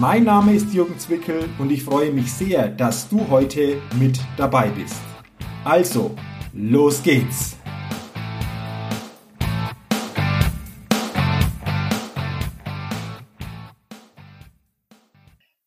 Mein 0.00 0.22
Name 0.22 0.54
ist 0.54 0.72
Jürgen 0.72 0.96
Zwickel 0.96 1.48
und 1.58 1.72
ich 1.72 1.82
freue 1.82 2.12
mich 2.12 2.32
sehr, 2.32 2.68
dass 2.68 3.08
du 3.08 3.28
heute 3.30 3.82
mit 3.98 4.20
dabei 4.36 4.68
bist. 4.68 4.94
Also, 5.64 6.14
los 6.52 7.02
geht's! 7.02 7.56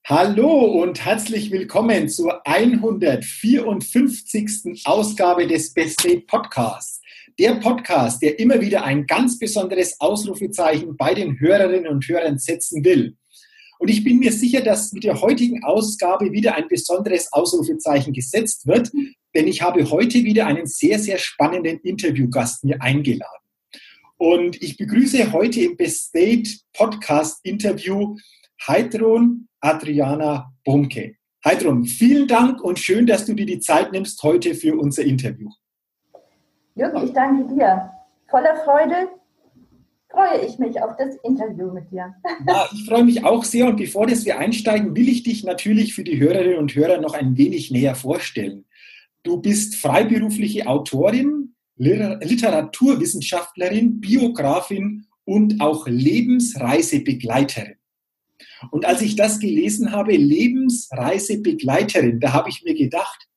Hallo 0.06 0.82
und 0.82 1.04
herzlich 1.04 1.52
willkommen 1.52 2.08
zur 2.08 2.48
154. 2.48 4.84
Ausgabe 4.86 5.46
des 5.46 5.74
Best 5.74 6.06
Day 6.06 6.22
Podcasts. 6.22 7.02
Der 7.38 7.56
Podcast, 7.56 8.22
der 8.22 8.40
immer 8.40 8.62
wieder 8.62 8.86
ein 8.86 9.06
ganz 9.06 9.38
besonderes 9.38 10.00
Ausrufezeichen 10.00 10.96
bei 10.96 11.14
den 11.14 11.38
Hörerinnen 11.38 11.92
und 11.92 12.08
Hörern 12.08 12.38
setzen 12.38 12.86
will. 12.86 13.18
Und 13.82 13.90
ich 13.90 14.04
bin 14.04 14.20
mir 14.20 14.32
sicher, 14.32 14.62
dass 14.62 14.94
mit 14.94 15.06
der 15.06 15.22
heutigen 15.22 15.64
Ausgabe 15.64 16.32
wieder 16.32 16.54
ein 16.54 16.68
besonderes 16.68 17.34
Ausrufezeichen 17.34 18.14
gesetzt 18.14 18.68
wird, 18.68 18.92
denn 19.34 19.48
ich 19.48 19.64
habe 19.64 19.90
heute 19.90 20.24
wieder 20.24 20.46
einen 20.46 20.68
sehr, 20.68 21.00
sehr 21.00 21.18
spannenden 21.18 21.80
Interviewgast 21.80 22.64
mir 22.64 22.80
eingeladen. 22.80 23.42
Und 24.18 24.62
ich 24.62 24.78
begrüße 24.78 25.32
heute 25.32 25.62
im 25.62 25.78
Best 25.78 26.10
State 26.10 26.48
Podcast 26.74 27.40
Interview 27.42 28.18
Heidrun 28.68 29.48
Adriana 29.62 30.54
Bumke. 30.64 31.16
Heidrun, 31.44 31.86
vielen 31.86 32.28
Dank 32.28 32.62
und 32.62 32.78
schön, 32.78 33.08
dass 33.08 33.26
du 33.26 33.34
dir 33.34 33.48
die 33.48 33.62
Zeit 33.62 33.92
nimmst 33.92 34.22
heute 34.22 34.54
für 34.54 34.78
unser 34.78 35.02
Interview. 35.02 35.50
Jürgen, 36.76 37.04
ich 37.04 37.14
danke 37.14 37.52
dir. 37.56 37.92
Voller 38.30 38.58
Freude 38.58 39.08
freue 40.12 40.46
ich 40.46 40.60
mich 40.60 40.80
auf 40.82 40.96
das 40.98 41.16
Interview 41.24 41.72
mit 41.72 41.90
dir. 41.92 42.14
Ja, 42.48 42.68
ich 42.74 42.86
freue 42.86 43.04
mich 43.04 43.24
auch 43.24 43.44
sehr 43.44 43.68
und 43.68 43.78
bevor 43.78 44.08
das 44.08 44.26
wir 44.26 44.40
einsteigen, 44.40 44.96
will 44.96 45.10
ich 45.10 45.22
dich 45.24 45.44
natürlich 45.44 45.94
für 45.94 46.04
die 46.04 46.20
Hörerinnen 46.20 46.58
und 46.58 46.74
Hörer 46.76 47.00
noch 47.00 47.14
ein 47.14 47.38
wenig 47.38 47.70
näher 47.72 47.96
vorstellen. 47.96 48.66
Du 49.24 49.38
bist 49.38 49.76
freiberufliche 49.76 50.68
Autorin, 50.68 51.56
Literaturwissenschaftlerin, 51.78 54.02
Biografin 54.02 55.06
und 55.26 55.62
auch 55.62 55.88
Lebensreisebegleiterin. 55.88 57.76
Und 58.72 58.86
als 58.86 59.02
ich 59.02 59.16
das 59.16 59.40
gelesen 59.40 59.92
habe, 59.92 60.16
Lebensreisebegleiterin, 60.16 62.20
da 62.20 62.34
habe 62.34 62.50
ich 62.50 62.64
mir 62.64 62.76
gedacht, 62.76 63.28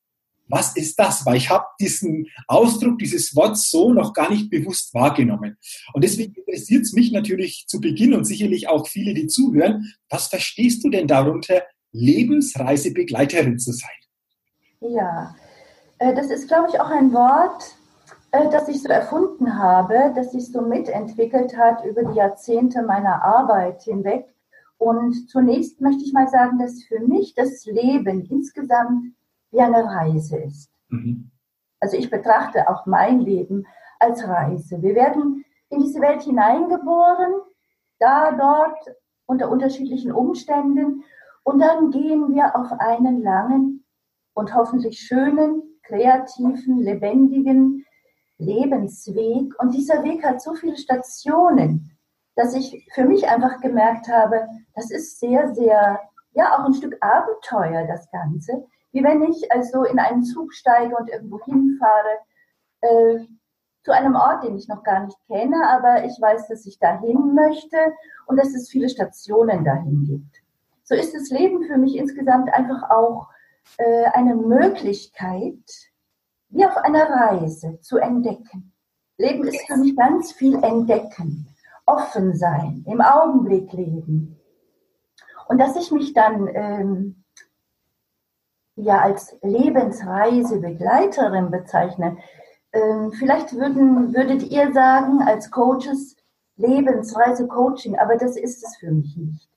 was 0.49 0.77
ist 0.77 0.99
das? 0.99 1.25
Weil 1.25 1.37
ich 1.37 1.51
habe 1.51 1.65
diesen 1.81 2.27
Ausdruck, 2.47 2.99
dieses 2.99 3.35
Wort 3.35 3.57
so 3.57 3.93
noch 3.93 4.13
gar 4.13 4.31
nicht 4.31 4.51
bewusst 4.51 4.93
wahrgenommen. 4.95 5.57
Und 5.93 6.05
deswegen 6.05 6.35
interessiert 6.35 6.83
es 6.83 6.93
mich 6.93 7.13
natürlich 7.13 7.65
zu 7.67 7.81
Beginn 7.81 8.15
und 8.15 8.25
sicherlich 8.25 8.69
auch 8.69 8.87
viele, 8.87 9.15
die 9.15 9.27
zuhören, 9.27 9.93
was 10.09 10.27
verstehst 10.27 10.85
du 10.85 10.91
denn 10.91 11.07
darunter, 11.07 11.63
Lebensreisebegleiterin 11.93 13.59
zu 13.59 13.73
sein? 13.73 13.91
Ja, 14.81 15.35
äh, 15.99 16.15
das 16.15 16.27
ist, 16.27 16.49
glaube 16.49 16.69
ich, 16.71 16.81
auch 16.81 16.91
ein 16.91 17.13
Wort, 17.13 17.77
äh, 18.33 18.51
das 18.51 18.69
ich 18.69 18.83
so 18.83 18.89
erfunden 18.89 19.57
habe, 19.57 20.13
das 20.15 20.33
sich 20.33 20.51
so 20.51 20.61
mitentwickelt 20.61 21.57
hat 21.57 21.85
über 21.85 22.03
die 22.05 22.19
Jahrzehnte 22.19 22.83
meiner 22.83 23.23
Arbeit 23.23 23.83
hinweg. 23.83 24.27
Und 24.77 25.31
zunächst 25.31 25.81
möchte 25.81 26.03
ich 26.05 26.13
mal 26.13 26.29
sagen, 26.29 26.59
dass 26.59 26.83
für 26.83 27.01
mich 27.01 27.35
das 27.35 27.65
Leben 27.65 28.27
insgesamt 28.29 29.15
wie 29.55 29.61
eine 29.61 29.85
Reise 29.85 30.39
ist. 30.39 30.71
Mhm. 30.89 31.31
Also 31.81 31.97
ich 31.97 32.11
betrachte 32.11 32.69
auch 32.69 32.87
mein 32.87 33.21
Leben 33.21 33.67
als 34.01 34.27
Reise. 34.27 34.83
Wir 34.83 34.95
werden 34.95 35.45
in 35.71 35.81
diese 35.81 36.01
Welt 36.01 36.23
hineingeboren, 36.23 37.33
da, 37.99 38.33
dort, 38.33 38.97
unter 39.27 39.51
unterschiedlichen 39.51 40.13
Umständen. 40.13 41.05
Und 41.45 41.61
dann 41.61 41.91
gehen 41.91 42.35
wir 42.35 42.57
auf 42.57 42.73
einen 42.79 43.23
langen 43.23 43.85
und 44.35 44.55
hoffentlich 44.55 44.99
schönen, 44.99 45.63
kreativen, 45.85 46.79
lebendigen 46.79 47.85
Lebensweg. 48.39 49.55
Und 49.61 49.75
dieser 49.75 50.03
Weg 50.03 50.25
hat 50.25 50.43
so 50.43 50.55
viele 50.55 50.77
Stationen, 50.77 51.97
dass 52.35 52.55
ich 52.55 52.89
für 52.93 53.05
mich 53.05 53.29
einfach 53.29 53.61
gemerkt 53.61 54.09
habe, 54.09 54.49
das 54.75 54.91
ist 54.91 55.21
sehr, 55.21 55.55
sehr, 55.55 56.01
ja, 56.33 56.59
auch 56.59 56.65
ein 56.65 56.75
Stück 56.75 56.97
Abenteuer, 57.01 57.87
das 57.87 58.11
Ganze 58.11 58.67
wie 58.95 59.03
wenn 59.03 59.23
ich 59.25 59.51
also 59.51 59.83
in 59.85 59.99
einen 59.99 60.23
Zug 60.23 60.55
steige 60.55 60.97
und 60.97 61.11
irgendwo 61.11 61.41
hinfahre, 61.45 62.19
äh, 62.81 63.27
zu 63.83 63.93
einem 63.93 64.15
Ort, 64.15 64.45
den 64.45 64.57
ich 64.57 64.69
noch 64.69 64.83
gar 64.83 65.05
nicht 65.05 65.19
kenne, 65.27 65.69
aber 65.69 66.05
ich 66.05 66.19
weiß, 66.19 66.49
dass 66.49 66.65
ich 66.65 66.79
dahin 66.79 67.35
möchte 67.35 67.77
und 68.27 68.39
dass 68.39 68.55
es 68.55 68.71
viele 68.71 68.89
Stationen 68.89 69.65
dahin 69.65 70.05
gibt. 70.05 70.43
So 70.85 70.95
ist 70.95 71.13
das 71.15 71.29
Leben 71.31 71.65
für 71.65 71.77
mich 71.77 71.97
insgesamt 71.97 72.53
einfach 72.55 72.89
auch 72.89 73.29
äh, 73.79 74.05
eine 74.13 74.37
Möglichkeit, 74.37 75.59
wie 76.49 76.65
auf 76.65 76.77
einer 76.77 77.11
Reise 77.11 77.81
zu 77.81 77.99
entdecken. 77.99 78.73
Leben 79.19 79.45
ist 79.45 79.67
für 79.67 79.77
mich 79.77 79.97
ganz 79.97 80.33
viel 80.33 80.63
entdecken, 80.63 81.49
offen 81.85 82.35
sein, 82.37 82.85
im 82.87 83.01
Augenblick 83.01 83.73
leben. 83.73 84.41
Und 85.49 85.59
dass 85.59 85.77
ich 85.77 85.91
mich 85.91 86.15
dann 86.15 86.49
ähm, 86.55 87.24
ja 88.77 89.01
als 89.01 89.37
Lebensreisebegleiterin 89.43 91.51
bezeichne. 91.51 92.19
Ähm, 92.73 93.11
vielleicht 93.13 93.55
würden, 93.55 94.15
würdet 94.15 94.45
ihr 94.45 94.73
sagen, 94.73 95.21
als 95.23 95.51
Coaches, 95.51 96.17
Lebensreise-Coaching, 96.57 97.99
aber 97.99 98.17
das 98.17 98.37
ist 98.37 98.65
es 98.65 98.77
für 98.77 98.91
mich 98.91 99.15
nicht. 99.17 99.49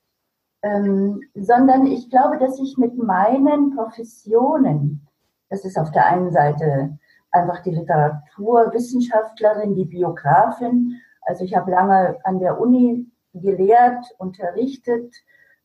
Ähm, 0.63 1.21
sondern 1.35 1.85
ich 1.87 2.09
glaube, 2.09 2.37
dass 2.37 2.59
ich 2.59 2.77
mit 2.77 2.97
meinen 2.97 3.75
Professionen, 3.75 5.07
das 5.49 5.65
ist 5.65 5.77
auf 5.77 5.91
der 5.91 6.05
einen 6.07 6.31
Seite 6.31 6.97
einfach 7.31 7.61
die 7.61 7.71
Literaturwissenschaftlerin, 7.71 9.75
die 9.75 9.85
Biografin, 9.85 11.01
also 11.21 11.43
ich 11.43 11.55
habe 11.55 11.71
lange 11.71 12.17
an 12.23 12.39
der 12.39 12.59
Uni 12.59 13.05
gelehrt, 13.33 14.05
unterrichtet, 14.17 15.13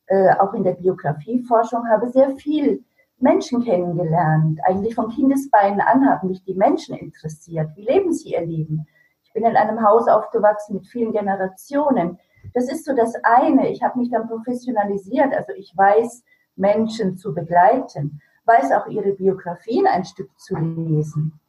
äh, 0.07 0.33
auch 0.35 0.53
in 0.53 0.63
der 0.63 0.73
Biografieforschung, 0.73 1.87
habe 1.87 2.09
sehr 2.09 2.35
viel 2.35 2.83
Menschen 3.23 3.63
kennengelernt. 3.63 4.59
Eigentlich 4.65 4.95
von 4.95 5.09
Kindesbeinen 5.09 5.79
an 5.79 6.07
haben 6.07 6.27
mich 6.27 6.43
die 6.43 6.53
Menschen 6.53 6.95
interessiert. 6.95 7.69
Wie 7.75 7.85
leben 7.85 8.11
sie 8.11 8.33
ihr 8.33 8.45
Leben? 8.45 8.85
Ich 9.23 9.31
bin 9.33 9.45
in 9.45 9.55
einem 9.55 9.81
Haus 9.81 10.07
aufgewachsen 10.07 10.75
mit 10.75 10.87
vielen 10.87 11.13
Generationen. 11.13 12.19
Das 12.53 12.69
ist 12.69 12.85
so 12.85 12.93
das 12.93 13.15
eine. 13.23 13.69
Ich 13.69 13.81
habe 13.81 13.97
mich 13.97 14.11
dann 14.11 14.27
professionalisiert. 14.27 15.33
Also 15.33 15.53
ich 15.53 15.73
weiß, 15.75 16.23
Menschen 16.55 17.17
zu 17.17 17.33
begleiten, 17.33 18.21
weiß 18.45 18.73
auch 18.73 18.87
ihre 18.87 19.13
Biografien 19.13 19.87
ein 19.87 20.03
Stück 20.03 20.29
zu 20.37 20.55
lesen. 20.55 21.39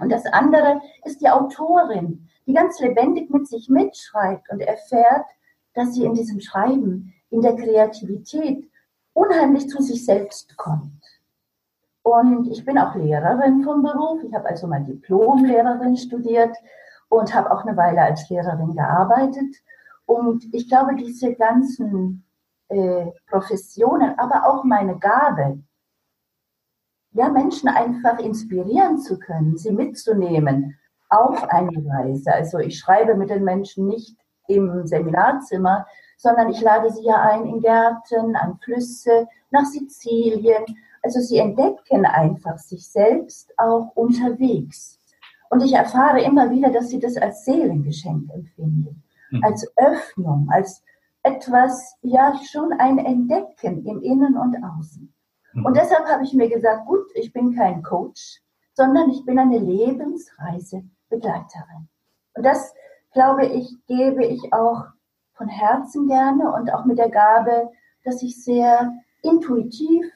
Und 0.00 0.10
das 0.10 0.26
andere 0.26 0.80
ist 1.04 1.20
die 1.20 1.30
Autorin, 1.30 2.28
die 2.46 2.52
ganz 2.52 2.80
lebendig 2.80 3.30
mit 3.30 3.46
sich 3.46 3.68
mitschreibt 3.68 4.50
und 4.50 4.60
erfährt, 4.60 5.26
dass 5.74 5.94
sie 5.94 6.04
in 6.04 6.14
diesem 6.14 6.40
Schreiben, 6.40 7.14
in 7.30 7.40
der 7.42 7.54
Kreativität 7.54 8.68
unheimlich 9.12 9.68
zu 9.68 9.80
sich 9.80 10.04
selbst 10.04 10.56
kommt. 10.56 11.02
Und 12.02 12.48
ich 12.48 12.64
bin 12.64 12.78
auch 12.78 12.94
Lehrerin 12.94 13.62
vom 13.62 13.82
Beruf. 13.82 14.22
Ich 14.24 14.34
habe 14.34 14.48
also 14.48 14.66
mal 14.66 14.82
Diplom-Lehrerin 14.82 15.96
studiert 15.96 16.56
und 17.08 17.34
habe 17.34 17.50
auch 17.50 17.64
eine 17.64 17.76
Weile 17.76 18.02
als 18.02 18.28
Lehrerin 18.28 18.74
gearbeitet. 18.74 19.56
Und 20.06 20.52
ich 20.52 20.68
glaube, 20.68 20.96
diese 20.96 21.34
ganzen 21.34 22.24
äh, 22.68 23.06
Professionen, 23.28 24.18
aber 24.18 24.48
auch 24.48 24.64
meine 24.64 24.98
Gabe, 24.98 25.62
ja, 27.12 27.28
Menschen 27.28 27.68
einfach 27.68 28.18
inspirieren 28.18 28.98
zu 28.98 29.18
können, 29.18 29.58
sie 29.58 29.70
mitzunehmen 29.70 30.78
auf 31.10 31.44
eine 31.50 31.84
Reise. 31.86 32.32
Also 32.32 32.58
ich 32.58 32.78
schreibe 32.78 33.14
mit 33.14 33.30
den 33.30 33.44
Menschen 33.44 33.86
nicht 33.86 34.16
im 34.48 34.86
Seminarzimmer, 34.86 35.86
sondern 36.16 36.48
ich 36.50 36.60
lade 36.62 36.90
sie 36.90 37.04
ja 37.04 37.20
ein 37.20 37.46
in 37.46 37.60
Gärten, 37.60 38.34
an 38.34 38.58
Flüsse, 38.58 39.28
nach 39.50 39.66
Sizilien, 39.66 40.64
also 41.02 41.20
sie 41.20 41.38
entdecken 41.38 42.06
einfach 42.06 42.58
sich 42.58 42.88
selbst 42.88 43.52
auch 43.58 43.90
unterwegs. 43.94 44.98
Und 45.50 45.62
ich 45.62 45.74
erfahre 45.74 46.22
immer 46.22 46.50
wieder, 46.50 46.70
dass 46.70 46.88
sie 46.88 46.98
das 46.98 47.16
als 47.16 47.44
Seelengeschenk 47.44 48.30
empfinden, 48.32 49.02
mhm. 49.30 49.44
als 49.44 49.70
Öffnung, 49.76 50.48
als 50.50 50.82
etwas, 51.22 51.96
ja 52.02 52.34
schon 52.50 52.72
ein 52.72 52.98
Entdecken 52.98 53.84
im 53.84 54.00
Innen 54.00 54.36
und 54.36 54.56
Außen. 54.64 55.12
Mhm. 55.52 55.66
Und 55.66 55.76
deshalb 55.76 56.06
habe 56.06 56.24
ich 56.24 56.34
mir 56.34 56.48
gesagt, 56.48 56.86
gut, 56.86 57.06
ich 57.14 57.32
bin 57.32 57.54
kein 57.54 57.82
Coach, 57.82 58.40
sondern 58.74 59.10
ich 59.10 59.24
bin 59.24 59.38
eine 59.38 59.58
Lebensreisebegleiterin. 59.58 61.88
Und 62.34 62.44
das, 62.44 62.74
glaube 63.12 63.46
ich, 63.46 63.76
gebe 63.86 64.24
ich 64.24 64.52
auch 64.52 64.86
von 65.34 65.46
Herzen 65.48 66.08
gerne 66.08 66.52
und 66.52 66.72
auch 66.72 66.84
mit 66.84 66.98
der 66.98 67.10
Gabe, 67.10 67.70
dass 68.04 68.20
ich 68.22 68.42
sehr 68.42 68.92
intuitiv 69.22 70.10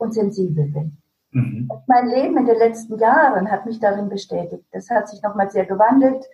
und 0.00 0.14
sensibel 0.14 0.66
bin. 0.66 0.96
Mhm. 1.32 1.70
Mein 1.86 2.08
Leben 2.08 2.36
in 2.38 2.46
den 2.46 2.58
letzten 2.58 2.98
Jahren 2.98 3.50
hat 3.50 3.66
mich 3.66 3.78
darin 3.78 4.08
bestätigt. 4.08 4.64
Das 4.72 4.90
hat 4.90 5.08
sich 5.08 5.22
nochmal 5.22 5.50
sehr 5.50 5.66
gewandelt. 5.66 6.24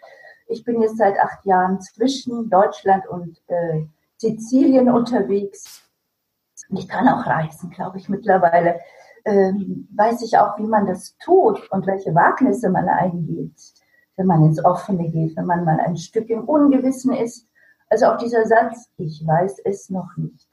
Ich 0.48 0.64
bin 0.64 0.80
jetzt 0.80 0.96
seit 0.96 1.18
acht 1.18 1.44
Jahren 1.44 1.80
zwischen 1.80 2.48
Deutschland 2.48 3.06
und 3.08 3.38
äh, 3.48 3.84
Sizilien 4.16 4.88
unterwegs. 4.88 5.82
Und 6.70 6.78
ich 6.78 6.88
kann 6.88 7.08
auch 7.08 7.26
reisen, 7.26 7.70
glaube 7.70 7.98
ich, 7.98 8.08
mittlerweile. 8.08 8.80
Ähm, 9.24 9.88
weiß 9.96 10.22
ich 10.22 10.38
auch, 10.38 10.56
wie 10.58 10.66
man 10.66 10.86
das 10.86 11.16
tut 11.18 11.70
und 11.72 11.86
welche 11.86 12.14
Wagnisse 12.14 12.70
man 12.70 12.88
eingeht, 12.88 13.60
wenn 14.16 14.26
man 14.26 14.44
ins 14.44 14.64
Offene 14.64 15.10
geht, 15.10 15.36
wenn 15.36 15.46
man 15.46 15.64
mal 15.64 15.80
ein 15.80 15.96
Stück 15.96 16.30
im 16.30 16.44
Ungewissen 16.44 17.12
ist. 17.12 17.48
Also 17.90 18.06
auch 18.06 18.18
dieser 18.18 18.46
Satz, 18.46 18.88
ich 18.96 19.26
weiß 19.26 19.58
es 19.64 19.90
noch 19.90 20.16
nicht, 20.16 20.48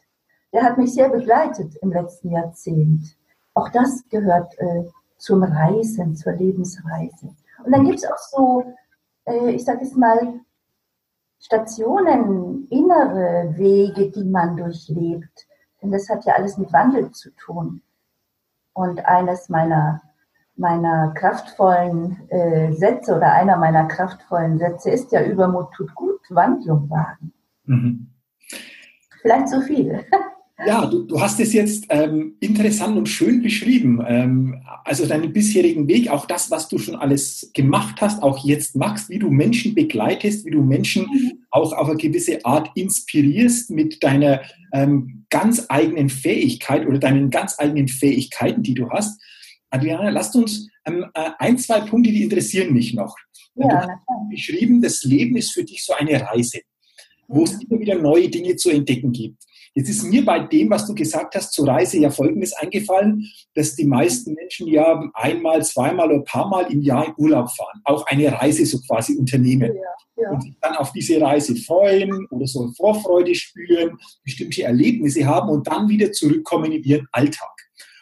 der 0.53 0.63
hat 0.63 0.77
mich 0.77 0.93
sehr 0.93 1.09
begleitet 1.09 1.75
im 1.81 1.91
letzten 1.91 2.31
Jahrzehnt. 2.31 3.17
Auch 3.55 3.69
das 3.69 4.03
gehört 4.09 4.57
äh, 4.59 4.85
zum 5.17 5.43
Reisen, 5.43 6.15
zur 6.15 6.33
Lebensreise. 6.33 7.35
Und 7.63 7.71
dann 7.71 7.85
gibt 7.85 7.99
es 7.99 8.05
auch 8.05 8.17
so, 8.17 8.63
äh, 9.25 9.51
ich 9.51 9.65
sage 9.65 9.81
es 9.81 9.95
mal, 9.95 10.39
Stationen, 11.39 12.67
innere 12.69 13.53
Wege, 13.57 14.11
die 14.11 14.23
man 14.23 14.55
durchlebt. 14.55 15.47
Denn 15.81 15.91
das 15.91 16.07
hat 16.09 16.23
ja 16.25 16.35
alles 16.35 16.57
mit 16.57 16.71
Wandel 16.71 17.11
zu 17.11 17.31
tun. 17.31 17.81
Und 18.73 19.05
eines 19.05 19.49
meiner, 19.49 20.01
meiner 20.55 21.13
kraftvollen 21.13 22.29
äh, 22.29 22.71
Sätze 22.73 23.15
oder 23.15 23.33
einer 23.33 23.57
meiner 23.57 23.85
kraftvollen 23.85 24.57
Sätze 24.57 24.91
ist 24.91 25.11
ja, 25.11 25.23
Übermut 25.23 25.73
tut 25.73 25.93
gut, 25.95 26.21
Wandlung 26.29 26.89
wagen. 26.89 27.33
Mhm. 27.65 28.07
Vielleicht 29.21 29.49
so 29.49 29.61
viel. 29.61 30.05
Ja, 30.65 30.85
du, 30.85 31.03
du 31.03 31.19
hast 31.19 31.39
es 31.39 31.51
jetzt 31.51 31.85
ähm, 31.89 32.35
interessant 32.39 32.95
und 32.95 33.09
schön 33.09 33.41
beschrieben. 33.41 34.03
Ähm, 34.07 34.61
also 34.85 35.05
deinen 35.07 35.33
bisherigen 35.33 35.87
Weg, 35.87 36.09
auch 36.09 36.25
das, 36.25 36.51
was 36.51 36.67
du 36.67 36.77
schon 36.77 36.95
alles 36.95 37.49
gemacht 37.53 38.01
hast, 38.01 38.21
auch 38.21 38.45
jetzt 38.45 38.75
machst, 38.75 39.09
wie 39.09 39.17
du 39.17 39.31
Menschen 39.31 39.73
begleitest, 39.73 40.45
wie 40.45 40.51
du 40.51 40.61
Menschen 40.61 41.07
mhm. 41.11 41.45
auch 41.49 41.73
auf 41.73 41.89
eine 41.89 41.97
gewisse 41.97 42.45
Art 42.45 42.69
inspirierst 42.75 43.71
mit 43.71 44.03
deiner 44.03 44.41
ähm, 44.73 45.25
ganz 45.31 45.65
eigenen 45.69 46.09
Fähigkeit 46.09 46.85
oder 46.85 46.99
deinen 46.99 47.31
ganz 47.31 47.55
eigenen 47.57 47.87
Fähigkeiten, 47.87 48.61
die 48.61 48.75
du 48.75 48.89
hast. 48.91 49.19
Adriana, 49.71 50.09
lasst 50.09 50.35
uns 50.35 50.69
ähm, 50.85 51.05
äh, 51.15 51.31
ein, 51.39 51.57
zwei 51.57 51.81
Punkte, 51.81 52.11
die 52.11 52.23
interessieren 52.23 52.73
mich 52.73 52.93
noch. 52.93 53.15
Ja, 53.55 53.67
du 53.67 53.75
hast 53.75 54.29
beschrieben, 54.29 54.81
das 54.81 55.03
Leben 55.03 55.35
ist 55.35 55.51
für 55.51 55.63
dich 55.63 55.83
so 55.83 55.93
eine 55.93 56.21
Reise, 56.21 56.61
wo 57.27 57.43
es 57.43 57.53
immer 57.63 57.79
wieder 57.79 57.95
neue 57.95 58.29
Dinge 58.29 58.55
zu 58.55 58.69
entdecken 58.69 59.11
gibt. 59.11 59.43
Jetzt 59.75 59.89
ist 59.89 60.03
mir 60.03 60.23
bei 60.23 60.39
dem, 60.39 60.69
was 60.69 60.85
du 60.85 60.93
gesagt 60.93 61.35
hast, 61.35 61.51
zur 61.51 61.67
Reise 61.67 61.97
ja 61.97 62.11
Folgendes 62.11 62.53
eingefallen, 62.53 63.25
dass 63.55 63.75
die 63.75 63.85
meisten 63.85 64.33
Menschen 64.33 64.67
ja 64.67 65.03
einmal, 65.15 65.63
zweimal 65.63 66.07
oder 66.07 66.17
ein 66.17 66.23
paar 66.25 66.47
Mal 66.47 66.71
im 66.71 66.81
Jahr 66.81 67.07
in 67.07 67.13
Urlaub 67.17 67.49
fahren, 67.49 67.81
auch 67.83 68.05
eine 68.07 68.31
Reise 68.31 68.65
so 68.65 68.79
quasi 68.81 69.17
unternehmen 69.17 69.73
ja, 69.73 70.23
ja. 70.23 70.31
und 70.31 70.43
sich 70.43 70.53
dann 70.61 70.75
auf 70.75 70.91
diese 70.91 71.19
Reise 71.19 71.55
freuen 71.55 72.27
oder 72.27 72.45
so 72.45 72.71
Vorfreude 72.77 73.33
spüren, 73.33 73.97
bestimmte 74.23 74.63
Erlebnisse 74.63 75.25
haben 75.25 75.49
und 75.49 75.65
dann 75.67 75.89
wieder 75.89 76.11
zurückkommen 76.11 76.71
in 76.71 76.83
ihren 76.83 77.07
Alltag. 77.11 77.49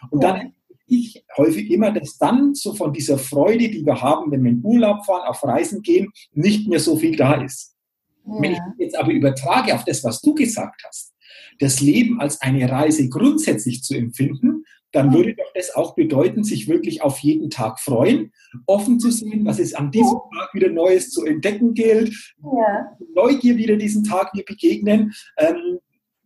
Und 0.09 0.23
ja. 0.23 0.33
dann 0.33 0.53
ich 0.91 1.23
häufig 1.37 1.71
immer, 1.71 1.91
dass 1.91 2.17
dann 2.17 2.53
so 2.53 2.73
von 2.73 2.91
dieser 2.91 3.17
Freude, 3.17 3.69
die 3.69 3.85
wir 3.85 4.01
haben, 4.01 4.29
wenn 4.29 4.43
wir 4.43 4.51
in 4.51 4.61
Urlaub 4.61 5.05
fahren, 5.05 5.25
auf 5.25 5.41
Reisen 5.41 5.81
gehen, 5.81 6.11
nicht 6.33 6.67
mehr 6.67 6.81
so 6.81 6.97
viel 6.97 7.15
da 7.15 7.41
ist. 7.41 7.77
Wenn 8.25 8.51
ich 8.51 8.59
jetzt 8.77 8.97
aber 8.97 9.11
übertrage 9.11 9.73
auf 9.73 9.85
das, 9.85 10.03
was 10.03 10.19
du 10.21 10.35
gesagt 10.35 10.83
hast, 10.85 11.13
das 11.59 11.81
Leben 11.81 12.19
als 12.19 12.41
eine 12.41 12.69
Reise 12.69 13.09
grundsätzlich 13.09 13.83
zu 13.83 13.95
empfinden, 13.95 14.63
dann 14.91 15.13
würde 15.13 15.35
doch 15.35 15.51
das 15.55 15.73
auch 15.73 15.95
bedeuten, 15.95 16.43
sich 16.43 16.67
wirklich 16.67 17.01
auf 17.01 17.19
jeden 17.19 17.49
Tag 17.49 17.79
freuen, 17.79 18.33
offen 18.65 18.99
zu 18.99 19.09
sehen, 19.09 19.45
was 19.45 19.59
es 19.59 19.73
an 19.73 19.91
diesem 19.91 20.17
Tag 20.33 20.53
wieder 20.53 20.69
Neues 20.69 21.11
zu 21.11 21.25
entdecken 21.25 21.73
gilt, 21.73 22.13
ja. 22.43 22.97
Neugier 23.15 23.55
wieder 23.55 23.77
diesen 23.77 24.03
Tag 24.03 24.33
mir 24.35 24.43
begegnen. 24.43 25.13
Ähm, 25.37 25.79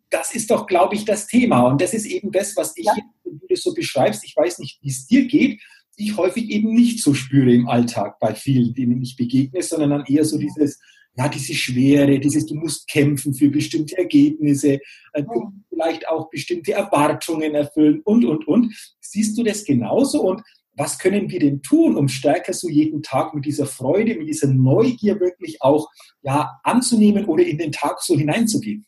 das 0.10 0.34
ist 0.34 0.50
doch, 0.50 0.66
glaube 0.66 0.96
ich, 0.96 1.06
das 1.06 1.28
Thema. 1.28 1.68
Und 1.68 1.81
das 1.81 1.94
ist 1.94 2.06
eben 2.06 2.31
das, 2.31 2.56
was 2.56 2.75
ich, 2.75 2.86
ja. 2.86 2.96
wenn 3.24 3.40
du 3.40 3.46
das 3.50 3.62
so 3.62 3.74
beschreibst, 3.74 4.24
ich 4.24 4.36
weiß 4.36 4.60
nicht, 4.60 4.80
wie 4.81 4.90
es 4.90 5.06
dir 5.06 5.28
geht, 5.28 5.62
ich 5.98 6.18
häufig 6.18 6.50
eben 6.50 6.74
nicht 6.74 7.01
so 7.01 7.13
spüre 7.13 7.54
im 7.54 7.68
Alltag 7.68 8.19
bei 8.19 8.34
vielen, 8.34 8.74
denen 8.74 9.01
ich 9.01 9.16
begegne, 9.16 9.62
sondern 9.62 9.92
dann 9.92 10.06
eher 10.06 10.25
so 10.25 10.38
dieses, 10.38 10.80
ja, 11.18 11.30
diese 11.30 11.54
Schwere, 11.54 12.20
dieses, 12.20 12.46
du 12.46 12.56
musst 12.56 12.88
kämpfen 12.88 13.34
für 13.34 13.50
bestimmte 13.50 13.98
Ergebnisse, 13.98 14.80
äh, 15.14 15.24
du 15.24 15.54
vielleicht 15.70 16.08
auch 16.08 16.30
bestimmte 16.30 16.74
Erwartungen 16.74 17.56
erfüllen 17.56 18.02
und, 18.04 18.26
und, 18.26 18.48
und. 18.48 18.96
Siehst 19.00 19.38
du 19.38 19.44
das 19.44 19.64
genauso? 19.64 20.22
Und 20.22 20.42
was 20.74 21.00
können 21.00 21.30
wir 21.30 21.40
denn 21.40 21.62
tun, 21.62 21.96
um 21.96 22.10
stärker 22.10 22.52
so 22.52 22.68
jeden 22.68 23.02
Tag 23.02 23.34
mit 23.34 23.46
dieser 23.46 23.66
Freude, 23.66 24.16
mit 24.16 24.28
dieser 24.28 24.48
Neugier 24.48 25.20
wirklich 25.22 25.62
auch 25.62 25.90
ja, 26.22 26.60
anzunehmen 26.64 27.26
oder 27.26 27.46
in 27.46 27.58
den 27.58 27.72
Tag 27.72 28.02
so 28.02 28.16
hineinzugehen? 28.16 28.86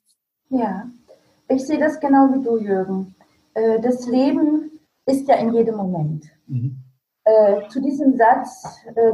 Ja, 0.50 0.90
ich 1.48 1.62
sehe 1.66 1.80
das 1.80 2.00
genau 2.00 2.30
wie 2.34 2.44
du, 2.44 2.58
Jürgen. 2.58 3.16
Äh, 3.54 3.80
das 3.80 4.06
Leben 4.08 4.72
ist 5.06 5.28
ja 5.30 5.36
in 5.36 5.54
jedem 5.54 5.78
Moment. 5.78 6.26
Mhm. 6.48 6.78
Äh, 7.24 7.68
zu 7.70 7.82
diesem 7.82 8.16
Satz, 8.16 8.64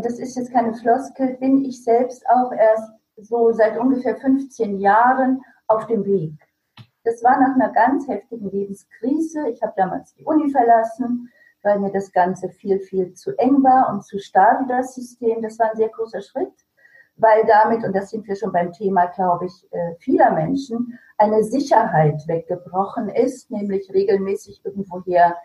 das 0.03 0.19
ist 0.19 0.35
jetzt 0.35 0.51
keine 0.51 0.75
Floskel, 0.75 1.35
bin 1.39 1.65
ich 1.65 1.83
selbst 1.83 2.23
auch 2.27 2.51
erst 2.51 2.91
so 3.23 3.51
seit 3.51 3.77
ungefähr 3.77 4.15
15 4.15 4.79
Jahren 4.79 5.41
auf 5.67 5.87
dem 5.87 6.05
Weg. 6.05 6.33
Das 7.03 7.23
war 7.23 7.39
nach 7.39 7.55
einer 7.55 7.71
ganz 7.73 8.07
heftigen 8.07 8.49
Lebenskrise. 8.49 9.49
Ich 9.49 9.61
habe 9.61 9.73
damals 9.75 10.13
die 10.15 10.23
Uni 10.23 10.51
verlassen, 10.51 11.29
weil 11.61 11.79
mir 11.79 11.91
das 11.91 12.11
Ganze 12.11 12.49
viel, 12.49 12.79
viel 12.79 13.13
zu 13.13 13.37
eng 13.37 13.63
war 13.63 13.93
und 13.93 14.03
zu 14.03 14.19
starr, 14.19 14.65
das 14.67 14.95
System. 14.95 15.41
Das 15.41 15.59
war 15.59 15.71
ein 15.71 15.77
sehr 15.77 15.89
großer 15.89 16.21
Schritt, 16.21 16.53
weil 17.15 17.45
damit, 17.45 17.83
und 17.83 17.95
das 17.95 18.09
sind 18.09 18.27
wir 18.27 18.35
schon 18.35 18.51
beim 18.51 18.71
Thema, 18.71 19.07
glaube 19.07 19.45
ich, 19.45 19.67
äh, 19.71 19.95
vieler 19.99 20.31
Menschen, 20.31 20.97
eine 21.17 21.43
Sicherheit 21.43 22.21
weggebrochen 22.27 23.09
ist, 23.09 23.51
nämlich 23.51 23.89
regelmäßig 23.93 24.61
irgendwoher 24.63 25.35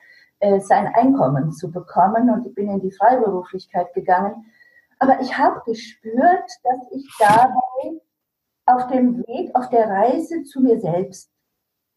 äh, 0.40 0.61
sein 0.61 0.87
Einkommen 0.94 1.52
zu 1.52 1.70
bekommen. 1.70 2.30
Und 2.30 2.47
ich 2.47 2.54
bin 2.54 2.70
in 2.70 2.80
die 2.80 2.92
Freiberuflichkeit 2.92 3.92
gegangen 3.94 4.47
aber 4.99 5.21
ich 5.21 5.37
habe 5.37 5.61
gespürt, 5.64 6.50
dass 6.64 6.78
ich 6.93 7.07
dabei 7.19 8.00
auf 8.67 8.87
dem 8.88 9.19
Weg, 9.26 9.55
auf 9.55 9.69
der 9.71 9.88
Reise 9.88 10.43
zu 10.45 10.61
mir 10.61 10.81
selbst. 10.81 11.31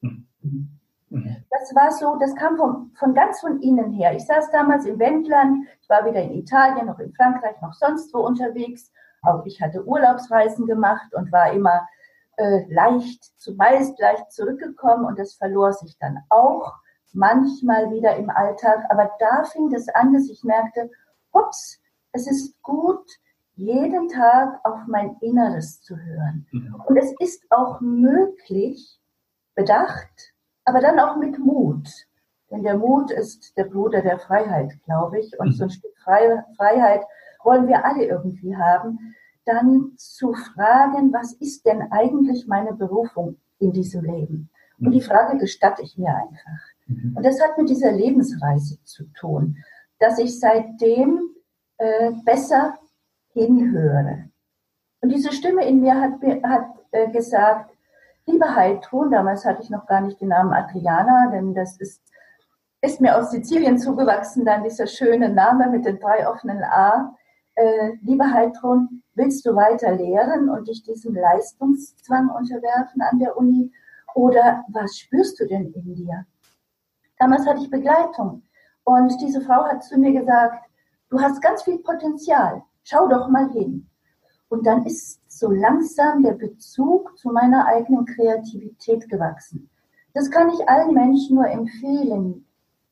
Mhm. 0.01 0.79
Das 1.11 1.75
war 1.75 1.91
so, 1.91 2.15
das 2.19 2.33
kam 2.35 2.55
von, 2.55 2.91
von 2.97 3.13
ganz 3.13 3.41
von 3.41 3.61
innen 3.61 3.91
her. 3.91 4.15
Ich 4.15 4.25
saß 4.25 4.49
damals 4.51 4.85
im 4.85 4.97
Wendland, 4.97 5.67
ich 5.81 5.89
war 5.89 6.05
wieder 6.05 6.21
in 6.21 6.31
Italien, 6.31 6.85
noch 6.85 6.99
in 6.99 7.13
Frankreich, 7.13 7.59
noch 7.61 7.73
sonst 7.73 8.13
wo 8.13 8.19
unterwegs. 8.19 8.91
Auch 9.21 9.45
ich 9.45 9.61
hatte 9.61 9.85
Urlaubsreisen 9.85 10.65
gemacht 10.65 11.13
und 11.13 11.31
war 11.33 11.51
immer 11.51 11.85
äh, 12.37 12.63
leicht, 12.73 13.23
zumeist 13.39 13.99
leicht 13.99 14.31
zurückgekommen 14.31 15.05
und 15.05 15.19
das 15.19 15.33
verlor 15.33 15.73
sich 15.73 15.97
dann 15.99 16.19
auch 16.29 16.73
manchmal 17.11 17.91
wieder 17.91 18.15
im 18.15 18.29
Alltag. 18.29 18.85
Aber 18.89 19.11
da 19.19 19.43
fing 19.43 19.69
das 19.69 19.89
an, 19.89 20.13
dass 20.13 20.29
ich 20.29 20.45
merkte, 20.45 20.89
ups, 21.33 21.80
es 22.13 22.27
ist 22.27 22.61
gut, 22.61 23.05
jeden 23.55 24.09
Tag 24.09 24.59
auf 24.63 24.79
mein 24.87 25.17
Inneres 25.21 25.81
zu 25.81 25.97
hören. 25.97 26.47
Mhm. 26.51 26.75
Und 26.87 26.97
es 26.97 27.13
ist 27.19 27.43
auch 27.51 27.79
möglich, 27.81 28.99
bedacht, 29.55 30.33
aber 30.65 30.79
dann 30.79 30.99
auch 30.99 31.17
mit 31.17 31.37
Mut. 31.37 31.89
Denn 32.49 32.63
der 32.63 32.77
Mut 32.77 33.11
ist 33.11 33.55
der 33.57 33.65
Bruder 33.65 34.01
der 34.01 34.19
Freiheit, 34.19 34.73
glaube 34.83 35.19
ich. 35.19 35.39
Und 35.39 35.47
mhm. 35.47 35.51
so 35.53 35.63
ein 35.65 35.69
Stück 35.69 35.95
Freiheit 36.03 37.03
wollen 37.43 37.67
wir 37.67 37.85
alle 37.85 38.05
irgendwie 38.05 38.55
haben. 38.55 39.15
Dann 39.45 39.93
zu 39.97 40.33
fragen, 40.33 41.11
was 41.13 41.33
ist 41.33 41.65
denn 41.65 41.91
eigentlich 41.91 42.47
meine 42.47 42.73
Berufung 42.73 43.37
in 43.59 43.71
diesem 43.71 44.03
Leben? 44.03 44.49
Und 44.79 44.87
mhm. 44.87 44.91
die 44.91 45.01
Frage 45.01 45.37
gestatte 45.37 45.81
ich 45.81 45.97
mir 45.97 46.15
einfach. 46.15 46.61
Mhm. 46.87 47.15
Und 47.15 47.25
das 47.25 47.41
hat 47.41 47.57
mit 47.57 47.69
dieser 47.69 47.91
Lebensreise 47.91 48.83
zu 48.83 49.05
tun, 49.13 49.57
dass 49.99 50.19
ich 50.19 50.39
seitdem 50.39 51.31
äh, 51.81 52.11
besser 52.23 52.77
hinhöre. 53.33 54.29
Und 55.01 55.09
diese 55.09 55.33
Stimme 55.33 55.65
in 55.65 55.81
mir 55.81 55.99
hat, 55.99 56.13
hat 56.43 56.67
äh, 56.91 57.09
gesagt, 57.09 57.71
liebe 58.27 58.55
Heidrun, 58.55 59.09
damals 59.09 59.43
hatte 59.45 59.63
ich 59.63 59.71
noch 59.71 59.87
gar 59.87 60.01
nicht 60.01 60.21
den 60.21 60.27
Namen 60.27 60.53
Adriana, 60.53 61.31
denn 61.31 61.55
das 61.55 61.77
ist, 61.77 62.03
ist 62.81 63.01
mir 63.01 63.17
aus 63.17 63.31
Sizilien 63.31 63.79
zugewachsen, 63.79 64.45
dann 64.45 64.63
dieser 64.63 64.85
schöne 64.85 65.29
Name 65.29 65.69
mit 65.69 65.85
den 65.85 65.99
drei 65.99 66.27
offenen 66.29 66.63
A. 66.63 67.15
Äh, 67.55 67.93
liebe 68.03 68.31
Heidrun, 68.31 69.01
willst 69.15 69.43
du 69.47 69.55
weiter 69.55 69.91
lehren 69.91 70.49
und 70.49 70.67
dich 70.67 70.83
diesem 70.83 71.15
Leistungszwang 71.15 72.29
unterwerfen 72.29 73.01
an 73.01 73.17
der 73.17 73.35
Uni? 73.37 73.71
Oder 74.13 74.63
was 74.67 74.99
spürst 74.99 75.39
du 75.39 75.47
denn 75.47 75.73
in 75.73 75.95
dir? 75.95 76.27
Damals 77.17 77.47
hatte 77.47 77.63
ich 77.63 77.71
Begleitung. 77.71 78.43
Und 78.83 79.19
diese 79.19 79.41
Frau 79.41 79.63
hat 79.63 79.83
zu 79.83 79.97
mir 79.97 80.11
gesagt, 80.11 80.70
du 81.11 81.21
hast 81.21 81.41
ganz 81.41 81.61
viel 81.63 81.77
Potenzial, 81.79 82.63
schau 82.83 83.07
doch 83.07 83.29
mal 83.29 83.51
hin. 83.51 83.87
Und 84.49 84.65
dann 84.65 84.85
ist 84.85 85.21
so 85.27 85.51
langsam 85.51 86.23
der 86.23 86.33
Bezug 86.33 87.17
zu 87.17 87.29
meiner 87.29 87.67
eigenen 87.67 88.05
Kreativität 88.05 89.07
gewachsen. 89.09 89.69
Das 90.13 90.29
kann 90.31 90.49
ich 90.49 90.67
allen 90.67 90.93
Menschen 90.93 91.35
nur 91.35 91.47
empfehlen, 91.47 92.45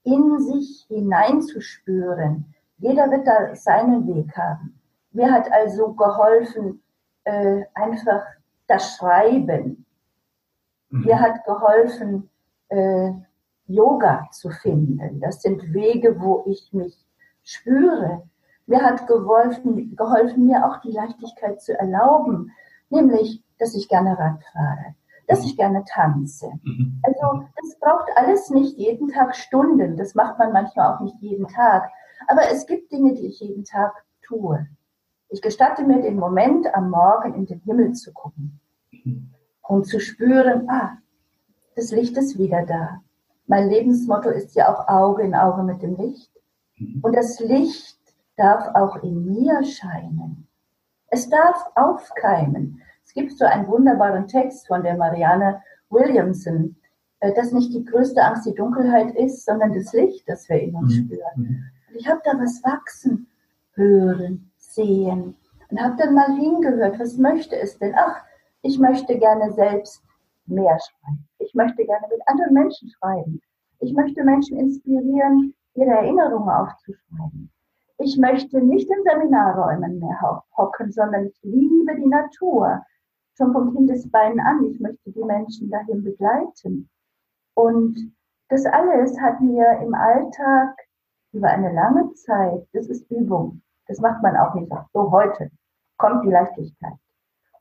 in 0.04 0.40
sich 0.40 0.86
hineinzuspüren. 0.88 2.54
Jeder 2.78 3.12
wird 3.12 3.28
da 3.28 3.56
seinen 3.56 4.08
Weg 4.08 4.36
haben. 4.38 4.80
Mir 5.12 5.32
hat 5.32 5.52
also 5.52 5.94
geholfen, 5.94 6.82
äh, 7.26 7.64
einfach 7.74 8.24
das 8.68 8.96
Schreiben. 8.96 9.86
Mhm. 10.90 11.02
Mir 11.02 11.20
hat 11.20 11.44
geholfen, 11.46 12.30
äh, 12.70 13.12
Yoga 13.68 14.28
zu 14.32 14.50
finden. 14.50 15.20
Das 15.20 15.42
sind 15.42 15.74
Wege, 15.74 16.20
wo 16.22 16.44
ich 16.48 16.72
mich 16.72 17.06
spüre. 17.50 18.24
Mir 18.68 18.82
hat 18.82 19.08
geholfen, 19.08 19.96
geholfen, 19.96 20.46
mir 20.46 20.66
auch 20.66 20.78
die 20.82 20.92
Leichtigkeit 20.92 21.62
zu 21.62 21.78
erlauben, 21.78 22.52
nämlich, 22.90 23.44
dass 23.58 23.74
ich 23.76 23.90
gerne 23.90 24.18
Rad 24.18 24.44
fahre, 24.54 24.96
dass 25.28 25.44
ich 25.44 25.58
gerne 25.58 25.84
tanze. 25.86 26.52
Mhm. 26.64 27.02
Also 27.04 27.46
das 27.56 27.80
braucht 27.80 28.10
alles 28.16 28.50
nicht 28.52 28.78
jeden 28.78 29.08
Tag 29.10 29.36
Stunden. 29.36 29.98
Das 29.98 30.14
macht 30.14 30.38
man 30.38 30.54
manchmal 30.54 30.94
auch 30.94 31.00
nicht 31.00 31.20
jeden 31.20 31.48
Tag. 31.48 31.90
Aber 32.28 32.42
es 32.52 32.68
gibt 32.68 32.92
Dinge, 32.92 33.14
die 33.16 33.28
ich 33.28 33.40
jeden 33.40 33.64
Tag 33.64 34.06
tue. 34.22 34.68
Ich 35.30 35.42
gestatte 35.42 35.84
mir 35.84 36.02
den 36.02 36.18
Moment, 36.18 36.74
am 36.76 36.90
Morgen 36.90 37.34
in 37.34 37.46
den 37.46 37.60
Himmel 37.62 37.94
zu 37.94 38.14
gucken 38.14 38.60
mhm. 38.92 39.32
und 39.68 39.88
zu 39.88 40.00
spüren, 40.00 40.70
ah, 40.70 40.98
das 41.76 41.92
Licht 41.92 42.18
ist 42.18 42.38
wieder 42.38 42.66
da. 42.66 43.02
Mein 43.48 43.68
Lebensmotto 43.68 44.30
ist 44.30 44.56
ja 44.56 44.72
auch 44.72 44.88
Auge 44.88 45.24
in 45.24 45.34
Auge 45.34 45.64
mit 45.64 45.82
dem 45.82 45.96
Licht. 45.96 46.32
Und 47.02 47.16
das 47.16 47.40
Licht 47.40 47.98
darf 48.38 48.68
auch 48.76 49.04
in 49.04 49.26
mir 49.26 49.64
scheinen. 49.64 50.48
Es 51.08 51.30
darf 51.30 51.66
aufkeimen. 51.76 52.82
Es 53.06 53.14
gibt 53.14 53.38
so 53.38 53.46
einen 53.46 53.68
wunderbaren 53.68 54.28
Text 54.28 54.68
von 54.68 54.84
der 54.84 54.96
Marianne 54.96 55.62
Williamson, 55.90 56.76
äh, 57.20 57.34
dass 57.34 57.52
nicht 57.52 57.74
die 57.74 57.84
größte 57.84 58.24
Angst 58.24 58.46
die 58.46 58.54
Dunkelheit 58.54 59.16
ist, 59.16 59.46
sondern 59.46 59.74
das 59.74 59.92
Licht, 59.94 60.28
das 60.28 60.48
wir 60.48 60.60
in 60.62 60.76
uns 60.76 60.96
mhm. 60.96 61.06
spüren. 61.06 61.36
Mhm. 61.36 61.64
Und 61.90 61.96
ich 61.96 62.08
habe 62.08 62.22
da 62.24 62.32
was 62.40 62.64
wachsen, 62.64 63.28
hören, 63.74 64.52
sehen 64.58 65.36
und 65.70 65.82
habe 65.82 65.96
dann 65.98 66.14
mal 66.14 66.36
hingehört, 66.36 67.00
was 67.00 67.18
möchte 67.18 67.56
es 67.60 67.78
denn? 67.80 67.94
Ach, 67.96 68.24
ich 68.62 68.80
möchte 68.80 69.18
gerne 69.18 69.52
selbst 69.54 70.02
mehr 70.46 70.78
schreiben. 70.80 71.28
Ich 71.40 71.54
möchte 71.54 71.86
gerne 71.86 72.08
mit 72.10 72.22
anderen 72.28 72.54
Menschen 72.54 72.90
schreiben. 72.90 73.42
Ich 73.80 73.94
möchte 73.94 74.24
Menschen 74.24 74.58
inspirieren, 74.58 75.54
ihre 75.76 75.92
Erinnerungen 75.92 76.50
aufzuschreiben. 76.50 77.52
Ich 77.98 78.18
möchte 78.18 78.62
nicht 78.62 78.90
in 78.90 79.04
Seminarräumen 79.04 80.00
mehr 80.00 80.42
hocken, 80.58 80.92
sondern 80.92 81.26
ich 81.26 81.40
liebe 81.44 81.96
die 81.96 82.08
Natur. 82.08 82.82
Schon 83.38 83.54
vom 83.54 83.74
Kindesbein 83.74 84.40
an. 84.40 84.66
Ich 84.66 84.80
möchte 84.80 85.12
die 85.12 85.24
Menschen 85.24 85.70
dahin 85.70 86.04
begleiten. 86.04 86.90
Und 87.56 88.14
das 88.50 88.66
alles 88.66 89.20
hat 89.20 89.42
mir 89.42 89.80
im 89.82 89.94
Alltag 89.94 90.76
über 91.32 91.50
eine 91.50 91.74
lange 91.74 92.14
Zeit, 92.14 92.68
das 92.74 92.88
ist 92.88 93.10
Übung. 93.12 93.62
Das 93.88 94.00
macht 94.00 94.22
man 94.24 94.36
auch 94.36 94.54
nicht 94.56 94.72
so 94.94 95.12
heute 95.12 95.52
kommt 96.00 96.26
die 96.26 96.32
Leichtigkeit. 96.32 96.98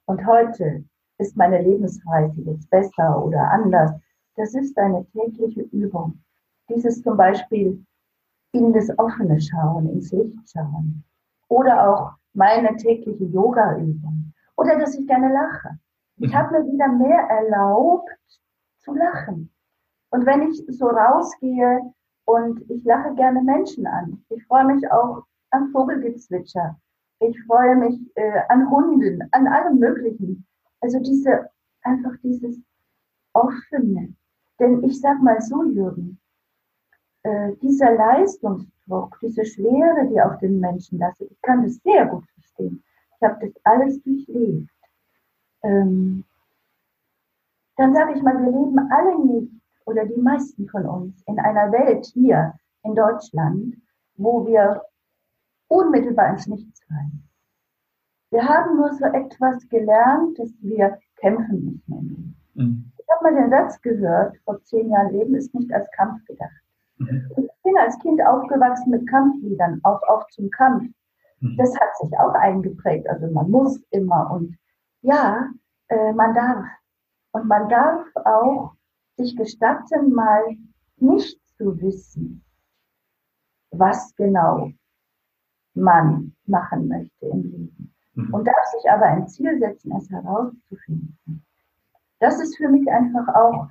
Und 0.07 0.25
heute 0.25 0.85
ist 1.19 1.37
meine 1.37 1.61
Lebensweise 1.61 2.41
jetzt 2.43 2.71
besser 2.71 3.23
oder 3.23 3.51
anders. 3.51 3.91
Das 4.37 4.55
ist 4.55 4.79
eine 4.79 5.05
tägliche 5.07 5.63
Übung. 5.63 6.23
Dieses 6.71 7.03
zum 7.03 7.17
Beispiel 7.17 7.85
in 8.53 8.73
das 8.73 8.91
offene 8.99 9.41
Schauen, 9.41 9.89
ins 9.91 10.13
Licht 10.13 10.51
schauen. 10.51 11.05
Oder 11.49 11.89
auch 11.89 12.13
meine 12.35 12.77
tägliche 12.77 13.25
Yoga-Übung. 13.25 14.33
Oder 14.57 14.79
dass 14.79 14.99
ich 14.99 15.07
gerne 15.07 15.33
lache. 15.33 15.79
Ich 16.17 16.35
habe 16.35 16.59
mir 16.59 16.73
wieder 16.73 16.89
mehr 16.89 17.21
erlaubt 17.29 18.11
zu 18.79 18.93
lachen. 18.95 19.53
Und 20.11 20.27
wenn 20.27 20.43
ich 20.49 20.65
so 20.69 20.87
rausgehe 20.87 21.81
und 22.25 22.61
ich 22.71 22.85
lache 22.85 23.15
gerne 23.15 23.43
Menschen 23.43 23.87
an. 23.87 24.23
Ich 24.29 24.45
freue 24.47 24.67
mich 24.67 24.91
auch 24.91 25.25
am 25.51 25.71
Vogelgezwitscher. 25.71 26.79
Ich 27.21 27.43
freue 27.45 27.77
mich 27.77 27.99
äh, 28.17 28.41
an 28.49 28.71
Hunden, 28.71 29.23
an 29.33 29.47
allem 29.47 29.79
Möglichen. 29.79 30.47
Also 30.81 31.01
diese, 31.01 31.49
einfach 31.83 32.13
dieses 32.23 32.61
Offene. 33.33 34.15
Denn 34.59 34.83
ich 34.85 35.01
sag 35.01 35.23
mal 35.23 35.41
so, 35.41 35.65
Jürgen, 35.65 36.18
äh, 37.23 37.53
dieser 37.63 37.95
Leistungsdruck, 37.95 39.19
diese 39.21 39.45
Schwere, 39.45 40.09
die 40.09 40.21
auf 40.21 40.39
den 40.39 40.61
Menschen 40.61 40.99
lastet, 40.99 41.31
ich 41.31 41.43
kann 41.43 41.63
das 41.63 41.75
sehr 41.83 42.07
gut 42.07 42.25
verstehen. 42.35 42.83
Ich 43.17 43.29
habe 43.29 43.47
das 43.47 43.55
alles 43.65 44.03
durchlebt. 44.03 44.71
Ähm, 45.63 46.25
dann 47.77 47.95
sage 47.95 48.15
ich 48.15 48.23
mal, 48.23 48.35
wir 48.43 48.51
leben 48.51 48.79
alle 48.91 49.25
nicht 49.25 49.53
oder 49.85 50.05
die 50.05 50.21
meisten 50.21 50.69
von 50.69 50.87
uns 50.87 51.23
in 51.27 51.39
einer 51.39 51.73
Welt 51.73 52.07
hier 52.07 52.55
in 52.83 52.95
Deutschland, 52.95 53.77
wo 54.17 54.47
wir 54.47 54.83
unmittelbar 55.69 56.31
ins 56.31 56.47
Nichts 56.47 56.83
fallen. 56.85 57.29
Wir 58.31 58.47
haben 58.47 58.77
nur 58.77 58.93
so 58.95 59.05
etwas 59.07 59.67
gelernt, 59.69 60.39
dass 60.39 60.51
wir 60.61 60.99
kämpfen 61.17 61.81
müssen. 61.89 62.37
Mhm. 62.55 62.93
Ich 62.99 63.07
habe 63.11 63.25
mal 63.25 63.41
den 63.41 63.51
Satz 63.51 63.81
gehört, 63.81 64.37
vor 64.45 64.63
zehn 64.65 64.91
Jahren, 64.91 65.13
Leben 65.13 65.35
ist 65.35 65.55
nicht 65.55 65.73
als 65.73 65.91
Kampf 65.93 66.25
gedacht. 66.27 66.51
Mhm. 66.99 67.31
Ich 67.37 67.49
bin 67.63 67.77
als 67.79 67.99
Kind 68.01 68.25
aufgewachsen 68.25 68.91
mit 68.91 69.09
Kampfliedern, 69.09 69.81
auf, 69.85 70.03
auf 70.05 70.27
zum 70.29 70.51
Kampf. 70.51 70.91
Mhm. 71.41 71.57
Das 71.57 71.75
hat 71.79 71.97
sich 72.01 72.17
auch 72.19 72.35
eingeprägt. 72.35 73.09
Also 73.09 73.29
man 73.29 73.51
muss 73.51 73.81
immer 73.91 74.31
und 74.31 74.57
ja, 75.03 75.49
äh, 75.89 76.13
man 76.13 76.35
darf. 76.35 76.65
Und 77.33 77.47
man 77.47 77.69
darf 77.69 78.07
auch 78.25 78.73
sich 79.17 79.37
gestatten, 79.37 80.13
mal 80.13 80.43
nicht 80.97 81.41
zu 81.57 81.81
wissen, 81.81 82.45
was 83.71 84.15
genau 84.17 84.73
man 85.75 86.35
machen 86.47 86.89
möchte 86.89 87.27
im 87.27 87.43
Leben. 87.43 87.95
Mhm. 88.15 88.35
Und 88.35 88.47
darf 88.47 88.65
sich 88.73 88.91
aber 88.91 89.07
ein 89.07 89.29
Ziel 89.29 89.59
setzen, 89.59 89.93
es 89.97 90.11
herauszufinden. 90.11 91.45
Das 92.21 92.41
ist 92.41 92.57
für 92.57 92.69
mich 92.69 92.89
einfach 92.91 93.33
auch 93.35 93.69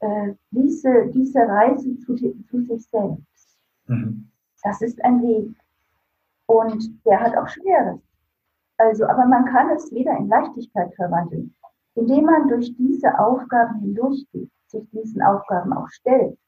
äh, 0.00 0.34
diese, 0.50 1.06
diese 1.08 1.40
Reise 1.40 1.98
zu, 2.00 2.14
zu 2.14 2.60
sich 2.62 2.86
selbst. 2.88 3.58
Mhm. 3.86 4.30
Das 4.62 4.82
ist 4.82 5.02
ein 5.04 5.22
Weg. 5.22 5.54
Und 6.46 7.04
der 7.04 7.20
hat 7.20 7.36
auch 7.36 7.48
Schweres. 7.48 8.00
Also, 8.78 9.06
aber 9.06 9.26
man 9.26 9.46
kann 9.46 9.70
es 9.70 9.90
wieder 9.92 10.16
in 10.16 10.28
Leichtigkeit 10.28 10.94
verwandeln, 10.94 11.54
indem 11.94 12.24
man 12.24 12.48
durch 12.48 12.76
diese 12.76 13.18
Aufgaben 13.18 13.80
hindurchgeht, 13.80 14.50
sich 14.66 14.88
diesen 14.90 15.22
Aufgaben 15.22 15.72
auch 15.72 15.88
stellt. 15.88 16.38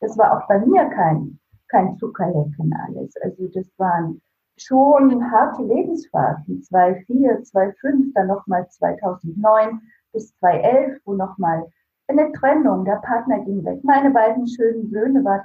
Das 0.00 0.16
war 0.18 0.36
auch 0.36 0.46
bei 0.48 0.64
mir 0.64 0.84
kein, 0.90 1.38
kein 1.68 1.96
Zuckerlecken 1.96 2.74
alles. 2.86 3.16
Also 3.22 3.48
das 3.48 3.66
waren 3.78 4.20
schon 4.58 5.30
harte 5.30 5.62
Lebensphasen, 5.62 6.62
2004, 6.62 7.44
2005, 7.44 8.14
dann 8.14 8.26
nochmal 8.26 8.68
2009 8.68 9.80
bis 10.12 10.34
2011, 10.36 11.00
wo 11.04 11.14
nochmal 11.14 11.64
eine 12.08 12.32
Trennung, 12.32 12.84
der 12.84 12.96
Partner 12.96 13.40
ging 13.40 13.64
weg. 13.64 13.82
Meine 13.84 14.10
beiden 14.10 14.46
schönen 14.46 14.88
Söhne 14.90 15.24
war, 15.24 15.44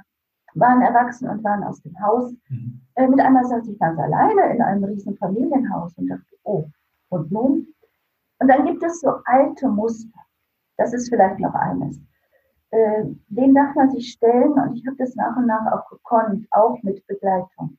waren 0.54 0.82
erwachsen 0.82 1.28
und 1.28 1.44
waren 1.44 1.62
aus 1.62 1.80
dem 1.82 1.98
Haus. 2.00 2.32
Mhm. 2.48 2.80
Äh, 2.94 3.08
mit 3.08 3.20
einmal 3.20 3.44
saß 3.44 3.68
ich 3.68 3.78
ganz 3.78 3.98
alleine 3.98 4.54
in 4.54 4.62
einem 4.62 4.84
riesen 4.84 5.16
Familienhaus 5.16 5.96
und 5.98 6.08
dachte, 6.08 6.36
oh, 6.44 6.64
und 7.10 7.30
nun? 7.30 7.66
Und 8.38 8.48
dann 8.48 8.64
gibt 8.64 8.82
es 8.82 9.00
so 9.00 9.12
alte 9.24 9.68
Muster. 9.68 10.18
Das 10.76 10.92
ist 10.92 11.08
vielleicht 11.08 11.38
noch 11.38 11.54
eines. 11.54 12.00
Äh, 12.70 13.04
den 13.28 13.54
darf 13.54 13.74
man 13.74 13.90
sich 13.90 14.12
stellen 14.12 14.52
und 14.52 14.76
ich 14.76 14.86
habe 14.86 14.96
das 14.96 15.14
nach 15.14 15.36
und 15.36 15.46
nach 15.46 15.70
auch 15.72 15.88
gekonnt, 15.88 16.46
auch 16.50 16.82
mit 16.82 17.06
Begleitung. 17.06 17.78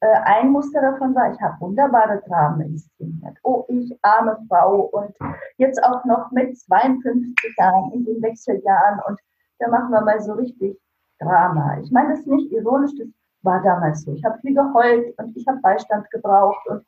Äh, 0.00 0.06
ein 0.24 0.52
Muster 0.52 0.80
davon 0.80 1.14
war, 1.14 1.32
ich 1.32 1.40
habe 1.40 1.60
wunderbare 1.60 2.22
Dramen 2.26 2.60
inszeniert. 2.60 3.36
Oh, 3.42 3.64
ich 3.68 3.98
arme 4.02 4.38
Frau 4.48 4.82
und 4.92 5.12
jetzt 5.56 5.82
auch 5.82 6.04
noch 6.04 6.30
mit 6.30 6.56
52 6.56 7.34
Jahren 7.58 7.92
in 7.92 8.04
den 8.04 8.22
Wechseljahren 8.22 9.00
und 9.08 9.18
da 9.58 9.68
machen 9.68 9.90
wir 9.90 10.00
mal 10.02 10.20
so 10.20 10.34
richtig 10.34 10.78
Drama. 11.18 11.80
Ich 11.82 11.90
meine 11.90 12.10
das 12.10 12.20
ist 12.20 12.28
nicht 12.28 12.52
ironisch, 12.52 12.92
das 12.96 13.08
war 13.42 13.60
damals 13.62 14.02
so. 14.02 14.12
Ich 14.12 14.24
habe 14.24 14.38
viel 14.38 14.54
geheult 14.54 15.18
und 15.18 15.36
ich 15.36 15.46
habe 15.48 15.58
Beistand 15.60 16.08
gebraucht 16.10 16.64
und 16.68 16.84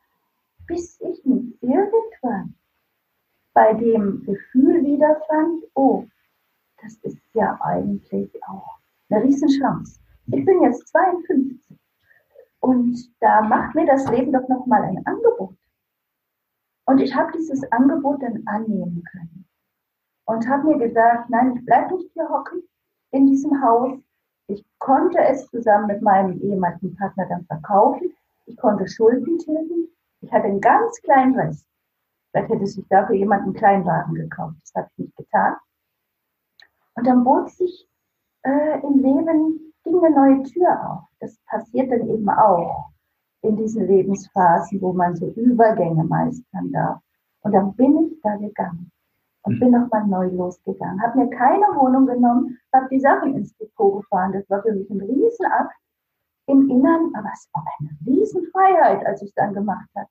bis 0.68 1.00
ich 1.00 1.24
mich 1.24 1.60
irgendwann 1.62 2.54
bei 3.54 3.74
dem 3.74 4.22
Gefühl 4.24 4.84
wiederfand, 4.84 5.64
oh, 5.74 6.04
das 6.80 6.94
ist 7.02 7.18
ja 7.34 7.58
eigentlich 7.60 8.30
auch 8.44 8.78
eine 9.10 9.24
Riesenchance. 9.24 9.98
Ich 10.26 10.44
bin 10.44 10.62
jetzt 10.62 10.86
52 10.88 11.69
und 12.60 12.96
da 13.20 13.42
macht 13.42 13.74
mir 13.74 13.86
das 13.86 14.08
Leben 14.10 14.32
doch 14.32 14.46
nochmal 14.48 14.82
ein 14.82 15.04
Angebot. 15.06 15.56
Und 16.84 16.98
ich 17.00 17.14
habe 17.14 17.32
dieses 17.32 17.70
Angebot 17.72 18.22
dann 18.22 18.42
annehmen 18.46 19.02
können. 19.10 19.46
Und 20.26 20.48
habe 20.48 20.68
mir 20.68 20.78
gesagt, 20.78 21.30
nein, 21.30 21.56
ich 21.56 21.64
bleibe 21.64 21.96
nicht 21.96 22.12
hier 22.12 22.28
hocken 22.28 22.62
in 23.10 23.26
diesem 23.26 23.62
Haus. 23.62 23.98
Ich 24.46 24.64
konnte 24.78 25.18
es 25.18 25.48
zusammen 25.48 25.86
mit 25.86 26.02
meinem 26.02 26.40
ehemaligen 26.40 26.96
Partner 26.96 27.26
dann 27.26 27.44
verkaufen. 27.46 28.12
Ich 28.46 28.56
konnte 28.56 28.86
Schulden 28.88 29.38
tilgen. 29.38 29.88
Ich 30.20 30.32
hatte 30.32 30.44
einen 30.44 30.60
ganz 30.60 31.00
kleinen 31.02 31.38
Rest. 31.38 31.66
Vielleicht 32.30 32.50
hätte 32.50 32.66
sich 32.66 32.86
dafür 32.88 33.16
jemand 33.16 33.44
einen 33.44 33.54
Kleinwagen 33.54 34.14
gekauft. 34.14 34.56
Das 34.62 34.74
habe 34.74 34.90
ich 34.92 35.06
nicht 35.06 35.16
getan. 35.16 35.56
Und 36.94 37.06
dann 37.06 37.24
bot 37.24 37.50
sich 37.50 37.88
äh, 38.42 38.80
im 38.80 38.98
Leben, 38.98 39.69
ging 39.84 40.02
eine 40.02 40.14
neue 40.14 40.42
Tür 40.44 40.90
auf. 40.90 41.00
Das 41.20 41.38
passiert 41.46 41.90
dann 41.90 42.08
eben 42.08 42.28
auch 42.28 42.90
in 43.42 43.56
diesen 43.56 43.86
Lebensphasen, 43.86 44.80
wo 44.80 44.92
man 44.92 45.16
so 45.16 45.26
Übergänge 45.28 46.04
meistern 46.04 46.72
darf. 46.72 47.00
Und 47.42 47.52
dann 47.52 47.74
bin 47.74 47.96
ich 48.06 48.20
da 48.22 48.36
gegangen 48.36 48.90
und 49.42 49.58
bin 49.58 49.70
nochmal 49.70 50.06
neu 50.06 50.28
losgegangen. 50.28 51.02
Habe 51.02 51.18
mir 51.18 51.30
keine 51.30 51.66
Wohnung 51.76 52.06
genommen, 52.06 52.58
habe 52.72 52.88
die 52.90 53.00
Sachen 53.00 53.34
ins 53.34 53.56
Depot 53.56 54.02
gefahren. 54.02 54.32
Das 54.32 54.48
war 54.50 54.62
für 54.62 54.72
mich 54.72 54.90
ein 54.90 55.00
Riesenakt 55.00 55.74
im 56.46 56.68
Innern, 56.68 57.12
aber 57.14 57.30
es 57.32 57.48
war 57.52 57.64
eine 57.78 57.90
Riesenfreiheit, 58.06 59.06
als 59.06 59.22
ich 59.22 59.28
es 59.28 59.34
dann 59.34 59.54
gemacht 59.54 59.88
habe. 59.96 60.08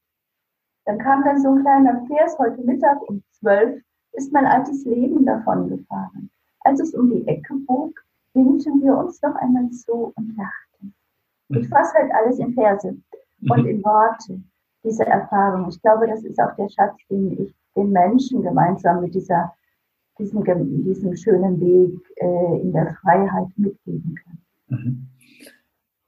Dann 0.86 0.98
kam 0.98 1.24
dann 1.24 1.40
so 1.40 1.50
ein 1.50 1.62
kleiner 1.62 2.04
Vers, 2.08 2.38
heute 2.40 2.62
Mittag 2.64 3.00
um 3.08 3.22
zwölf 3.32 3.80
ist 4.14 4.34
mein 4.34 4.46
altes 4.46 4.86
Leben 4.86 5.26
davon 5.26 5.70
gefahren. 5.70 6.32
Als 6.62 6.80
es 6.80 6.94
um 6.96 7.10
die 7.10 7.28
Ecke 7.28 7.54
bog, 7.68 7.94
winkten 8.34 8.82
wir 8.82 8.98
uns 8.98 9.22
noch 9.22 9.36
einmal 9.36 9.70
zu 9.72 10.14
und 10.16 10.36
lachten. 10.38 10.94
Ich 11.50 11.68
mhm. 11.68 11.72
fasse 11.72 11.94
halt 11.96 12.12
alles 12.14 12.40
in 12.40 12.54
Verse 12.54 12.88
und 12.88 13.64
mhm. 13.64 13.68
in 13.68 13.84
Worte, 13.84 14.42
diese 14.84 15.06
Erfahrung. 15.06 15.68
Ich 15.70 15.82
glaube, 15.82 16.08
das 16.08 16.24
ist 16.24 16.40
auch 16.40 16.56
der 16.56 16.70
Schatz, 16.70 16.96
den 17.10 17.32
ich 17.40 17.54
den 17.76 17.92
Menschen 17.92 18.42
gemeinsam 18.42 19.02
mit 19.02 19.14
dieser, 19.14 19.54
diesem, 20.18 20.44
diesem 20.84 21.16
schönen 21.16 21.60
Weg 21.60 22.00
äh, 22.18 22.62
in 22.62 22.74
der 22.74 22.96
Freiheit 23.02 23.48
mitgeben 23.56 24.16
kann. 24.24 24.38
Mhm. 24.68 25.08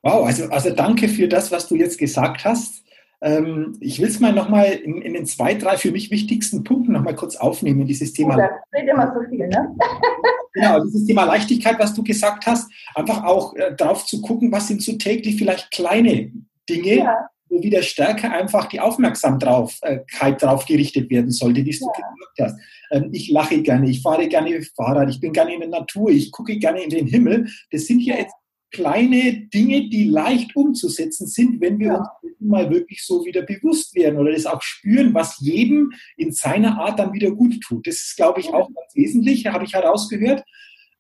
Wow, 0.03 0.25
also, 0.25 0.45
also 0.49 0.71
danke 0.71 1.07
für 1.07 1.27
das, 1.27 1.51
was 1.51 1.67
du 1.67 1.75
jetzt 1.75 1.99
gesagt 1.99 2.43
hast. 2.43 2.83
Ähm, 3.21 3.77
ich 3.79 3.99
will 3.99 4.07
es 4.07 4.19
mal 4.19 4.33
nochmal 4.33 4.71
in, 4.71 5.01
in 5.01 5.13
den 5.13 5.27
zwei, 5.27 5.53
drei 5.53 5.77
für 5.77 5.91
mich 5.91 6.09
wichtigsten 6.09 6.63
Punkten 6.63 6.93
nochmal 6.93 7.15
kurz 7.15 7.35
aufnehmen, 7.35 7.85
dieses 7.85 8.13
Thema. 8.13 8.37
Ja, 8.37 8.49
das 8.71 8.81
immer 8.81 9.13
so 9.13 9.29
viel, 9.29 9.47
ne? 9.47 9.75
genau, 10.53 10.84
dieses 10.84 11.05
Thema 11.05 11.25
Leichtigkeit, 11.25 11.79
was 11.79 11.93
du 11.93 12.03
gesagt 12.03 12.46
hast, 12.46 12.72
einfach 12.96 13.24
auch 13.24 13.55
äh, 13.55 13.75
darauf 13.75 14.05
zu 14.05 14.22
gucken, 14.22 14.51
was 14.51 14.67
sind 14.67 14.81
so 14.81 14.93
täglich 14.93 15.38
vielleicht 15.38 15.72
kleine 15.72 16.31
Dinge, 16.70 16.96
ja 16.96 17.27
wo 17.51 17.62
wieder 17.62 17.84
stärker 17.84 18.31
einfach 18.31 18.67
die 18.67 18.79
Aufmerksamkeit 18.79 20.41
drauf 20.41 20.65
gerichtet 20.65 21.10
werden 21.10 21.31
sollte, 21.31 21.63
du 21.79 21.86
ja. 21.86 21.91
gesagt 21.91 22.39
hast. 22.39 22.55
Ähm, 22.91 23.10
ich 23.12 23.29
lache 23.29 23.62
gerne, 23.62 23.89
ich 23.89 24.01
fahre 24.01 24.27
gerne 24.27 24.62
Fahrrad, 24.75 25.10
ich 25.10 25.20
bin 25.20 25.34
gerne 25.34 25.53
in 25.53 25.60
der 25.60 25.70
Natur, 25.70 26.10
ich 26.10 26.31
gucke 26.31 26.58
gerne 26.58 26.81
in 26.81 26.89
den 26.89 27.08
Himmel. 27.08 27.50
Das 27.72 27.86
sind 27.86 28.00
ja 28.00 28.15
jetzt 28.15 28.34
kleine 28.71 29.47
Dinge, 29.47 29.89
die 29.89 30.05
leicht 30.05 30.55
umzusetzen 30.55 31.27
sind, 31.27 31.61
wenn 31.61 31.79
wir 31.79 31.87
ja. 31.87 31.97
uns 32.21 32.33
mal 32.39 32.69
wirklich 32.69 33.05
so 33.05 33.25
wieder 33.25 33.41
bewusst 33.41 33.93
werden 33.95 34.17
oder 34.17 34.31
das 34.31 34.45
auch 34.45 34.61
spüren, 34.61 35.13
was 35.13 35.39
jedem 35.39 35.91
in 36.17 36.31
seiner 36.31 36.79
Art 36.79 36.99
dann 36.99 37.13
wieder 37.13 37.31
gut 37.31 37.61
tut. 37.61 37.85
Das 37.85 37.95
ist, 37.95 38.15
glaube 38.15 38.39
ich, 38.39 38.49
auch 38.49 38.67
ganz 38.73 38.95
wesentlich, 38.95 39.45
habe 39.47 39.65
ich 39.65 39.73
herausgehört. 39.73 40.43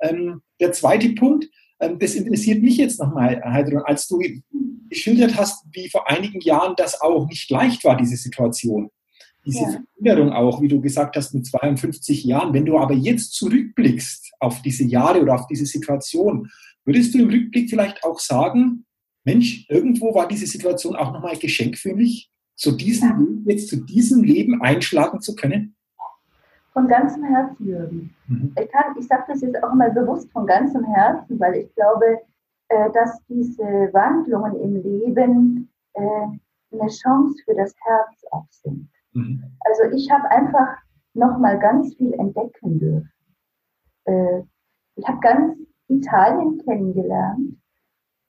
Ähm, 0.01 0.41
der 0.59 0.71
zweite 0.73 1.09
Punkt, 1.09 1.49
ähm, 1.79 1.97
das 1.99 2.15
interessiert 2.15 2.61
mich 2.61 2.77
jetzt 2.77 2.99
nochmal, 2.99 3.41
Heidrun, 3.43 3.83
als 3.85 4.07
du 4.07 4.21
geschildert 4.89 5.35
hast, 5.37 5.65
wie 5.71 5.89
vor 5.89 6.09
einigen 6.09 6.41
Jahren 6.41 6.75
das 6.75 7.01
auch 7.01 7.27
nicht 7.27 7.49
leicht 7.49 7.83
war, 7.83 7.97
diese 7.97 8.17
Situation. 8.17 8.91
Diese 9.45 9.63
ja. 9.63 9.81
Veränderung 9.97 10.33
auch, 10.33 10.61
wie 10.61 10.67
du 10.67 10.81
gesagt 10.81 11.15
hast, 11.15 11.33
mit 11.33 11.47
52 11.47 12.23
Jahren. 12.23 12.53
Wenn 12.53 12.65
du 12.65 12.77
aber 12.77 12.93
jetzt 12.93 13.33
zurückblickst 13.33 14.33
auf 14.39 14.61
diese 14.61 14.83
Jahre 14.83 15.21
oder 15.21 15.33
auf 15.33 15.47
diese 15.47 15.65
Situation, 15.65 16.49
würdest 16.85 17.13
du 17.13 17.19
im 17.19 17.29
Rückblick 17.29 17.69
vielleicht 17.69 18.03
auch 18.03 18.19
sagen, 18.19 18.85
Mensch, 19.23 19.65
irgendwo 19.69 20.13
war 20.15 20.27
diese 20.27 20.47
Situation 20.47 20.95
auch 20.95 21.13
nochmal 21.13 21.33
ein 21.33 21.39
Geschenk 21.39 21.77
für 21.77 21.93
mich, 21.93 22.31
zu 22.55 22.71
diesem 22.71 23.43
ja. 23.45 23.53
jetzt 23.53 23.69
zu 23.69 23.77
diesem 23.77 24.23
Leben 24.23 24.61
einschlagen 24.61 25.21
zu 25.21 25.35
können? 25.35 25.75
Von 26.73 26.87
ganzem 26.87 27.23
Herzen, 27.23 27.65
Jürgen. 27.65 28.15
Mhm. 28.27 28.55
Ich, 28.57 28.69
ich 28.99 29.07
sage 29.07 29.23
das 29.27 29.41
jetzt 29.41 29.61
auch 29.63 29.73
mal 29.73 29.91
bewusst 29.91 30.31
von 30.31 30.45
ganzem 30.45 30.85
Herzen, 30.85 31.39
weil 31.39 31.55
ich 31.55 31.75
glaube, 31.75 32.21
äh, 32.69 32.89
dass 32.93 33.19
diese 33.27 33.89
Wandlungen 33.91 34.55
im 34.61 34.81
Leben 34.81 35.69
äh, 35.93 36.01
eine 36.71 36.89
Chance 36.89 37.35
für 37.43 37.55
das 37.55 37.75
Herz 37.83 38.23
auch 38.31 38.47
sind. 38.49 38.89
Mhm. 39.13 39.43
Also 39.59 39.95
ich 39.95 40.09
habe 40.09 40.29
einfach 40.31 40.77
nochmal 41.13 41.59
ganz 41.59 41.93
viel 41.95 42.13
entdecken 42.13 42.79
dürfen. 42.79 43.11
Äh, 44.05 44.41
ich 44.95 45.07
habe 45.07 45.19
ganz 45.19 45.57
Italien 45.91 46.61
kennengelernt, 46.63 47.57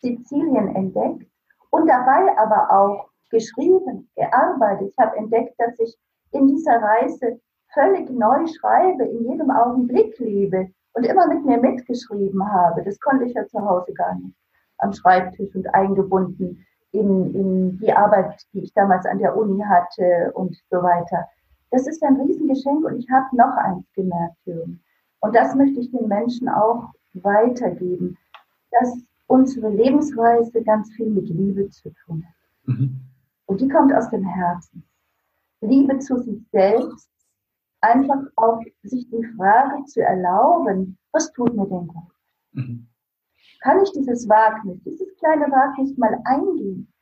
Sizilien 0.00 0.74
entdeckt 0.74 1.30
und 1.70 1.88
dabei 1.88 2.36
aber 2.38 2.70
auch 2.70 3.08
geschrieben, 3.30 4.08
gearbeitet. 4.16 4.90
Ich 4.90 4.98
habe 4.98 5.16
entdeckt, 5.16 5.54
dass 5.58 5.78
ich 5.78 5.96
in 6.32 6.48
dieser 6.48 6.82
Reise 6.82 7.40
völlig 7.72 8.10
neu 8.10 8.46
schreibe, 8.46 9.04
in 9.04 9.30
jedem 9.30 9.50
Augenblick 9.50 10.18
lebe 10.18 10.68
und 10.94 11.06
immer 11.06 11.26
mit 11.26 11.44
mir 11.44 11.58
mitgeschrieben 11.58 12.52
habe. 12.52 12.82
Das 12.82 13.00
konnte 13.00 13.24
ich 13.24 13.34
ja 13.34 13.46
zu 13.46 13.60
Hause 13.60 13.92
gar 13.94 14.14
nicht 14.16 14.36
am 14.78 14.92
Schreibtisch 14.92 15.54
und 15.54 15.72
eingebunden 15.74 16.66
in, 16.90 17.34
in 17.34 17.78
die 17.78 17.92
Arbeit, 17.92 18.42
die 18.52 18.64
ich 18.64 18.74
damals 18.74 19.06
an 19.06 19.18
der 19.18 19.36
Uni 19.36 19.62
hatte 19.62 20.32
und 20.34 20.54
so 20.70 20.82
weiter. 20.82 21.26
Das 21.70 21.86
ist 21.86 22.02
ein 22.02 22.20
Riesengeschenk 22.20 22.84
und 22.84 22.98
ich 22.98 23.08
habe 23.10 23.34
noch 23.34 23.56
eins 23.56 23.86
gemerkt, 23.94 24.36
Jürgen. 24.44 24.82
Und 25.20 25.34
das 25.34 25.54
möchte 25.54 25.80
ich 25.80 25.90
den 25.90 26.08
Menschen 26.08 26.48
auch 26.48 26.90
weitergeben, 27.14 28.16
dass 28.70 29.04
unsere 29.26 29.70
Lebensweise 29.70 30.62
ganz 30.62 30.92
viel 30.92 31.10
mit 31.10 31.28
Liebe 31.28 31.68
zu 31.70 31.90
tun 32.04 32.24
hat. 32.26 32.76
Mhm. 32.76 33.00
Und 33.46 33.60
die 33.60 33.68
kommt 33.68 33.92
aus 33.94 34.08
dem 34.10 34.24
Herzen. 34.24 34.84
Liebe 35.60 35.98
zu 35.98 36.18
sich 36.18 36.40
selbst, 36.50 37.08
einfach 37.80 38.22
auch 38.36 38.60
sich 38.82 39.08
die 39.10 39.24
Frage 39.36 39.84
zu 39.84 40.00
erlauben, 40.00 40.98
was 41.12 41.32
tut 41.32 41.54
mir 41.54 41.66
denn 41.66 41.86
gut? 41.86 42.12
Mhm. 42.52 42.86
Kann 43.60 43.82
ich 43.82 43.92
dieses 43.92 44.28
Wagnis, 44.28 44.82
dieses 44.84 45.14
kleine 45.18 45.46
Wagnis 45.50 45.96
mal 45.96 46.20
eingehen 46.24 46.92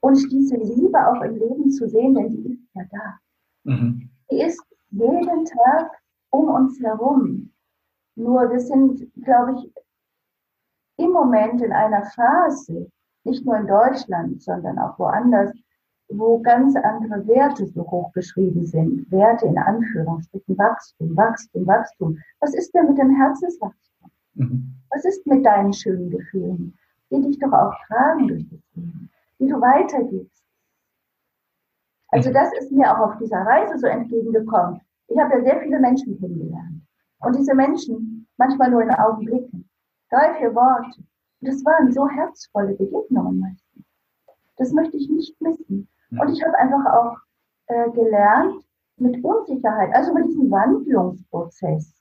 und 0.00 0.30
diese 0.30 0.56
Liebe 0.56 1.06
auch 1.06 1.22
im 1.22 1.36
Leben 1.36 1.70
zu 1.70 1.88
sehen, 1.88 2.14
denn 2.14 2.30
die 2.30 2.52
ist 2.52 2.74
ja 2.74 2.82
da. 2.90 3.18
Mhm. 3.64 4.10
Die 4.30 4.40
ist 4.42 4.62
jeden 4.90 5.44
Tag 5.44 5.90
um 6.30 6.48
uns 6.48 6.80
herum. 6.80 7.50
Nur 8.16 8.50
wir 8.50 8.60
sind, 8.60 9.10
glaube 9.22 9.54
ich, 9.56 9.72
im 10.96 11.10
Moment 11.10 11.60
in 11.60 11.72
einer 11.72 12.04
Phase, 12.04 12.90
nicht 13.24 13.44
nur 13.44 13.56
in 13.56 13.66
Deutschland, 13.66 14.42
sondern 14.42 14.78
auch 14.78 14.98
woanders, 14.98 15.52
wo 16.08 16.38
ganz 16.40 16.76
andere 16.76 17.26
Werte 17.26 17.66
so 17.66 17.82
hoch 17.90 18.12
beschrieben 18.12 18.64
sind. 18.66 19.10
Werte 19.10 19.46
in 19.46 19.58
Anführungsstrichen, 19.58 20.56
Wachstum, 20.58 21.16
Wachstum, 21.16 21.66
Wachstum. 21.66 22.18
Was 22.40 22.54
ist 22.54 22.72
denn 22.74 22.88
mit 22.88 22.98
dem 22.98 23.10
Herzenswachstum? 23.10 24.10
Mhm. 24.34 24.74
Was 24.90 25.04
ist 25.04 25.26
mit 25.26 25.44
deinen 25.44 25.72
schönen 25.72 26.10
Gefühlen, 26.10 26.74
die 27.10 27.22
dich 27.22 27.38
doch 27.38 27.52
auch 27.52 27.74
tragen 27.86 28.28
durch 28.28 28.48
das 28.48 28.60
Leben, 28.74 29.10
die 29.38 29.46
du 29.46 29.60
weitergibst? 29.60 30.44
Also 32.08 32.30
mhm. 32.30 32.34
das 32.34 32.52
ist 32.60 32.70
mir 32.70 32.92
auch 32.92 33.10
auf 33.10 33.18
dieser 33.18 33.38
Reise 33.38 33.78
so 33.78 33.86
entgegengekommen. 33.86 34.80
Ich 35.08 35.18
habe 35.18 35.34
ja 35.34 35.42
sehr 35.42 35.60
viele 35.60 35.80
Menschen 35.80 36.18
kennengelernt. 36.18 36.83
Und 37.24 37.36
diese 37.36 37.54
Menschen, 37.54 38.26
manchmal 38.36 38.70
nur 38.70 38.82
in 38.82 38.90
Augenblicken, 38.90 39.68
drei, 40.10 40.34
vier 40.34 40.54
Worte. 40.54 41.00
Und 41.40 41.48
das 41.48 41.64
waren 41.64 41.92
so 41.92 42.08
herzvolle 42.08 42.74
Begegnungen 42.74 43.40
meistens. 43.40 43.84
Das 44.56 44.72
möchte 44.72 44.96
ich 44.96 45.08
nicht 45.08 45.40
missen. 45.40 45.88
Und 46.10 46.28
ich 46.28 46.44
habe 46.44 46.56
einfach 46.58 46.92
auch 46.92 47.16
äh, 47.66 47.90
gelernt, 47.90 48.64
mit 48.96 49.24
Unsicherheit, 49.24 49.92
also 49.92 50.14
mit 50.14 50.28
diesem 50.28 50.50
Wandlungsprozess, 50.50 51.92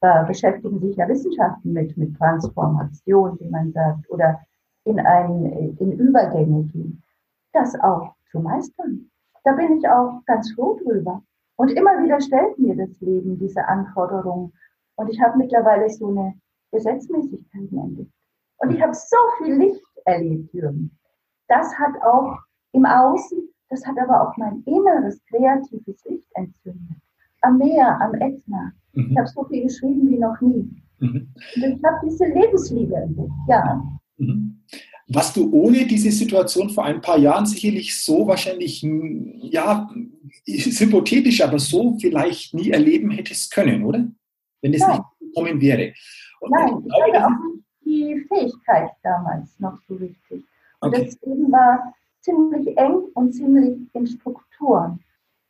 da 0.00 0.22
beschäftigen 0.22 0.80
sich 0.80 0.96
ja 0.96 1.06
Wissenschaften 1.08 1.72
mit, 1.72 1.96
mit 1.96 2.16
Transformation, 2.16 3.38
wie 3.38 3.48
man 3.48 3.70
sagt, 3.72 4.10
oder 4.10 4.40
in, 4.84 4.98
ein, 4.98 5.76
in 5.78 5.92
Übergänge 5.92 6.64
gehen, 6.64 7.02
das 7.52 7.78
auch 7.80 8.14
zu 8.30 8.40
meistern. 8.40 9.10
Da 9.44 9.52
bin 9.52 9.78
ich 9.78 9.88
auch 9.88 10.22
ganz 10.26 10.52
froh 10.52 10.78
drüber. 10.82 11.22
Und 11.60 11.72
immer 11.72 12.02
wieder 12.02 12.18
stellt 12.22 12.58
mir 12.58 12.74
das 12.74 12.98
Leben 13.02 13.38
diese 13.38 13.62
Anforderungen. 13.68 14.50
Und 14.96 15.10
ich 15.10 15.20
habe 15.20 15.36
mittlerweile 15.36 15.90
so 15.90 16.08
eine 16.08 16.32
Gesetzmäßigkeit 16.72 17.70
entdeckt. 17.70 18.10
Und 18.60 18.70
ich 18.70 18.80
habe 18.80 18.94
so 18.94 19.18
viel 19.36 19.56
Licht 19.56 19.84
erlebt, 20.06 20.54
Jürgen. 20.54 20.90
Das 21.48 21.78
hat 21.78 22.00
auch 22.02 22.38
im 22.72 22.86
Außen, 22.86 23.46
das 23.68 23.86
hat 23.86 23.98
aber 23.98 24.22
auch 24.22 24.34
mein 24.38 24.62
inneres 24.64 25.20
kreatives 25.26 26.02
Licht 26.06 26.30
entzündet. 26.32 26.96
Am 27.42 27.58
Meer, 27.58 28.00
am 28.00 28.14
Ätna. 28.14 28.72
Mhm. 28.94 29.10
Ich 29.10 29.18
habe 29.18 29.28
so 29.28 29.44
viel 29.44 29.64
geschrieben 29.64 30.08
wie 30.08 30.18
noch 30.18 30.40
nie. 30.40 30.82
Mhm. 31.00 31.28
Und 31.56 31.62
ich 31.62 31.84
habe 31.84 32.06
diese 32.08 32.24
Lebensliebe 32.24 32.94
entdeckt, 32.94 33.32
ja. 33.48 33.82
Mhm. 34.16 34.62
Was 35.12 35.32
du 35.32 35.50
ohne 35.52 35.86
diese 35.86 36.12
Situation 36.12 36.70
vor 36.70 36.84
ein 36.84 37.00
paar 37.00 37.18
Jahren 37.18 37.44
sicherlich 37.44 38.00
so 38.00 38.28
wahrscheinlich, 38.28 38.80
ja, 38.82 39.90
ist 40.46 40.78
hypothetisch, 40.78 41.42
aber 41.42 41.58
so 41.58 41.98
vielleicht 41.98 42.54
nie 42.54 42.70
erleben 42.70 43.10
hättest 43.10 43.52
können, 43.52 43.84
oder? 43.84 44.06
Wenn 44.62 44.72
es 44.72 44.80
Nein. 44.80 44.98
nicht 44.98 45.34
gekommen 45.34 45.60
wäre. 45.60 45.92
Und 46.38 46.52
Nein, 46.52 46.78
ich, 46.78 46.94
glaube, 46.94 47.26
auch 47.26 47.30
die 47.84 48.24
Fähigkeit 48.28 48.90
damals 49.02 49.58
noch 49.58 49.78
so 49.88 49.98
wichtig. 49.98 50.44
Und 50.80 50.94
okay. 50.94 51.06
das 51.06 51.18
Leben 51.22 51.50
war 51.50 51.92
ziemlich 52.20 52.76
eng 52.76 53.02
und 53.14 53.32
ziemlich 53.32 53.78
in 53.92 54.06
Strukturen. 54.06 55.00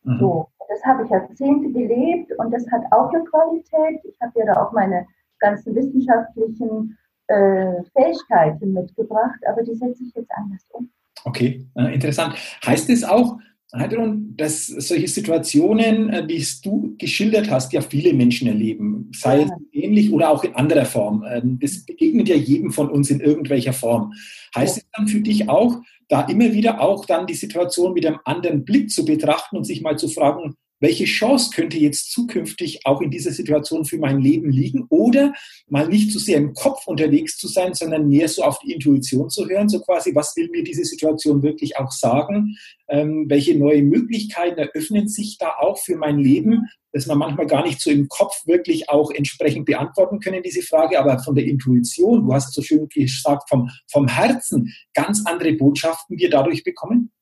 Mhm. 0.04 0.18
So, 0.20 0.48
das 0.70 0.82
habe 0.84 1.04
ich 1.04 1.10
Jahrzehnte 1.10 1.70
gelebt 1.70 2.32
und 2.38 2.50
das 2.50 2.66
hat 2.70 2.82
auch 2.92 3.12
eine 3.12 3.24
Qualität. 3.24 4.00
Ich 4.04 4.18
habe 4.22 4.38
ja 4.38 4.46
da 4.46 4.64
auch 4.64 4.72
meine 4.72 5.06
ganzen 5.38 5.74
wissenschaftlichen 5.74 6.96
äh, 7.30 7.82
Fähigkeiten 7.92 8.72
mitgebracht, 8.72 9.38
aber 9.48 9.62
die 9.62 9.74
setze 9.74 10.04
ich 10.04 10.14
jetzt 10.14 10.30
anders 10.36 10.66
um. 10.70 10.90
Okay, 11.24 11.66
äh, 11.76 11.94
interessant. 11.94 12.34
Heißt 12.64 12.90
es 12.90 13.04
auch, 13.04 13.38
Heidrun, 13.72 14.34
dass 14.36 14.66
solche 14.66 15.06
Situationen, 15.06 16.10
äh, 16.10 16.26
wie 16.26 16.38
es 16.38 16.60
du 16.60 16.96
geschildert 16.98 17.50
hast, 17.50 17.72
ja 17.72 17.80
viele 17.80 18.12
Menschen 18.14 18.48
erleben, 18.48 19.12
sei 19.14 19.40
ja. 19.40 19.44
es 19.44 19.50
ähnlich 19.72 20.12
oder 20.12 20.30
auch 20.30 20.42
in 20.42 20.54
anderer 20.56 20.84
Form. 20.84 21.24
Ähm, 21.28 21.58
das 21.60 21.84
begegnet 21.84 22.28
ja 22.28 22.34
jedem 22.34 22.72
von 22.72 22.90
uns 22.90 23.10
in 23.10 23.20
irgendwelcher 23.20 23.72
Form. 23.72 24.12
Heißt 24.56 24.76
ja. 24.76 24.82
es 24.82 24.88
dann 24.96 25.06
für 25.06 25.20
dich 25.20 25.48
auch, 25.48 25.80
da 26.08 26.22
immer 26.22 26.52
wieder 26.52 26.80
auch 26.80 27.04
dann 27.06 27.28
die 27.28 27.34
Situation 27.34 27.94
mit 27.94 28.04
einem 28.04 28.18
anderen 28.24 28.64
Blick 28.64 28.90
zu 28.90 29.04
betrachten 29.04 29.56
und 29.56 29.64
sich 29.64 29.80
mal 29.82 29.96
zu 29.96 30.08
fragen, 30.08 30.56
welche 30.80 31.04
Chance 31.04 31.50
könnte 31.54 31.78
jetzt 31.78 32.10
zukünftig 32.10 32.80
auch 32.84 33.00
in 33.00 33.10
dieser 33.10 33.30
Situation 33.30 33.84
für 33.84 33.98
mein 33.98 34.20
Leben 34.20 34.50
liegen 34.50 34.86
oder 34.88 35.34
mal 35.68 35.86
nicht 35.86 36.10
so 36.10 36.18
sehr 36.18 36.38
im 36.38 36.54
Kopf 36.54 36.86
unterwegs 36.86 37.36
zu 37.36 37.46
sein, 37.46 37.74
sondern 37.74 38.08
mehr 38.08 38.28
so 38.28 38.42
auf 38.42 38.58
die 38.60 38.72
Intuition 38.72 39.28
zu 39.30 39.48
hören, 39.48 39.68
so 39.68 39.80
quasi, 39.80 40.14
was 40.14 40.34
will 40.36 40.48
mir 40.50 40.64
diese 40.64 40.84
Situation 40.84 41.42
wirklich 41.42 41.76
auch 41.76 41.92
sagen, 41.92 42.56
ähm, 42.88 43.26
welche 43.28 43.56
neue 43.56 43.82
Möglichkeiten 43.82 44.58
eröffnen 44.58 45.06
sich 45.06 45.38
da 45.38 45.54
auch 45.58 45.78
für 45.78 45.96
mein 45.96 46.18
Leben, 46.18 46.66
dass 46.92 47.06
man 47.06 47.18
manchmal 47.18 47.46
gar 47.46 47.62
nicht 47.62 47.80
so 47.80 47.90
im 47.90 48.08
Kopf 48.08 48.46
wirklich 48.46 48.88
auch 48.88 49.10
entsprechend 49.10 49.66
beantworten 49.66 50.18
können, 50.18 50.42
diese 50.42 50.62
Frage, 50.62 50.98
aber 50.98 51.18
von 51.20 51.34
der 51.34 51.44
Intuition, 51.44 52.26
du 52.26 52.32
hast 52.32 52.52
so 52.52 52.62
schön 52.62 52.88
gesagt, 52.88 53.48
vom, 53.48 53.70
vom 53.92 54.08
Herzen, 54.08 54.74
ganz 54.94 55.24
andere 55.26 55.52
Botschaften 55.52 56.18
wir 56.18 56.30
dadurch 56.30 56.64
bekommen? 56.64 57.12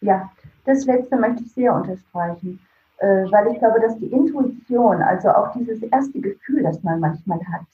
Ja, 0.00 0.30
das 0.64 0.86
letzte 0.86 1.16
möchte 1.16 1.42
ich 1.44 1.52
sehr 1.52 1.74
unterstreichen. 1.74 2.60
Äh, 2.98 3.30
weil 3.30 3.52
ich 3.52 3.58
glaube, 3.58 3.80
dass 3.80 3.96
die 3.98 4.12
Intuition, 4.12 5.02
also 5.02 5.28
auch 5.30 5.52
dieses 5.52 5.82
erste 5.82 6.20
Gefühl, 6.20 6.64
das 6.64 6.82
man 6.82 6.98
manchmal 6.98 7.40
hat, 7.46 7.66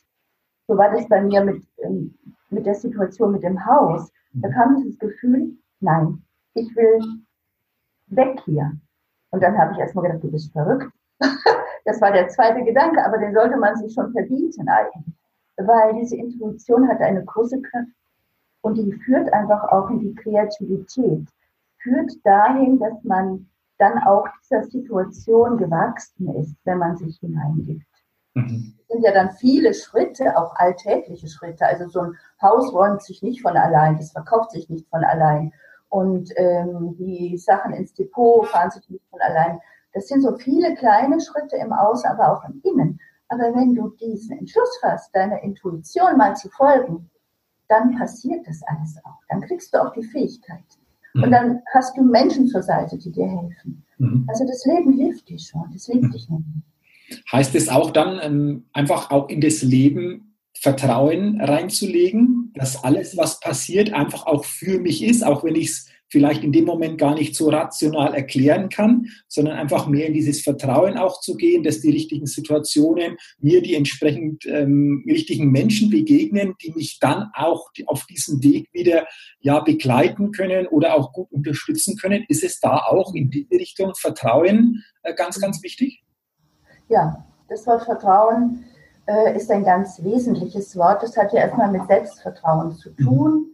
so 0.66 0.76
war 0.76 0.90
das 0.90 1.08
bei 1.08 1.22
mir 1.22 1.42
mit, 1.44 1.62
ähm, 1.78 2.14
mit 2.50 2.66
der 2.66 2.74
Situation 2.74 3.32
mit 3.32 3.42
dem 3.42 3.64
Haus, 3.64 4.10
da 4.34 4.48
kam 4.50 4.76
dieses 4.76 4.98
Gefühl, 4.98 5.56
nein, 5.80 6.22
ich 6.54 6.74
will 6.76 7.00
weg 8.08 8.40
hier. 8.44 8.72
Und 9.30 9.42
dann 9.42 9.56
habe 9.56 9.72
ich 9.72 9.78
erstmal 9.78 10.06
gedacht, 10.06 10.24
du 10.24 10.30
bist 10.30 10.52
verrückt. 10.52 10.92
das 11.84 12.00
war 12.00 12.12
der 12.12 12.28
zweite 12.28 12.62
Gedanke, 12.62 13.04
aber 13.04 13.18
den 13.18 13.32
sollte 13.32 13.56
man 13.56 13.76
sich 13.76 13.94
schon 13.94 14.12
verbieten 14.12 14.68
eigentlich. 14.68 15.14
Weil 15.56 15.94
diese 15.94 16.16
Intuition 16.16 16.88
hat 16.88 17.00
eine 17.00 17.24
große 17.24 17.62
Kraft 17.62 17.88
und 18.62 18.76
die 18.76 18.92
führt 19.04 19.32
einfach 19.32 19.62
auch 19.70 19.88
in 19.90 20.00
die 20.00 20.14
Kreativität, 20.14 21.26
führt 21.78 22.12
dahin, 22.24 22.78
dass 22.78 23.02
man 23.04 23.48
dann 23.78 23.98
auch 24.04 24.26
dieser 24.42 24.64
Situation 24.64 25.56
gewachsen 25.56 26.34
ist, 26.36 26.56
wenn 26.64 26.78
man 26.78 26.96
sich 26.96 27.18
hineingibt. 27.18 27.86
Mhm. 28.34 28.74
Es 28.78 28.88
sind 28.88 29.02
ja 29.02 29.12
dann 29.12 29.30
viele 29.32 29.74
Schritte, 29.74 30.36
auch 30.36 30.54
alltägliche 30.56 31.28
Schritte. 31.28 31.66
Also 31.66 31.88
so 31.88 32.00
ein 32.00 32.16
Haus 32.40 32.72
räumt 32.72 33.02
sich 33.02 33.22
nicht 33.22 33.42
von 33.42 33.56
allein, 33.56 33.96
das 33.96 34.12
verkauft 34.12 34.52
sich 34.52 34.68
nicht 34.68 34.88
von 34.88 35.04
allein. 35.04 35.52
Und 35.88 36.30
ähm, 36.36 36.96
die 36.98 37.38
Sachen 37.38 37.72
ins 37.72 37.94
Depot 37.94 38.46
fahren 38.46 38.70
sich 38.70 38.88
nicht 38.90 39.04
von 39.10 39.20
allein. 39.20 39.60
Das 39.92 40.08
sind 40.08 40.22
so 40.22 40.36
viele 40.36 40.74
kleine 40.74 41.20
Schritte 41.20 41.56
im 41.56 41.72
Außen, 41.72 42.10
aber 42.10 42.32
auch 42.32 42.44
im 42.48 42.60
Innen. 42.64 43.00
Aber 43.28 43.54
wenn 43.54 43.74
du 43.74 43.90
diesen 43.90 44.38
Entschluss 44.38 44.80
hast, 44.82 45.14
deiner 45.14 45.40
Intuition 45.42 46.16
mal 46.16 46.34
zu 46.34 46.50
folgen, 46.50 47.10
dann 47.68 47.96
passiert 47.96 48.46
das 48.46 48.62
alles 48.64 48.98
auch. 49.04 49.20
Dann 49.28 49.40
kriegst 49.40 49.72
du 49.72 49.82
auch 49.82 49.92
die 49.92 50.02
Fähigkeit. 50.02 50.64
Und 51.14 51.30
dann 51.30 51.60
hast 51.72 51.96
du 51.96 52.02
Menschen 52.02 52.48
zur 52.48 52.62
Seite, 52.62 52.98
die 52.98 53.12
dir 53.12 53.26
helfen. 53.26 53.84
Mhm. 53.98 54.24
Also 54.28 54.44
das 54.46 54.64
Leben 54.66 54.92
hilft 54.92 55.28
dir 55.28 55.38
schon, 55.38 55.64
das 55.72 55.88
liebt 55.88 56.02
mhm. 56.04 56.10
dich 56.10 56.28
nicht. 56.28 56.44
Heißt 57.30 57.54
es 57.54 57.68
auch 57.68 57.90
dann, 57.90 58.18
ähm, 58.22 58.64
einfach 58.72 59.10
auch 59.10 59.28
in 59.28 59.40
das 59.40 59.62
Leben 59.62 60.34
Vertrauen 60.58 61.40
reinzulegen, 61.40 62.52
dass 62.54 62.82
alles, 62.82 63.16
was 63.16 63.40
passiert, 63.40 63.92
einfach 63.92 64.26
auch 64.26 64.44
für 64.44 64.78
mich 64.78 65.04
ist, 65.04 65.24
auch 65.24 65.44
wenn 65.44 65.56
ich 65.56 65.66
es 65.66 65.88
vielleicht 66.10 66.44
in 66.44 66.52
dem 66.52 66.64
Moment 66.64 66.98
gar 66.98 67.14
nicht 67.14 67.34
so 67.34 67.48
rational 67.48 68.14
erklären 68.14 68.68
kann, 68.68 69.06
sondern 69.26 69.58
einfach 69.58 69.86
mehr 69.86 70.06
in 70.06 70.14
dieses 70.14 70.42
Vertrauen 70.42 70.96
auch 70.96 71.20
zu 71.20 71.34
gehen, 71.34 71.64
dass 71.64 71.80
die 71.80 71.90
richtigen 71.90 72.26
Situationen 72.26 73.16
mir 73.40 73.62
die 73.62 73.74
entsprechend 73.74 74.46
ähm, 74.46 75.04
richtigen 75.08 75.50
Menschen 75.50 75.90
begegnen, 75.90 76.54
die 76.62 76.72
mich 76.72 76.98
dann 77.00 77.30
auch 77.34 77.68
auf 77.86 78.06
diesem 78.06 78.42
Weg 78.42 78.68
wieder 78.72 79.06
ja 79.40 79.60
begleiten 79.60 80.30
können 80.32 80.66
oder 80.68 80.94
auch 80.94 81.12
gut 81.12 81.32
unterstützen 81.32 81.96
können. 81.96 82.24
Ist 82.28 82.44
es 82.44 82.60
da 82.60 82.76
auch 82.76 83.14
in 83.14 83.30
diese 83.30 83.54
Richtung 83.54 83.92
Vertrauen 83.96 84.84
äh, 85.02 85.14
ganz, 85.14 85.40
ganz 85.40 85.62
wichtig? 85.62 86.02
Ja, 86.88 87.24
das 87.48 87.66
Wort 87.66 87.84
Vertrauen 87.84 88.64
äh, 89.06 89.36
ist 89.36 89.50
ein 89.50 89.64
ganz 89.64 90.02
wesentliches 90.02 90.76
Wort. 90.76 91.02
Das 91.02 91.16
hat 91.16 91.32
ja 91.32 91.40
erstmal 91.40 91.72
mit 91.72 91.86
Selbstvertrauen 91.88 92.72
zu 92.76 92.90
tun. 92.90 93.32
Mhm 93.32 93.53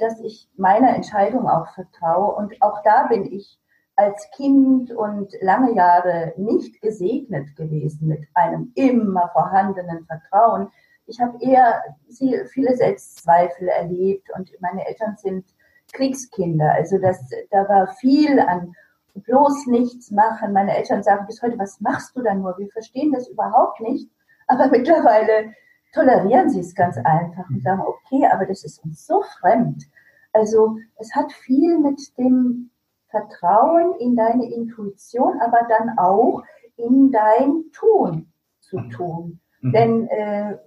dass 0.00 0.20
ich 0.20 0.48
meiner 0.56 0.94
Entscheidung 0.94 1.48
auch 1.48 1.68
vertraue. 1.74 2.34
Und 2.34 2.60
auch 2.62 2.82
da 2.82 3.06
bin 3.08 3.30
ich 3.32 3.58
als 3.96 4.30
Kind 4.34 4.90
und 4.92 5.32
lange 5.40 5.74
Jahre 5.74 6.32
nicht 6.36 6.80
gesegnet 6.80 7.54
gewesen 7.56 8.08
mit 8.08 8.26
einem 8.34 8.72
immer 8.74 9.28
vorhandenen 9.32 10.06
Vertrauen. 10.06 10.68
Ich 11.06 11.20
habe 11.20 11.36
eher 11.40 11.82
viele 12.08 12.76
Selbstzweifel 12.76 13.68
erlebt 13.68 14.28
und 14.36 14.50
meine 14.60 14.86
Eltern 14.86 15.16
sind 15.16 15.44
Kriegskinder. 15.92 16.72
Also 16.72 16.98
das, 16.98 17.28
da 17.50 17.68
war 17.68 17.88
viel 17.88 18.40
an 18.40 18.74
bloß 19.14 19.66
nichts 19.66 20.10
machen. 20.10 20.52
Meine 20.52 20.76
Eltern 20.76 21.02
sagen 21.02 21.26
bis 21.26 21.42
heute, 21.42 21.58
was 21.58 21.80
machst 21.80 22.16
du 22.16 22.22
da 22.22 22.34
nur? 22.34 22.56
Wir 22.58 22.68
verstehen 22.70 23.12
das 23.12 23.28
überhaupt 23.28 23.80
nicht. 23.80 24.10
Aber 24.46 24.68
mittlerweile 24.68 25.52
tolerieren 25.92 26.50
sie 26.50 26.60
es 26.60 26.74
ganz 26.74 26.96
einfach 26.98 27.48
und 27.50 27.62
sagen, 27.62 27.82
okay, 27.82 28.26
aber 28.32 28.46
das 28.46 28.64
ist 28.64 28.82
uns 28.84 29.06
so 29.06 29.22
fremd. 29.40 29.84
Also 30.32 30.78
es 30.98 31.14
hat 31.14 31.32
viel 31.32 31.78
mit 31.78 32.00
dem 32.18 32.70
Vertrauen 33.08 33.94
in 34.00 34.16
deine 34.16 34.50
Intuition, 34.50 35.40
aber 35.40 35.66
dann 35.68 35.98
auch 35.98 36.42
in 36.76 37.12
dein 37.12 37.64
Tun 37.72 38.32
zu 38.60 38.78
mhm. 38.78 38.90
tun. 38.90 39.40
Mhm. 39.60 39.72
Denn 39.72 40.08
äh, 40.08 40.58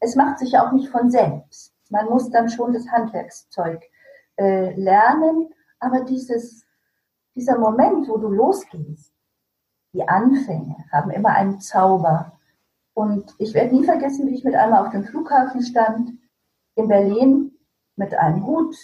es 0.00 0.16
macht 0.16 0.38
sich 0.38 0.58
auch 0.58 0.72
nicht 0.72 0.88
von 0.88 1.10
selbst. 1.10 1.74
Man 1.90 2.06
muss 2.06 2.30
dann 2.30 2.48
schon 2.48 2.72
das 2.72 2.88
Handwerkszeug 2.88 3.82
äh, 4.36 4.72
lernen, 4.74 5.50
aber 5.78 6.00
dieses, 6.04 6.64
dieser 7.34 7.58
Moment, 7.58 8.08
wo 8.08 8.16
du 8.16 8.28
losgehst, 8.28 9.12
die 9.92 10.08
Anfänge 10.08 10.76
haben 10.90 11.10
immer 11.10 11.30
einen 11.30 11.60
Zauber. 11.60 12.32
Und 12.94 13.34
ich 13.38 13.54
werde 13.54 13.74
nie 13.74 13.84
vergessen, 13.84 14.28
wie 14.28 14.34
ich 14.34 14.44
mit 14.44 14.54
einmal 14.54 14.86
auf 14.86 14.92
dem 14.92 15.04
Flughafen 15.04 15.62
stand 15.62 16.12
in 16.76 16.88
Berlin 16.88 17.50
mit 17.96 18.14
einem 18.14 18.46
Hut, 18.46 18.76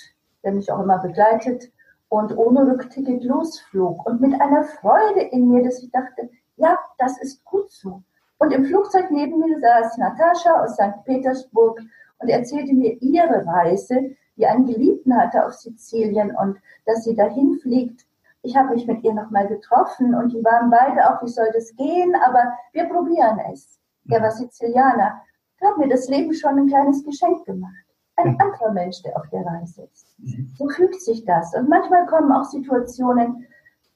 der 0.42 0.52
mich 0.52 0.70
auch 0.70 0.80
immer 0.80 0.98
begleitet 0.98 1.70
und 2.08 2.36
ohne 2.36 2.66
Rückticket 2.66 3.22
losflog 3.22 4.04
und 4.04 4.20
mit 4.20 4.40
einer 4.40 4.64
Freude 4.64 5.20
in 5.20 5.48
mir, 5.48 5.62
dass 5.62 5.82
ich 5.82 5.90
dachte, 5.92 6.28
ja, 6.56 6.78
das 6.98 7.20
ist 7.20 7.44
gut 7.44 7.70
so. 7.70 8.02
Und 8.38 8.52
im 8.52 8.64
Flugzeug 8.64 9.10
neben 9.10 9.38
mir 9.38 9.60
saß 9.60 9.98
Natascha 9.98 10.60
aus 10.60 10.74
St. 10.74 11.04
Petersburg 11.04 11.80
und 12.18 12.28
erzählte 12.28 12.74
mir 12.74 13.00
ihre 13.00 13.46
Reise, 13.46 14.16
die 14.36 14.46
einen 14.46 14.66
Geliebten 14.66 15.16
hatte 15.16 15.46
auf 15.46 15.52
Sizilien 15.52 16.34
und 16.34 16.58
dass 16.84 17.04
sie 17.04 17.14
dahin 17.14 17.58
fliegt. 17.60 18.06
Ich 18.42 18.56
habe 18.56 18.74
mich 18.74 18.86
mit 18.86 19.04
ihr 19.04 19.14
nochmal 19.14 19.46
getroffen 19.46 20.14
und 20.14 20.32
die 20.32 20.42
waren 20.42 20.70
beide 20.70 21.10
auch, 21.10 21.22
wie 21.22 21.28
soll 21.28 21.50
das 21.52 21.76
gehen, 21.76 22.14
aber 22.16 22.54
wir 22.72 22.86
probieren 22.86 23.38
es 23.52 23.79
der 24.10 24.22
war 24.22 24.30
Sizilianer, 24.30 25.22
hat 25.60 25.78
mir 25.78 25.88
das 25.88 26.08
Leben 26.08 26.32
schon 26.34 26.58
ein 26.58 26.68
kleines 26.68 27.04
Geschenk 27.04 27.44
gemacht. 27.44 27.84
Ein 28.16 28.32
mhm. 28.32 28.40
anderer 28.40 28.72
Mensch, 28.72 29.02
der 29.02 29.16
auf 29.16 29.28
der 29.30 29.44
Reise 29.44 29.88
ist. 29.92 30.06
Mhm. 30.18 30.52
So 30.56 30.68
fühlt 30.68 31.00
sich 31.00 31.24
das. 31.24 31.54
Und 31.54 31.68
manchmal 31.68 32.06
kommen 32.06 32.32
auch 32.32 32.44
Situationen, 32.44 33.46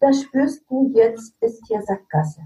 da 0.00 0.12
spürst 0.12 0.68
du, 0.68 0.90
jetzt 0.94 1.34
ist 1.40 1.66
hier 1.66 1.82
Sackgasse. 1.82 2.42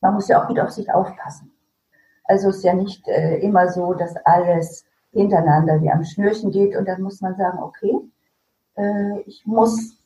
Man 0.00 0.14
muss 0.14 0.28
ja 0.28 0.42
auch 0.42 0.48
wieder 0.48 0.64
auf 0.64 0.70
sich 0.70 0.92
aufpassen. 0.92 1.52
Also 2.24 2.50
ist 2.50 2.64
ja 2.64 2.74
nicht 2.74 3.06
äh, 3.08 3.38
immer 3.38 3.68
so, 3.68 3.94
dass 3.94 4.16
alles 4.24 4.84
hintereinander 5.12 5.80
wie 5.82 5.90
am 5.90 6.04
Schnürchen 6.04 6.50
geht 6.50 6.76
und 6.76 6.86
dann 6.86 7.02
muss 7.02 7.20
man 7.20 7.36
sagen, 7.36 7.58
okay, 7.58 7.98
äh, 8.76 9.20
ich 9.22 9.44
muss 9.46 9.98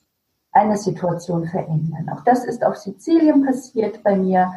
eine 0.52 0.76
Situation 0.76 1.46
verändern. 1.46 2.08
Auch 2.08 2.22
das 2.24 2.44
ist 2.44 2.64
auf 2.64 2.76
Sizilien 2.76 3.44
passiert 3.44 4.02
bei 4.02 4.16
mir 4.16 4.52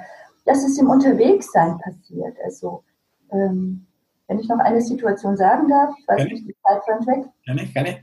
das 0.48 0.64
ist 0.64 0.80
im 0.80 0.90
Unterwegssein 0.90 1.78
passiert. 1.78 2.38
Also, 2.44 2.84
ähm, 3.32 3.86
wenn 4.28 4.40
ich 4.40 4.48
noch 4.48 4.60
eine 4.60 4.82
Situation 4.82 5.38
sagen 5.38 5.68
darf, 5.68 5.94
ich 6.00 6.08
weiß 6.08 6.24
nicht, 6.24 6.48
die 6.48 6.56
Zeit 6.66 6.82
rennt 6.88 7.08
weg. 7.08 7.26
Gerne, 7.46 7.66
gerne. 7.66 8.00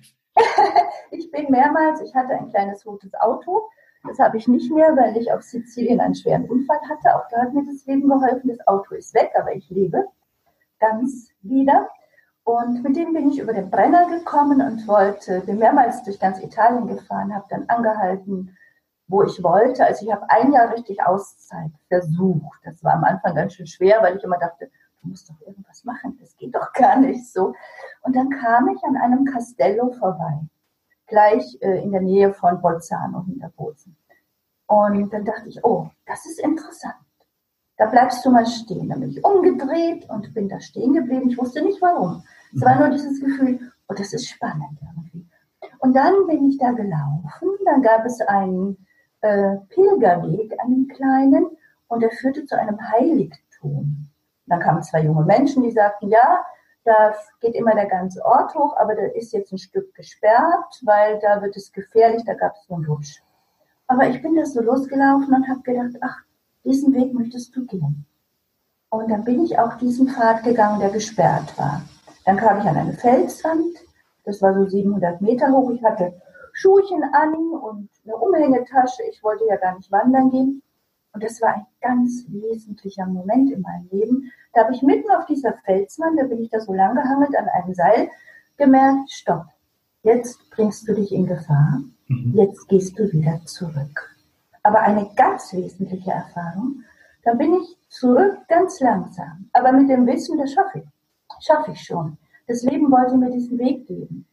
ich 1.11 1.30
bin 1.30 1.50
mehrmals, 1.50 2.00
ich 2.00 2.14
hatte 2.14 2.35
ein 2.35 2.50
kleines 2.50 2.87
rotes 2.87 3.14
Auto. 3.14 3.68
Das 4.07 4.18
habe 4.18 4.37
ich 4.37 4.48
nicht 4.48 4.70
mehr, 4.70 4.94
weil 4.96 5.16
ich 5.16 5.33
auf 5.33 5.42
Sizilien 5.42 6.00
einen 6.00 6.14
schweren 6.14 6.44
Unfall 6.48 6.80
hatte. 6.88 7.16
Auch 7.16 7.28
da 7.30 7.42
hat 7.42 7.54
mir 7.54 7.64
das 7.64 7.87
Leben 7.87 8.09
geholfen. 8.09 8.48
Das 8.48 8.66
Auto 8.66 8.94
ist 8.94 9.14
weg, 9.14 9.30
aber 9.38 9.54
ich 9.54 9.68
lebe 9.70 10.07
ganz 10.78 11.30
wieder. 11.42 11.88
Und 12.42 12.83
mit 12.83 12.96
dem 12.96 13.14
bin 13.14 13.30
ich 13.30 13.38
über 13.38 13.54
den 13.54 13.70
Brenner 13.70 14.07
gekommen 14.11 14.61
und 14.61 14.87
wollte, 14.87 15.40
bin 15.40 15.59
mehrmals 15.59 16.02
durch 16.02 16.20
ganz 16.20 16.42
Italien 16.42 16.87
gefahren, 16.87 17.35
habe 17.35 17.46
dann 17.48 17.66
angehalten, 17.68 18.54
wo 19.07 19.23
ich 19.23 19.43
wollte. 19.43 19.85
Also 19.85 20.07
ich 20.07 20.12
habe 20.12 20.29
ein 20.29 20.53
Jahr 20.53 20.73
richtig 20.73 21.03
Auszeit 21.03 21.71
versucht. 21.88 22.61
Das 22.64 22.83
war 22.83 22.95
am 22.95 23.05
Anfang 23.05 23.35
ganz 23.35 23.55
schön 23.55 23.67
schwer, 23.67 24.03
weil 24.03 24.17
ich 24.17 24.25
immer 24.25 24.38
dachte, 24.38 24.71
du 25.03 25.09
musst 25.09 25.29
doch 25.29 25.40
irgendwas 25.47 25.85
machen, 25.85 26.17
das 26.21 26.37
geht 26.37 26.55
doch 26.55 26.73
gar 26.73 26.99
nicht 26.99 27.31
so. 27.31 27.55
Und 28.03 28.17
dann 28.17 28.31
kam 28.31 28.69
ich 28.69 28.83
an 28.85 28.97
einem 28.97 29.25
Castello 29.25 29.93
vorbei, 29.93 30.40
gleich 31.07 31.59
äh, 31.61 31.83
in 31.83 31.93
der 31.93 32.01
Nähe 32.01 32.33
von 32.33 32.61
Bolzano 32.61 33.25
hinter 33.25 33.51
Bozen. 33.51 33.97
Und 34.67 35.12
dann 35.12 35.25
dachte 35.25 35.49
ich, 35.49 35.62
oh, 35.64 35.90
das 36.07 36.25
ist 36.25 36.40
interessant. 36.40 36.95
Da 37.77 37.87
bleibst 37.87 38.25
du 38.25 38.31
mal 38.31 38.47
stehen. 38.47 38.88
Dann 38.88 39.01
bin 39.01 39.11
ich 39.11 39.25
umgedreht 39.25 40.09
und 40.09 40.33
bin 40.33 40.49
da 40.49 40.61
stehen 40.61 40.95
geblieben. 40.95 41.29
Ich 41.29 41.38
wusste 41.38 41.62
nicht 41.62 41.83
warum. 41.83 42.23
Es 42.55 42.62
war 42.62 42.79
nur 42.79 42.90
dieses 42.90 43.21
Gefühl, 43.21 43.73
oh, 43.88 43.95
das 43.95 44.12
ist 44.12 44.29
spannend 44.29 44.79
irgendwie. 44.81 45.27
Und 45.81 45.95
dann 45.95 46.27
bin 46.27 46.49
ich 46.49 46.57
da 46.59 46.71
gelaufen. 46.71 47.49
Dann 47.67 47.83
gab 47.83 48.07
es 48.07 48.21
einen 48.23 48.84
äh, 49.24 49.56
Pilgerweg, 49.70 50.54
einen 50.60 50.87
kleinen, 50.88 51.46
und 51.88 52.00
der 52.00 52.10
führte 52.10 52.44
zu 52.44 52.58
einem 52.58 52.78
Heiligtum. 52.90 54.08
Dann 54.46 54.60
kamen 54.60 54.82
zwei 54.82 55.02
junge 55.02 55.24
Menschen, 55.24 55.62
die 55.62 55.70
sagten, 55.70 56.10
ja, 56.10 56.44
da 56.84 57.14
geht 57.40 57.54
immer 57.54 57.74
der 57.74 57.87
ganze 57.87 58.22
Ort 58.24 58.54
hoch, 58.54 58.76
aber 58.76 58.94
da 58.94 59.02
ist 59.02 59.32
jetzt 59.32 59.52
ein 59.52 59.58
Stück 59.58 59.94
gesperrt, 59.94 60.82
weil 60.84 61.18
da 61.20 61.40
wird 61.40 61.56
es 61.56 61.72
gefährlich, 61.72 62.22
da 62.26 62.34
gab 62.34 62.54
es 62.54 62.66
so 62.66 62.74
einen 62.74 62.84
Rutsch. 62.84 63.22
Aber 63.87 64.06
ich 64.06 64.20
bin 64.20 64.37
da 64.37 64.44
so 64.44 64.60
losgelaufen 64.60 65.32
und 65.34 65.48
habe 65.48 65.62
gedacht, 65.62 65.96
ach, 66.02 66.18
diesen 66.64 66.94
Weg 66.94 67.14
möchtest 67.14 67.56
du 67.56 67.64
gehen. 67.64 68.04
Und 68.90 69.10
dann 69.10 69.24
bin 69.24 69.42
ich 69.42 69.58
auch 69.58 69.74
diesen 69.78 70.08
Pfad 70.08 70.42
gegangen, 70.42 70.80
der 70.80 70.90
gesperrt 70.90 71.56
war. 71.58 71.82
Dann 72.26 72.37
kam 72.37 72.58
ich 72.58 72.64
an 72.66 72.76
eine 72.76 72.92
Felswand, 72.92 73.76
das 74.24 74.42
war 74.42 74.52
so 74.54 74.66
700 74.66 75.20
Meter 75.22 75.50
hoch. 75.50 75.70
Ich 75.70 75.82
hatte 75.82 76.12
Schuhchen 76.55 77.03
an 77.12 77.35
und 77.35 77.90
eine 78.05 78.17
Umhängetasche. 78.17 79.03
Ich 79.11 79.23
wollte 79.23 79.45
ja 79.49 79.57
gar 79.57 79.77
nicht 79.77 79.90
wandern 79.93 80.31
gehen. 80.31 80.62
Und 81.12 81.23
das 81.23 81.40
war 81.43 81.55
ein 81.55 81.67
ganz 81.81 82.25
wesentlicher 82.29 83.07
Moment 83.07 83.53
in 83.53 83.61
meinem 83.61 83.88
Leben. 83.90 84.33
Da 84.53 84.62
habe 84.62 84.75
ich 84.75 84.83
mitten 84.83 85.11
auf 85.11 85.27
dieser 85.27 85.53
Felswand, 85.64 86.19
da 86.19 86.25
bin 86.25 86.40
ich 86.40 86.51
da 86.51 86.61
so 86.61 86.73
lang 86.73 86.95
gehangelt 86.95 87.37
an 87.37 87.49
einem 87.49 87.75
Seil, 87.75 88.09
gemerkt, 88.57 89.11
stopp, 89.11 89.47
jetzt 90.03 90.38
bringst 90.51 90.88
du 90.88 90.95
dich 90.95 91.12
in 91.12 91.27
Gefahr, 91.27 91.83
mhm. 92.07 92.33
jetzt 92.35 92.69
gehst 92.69 92.99
du 92.99 93.12
wieder 93.12 93.40
zurück. 93.45 94.17
Aber 94.62 94.81
eine 94.81 95.11
ganz 95.17 95.53
wesentliche 95.53 96.12
Erfahrung, 96.12 96.85
da 97.25 97.35
bin 97.35 97.55
ich 97.55 97.77
zurück 97.88 98.38
ganz 98.49 98.81
langsam, 98.81 99.49
aber 99.53 99.73
mit 99.73 99.88
dem 99.88 100.07
Wissen, 100.07 100.38
das 100.38 100.53
schaffe 100.53 100.79
ich, 100.81 101.47
schaffe 101.47 101.73
ich 101.73 101.81
schon. 101.81 102.17
Das 102.47 102.62
Leben 102.62 102.90
wollte 102.90 103.17
mir 103.17 103.31
diesen 103.31 103.59
Weg 103.59 103.87
geben. 103.87 104.27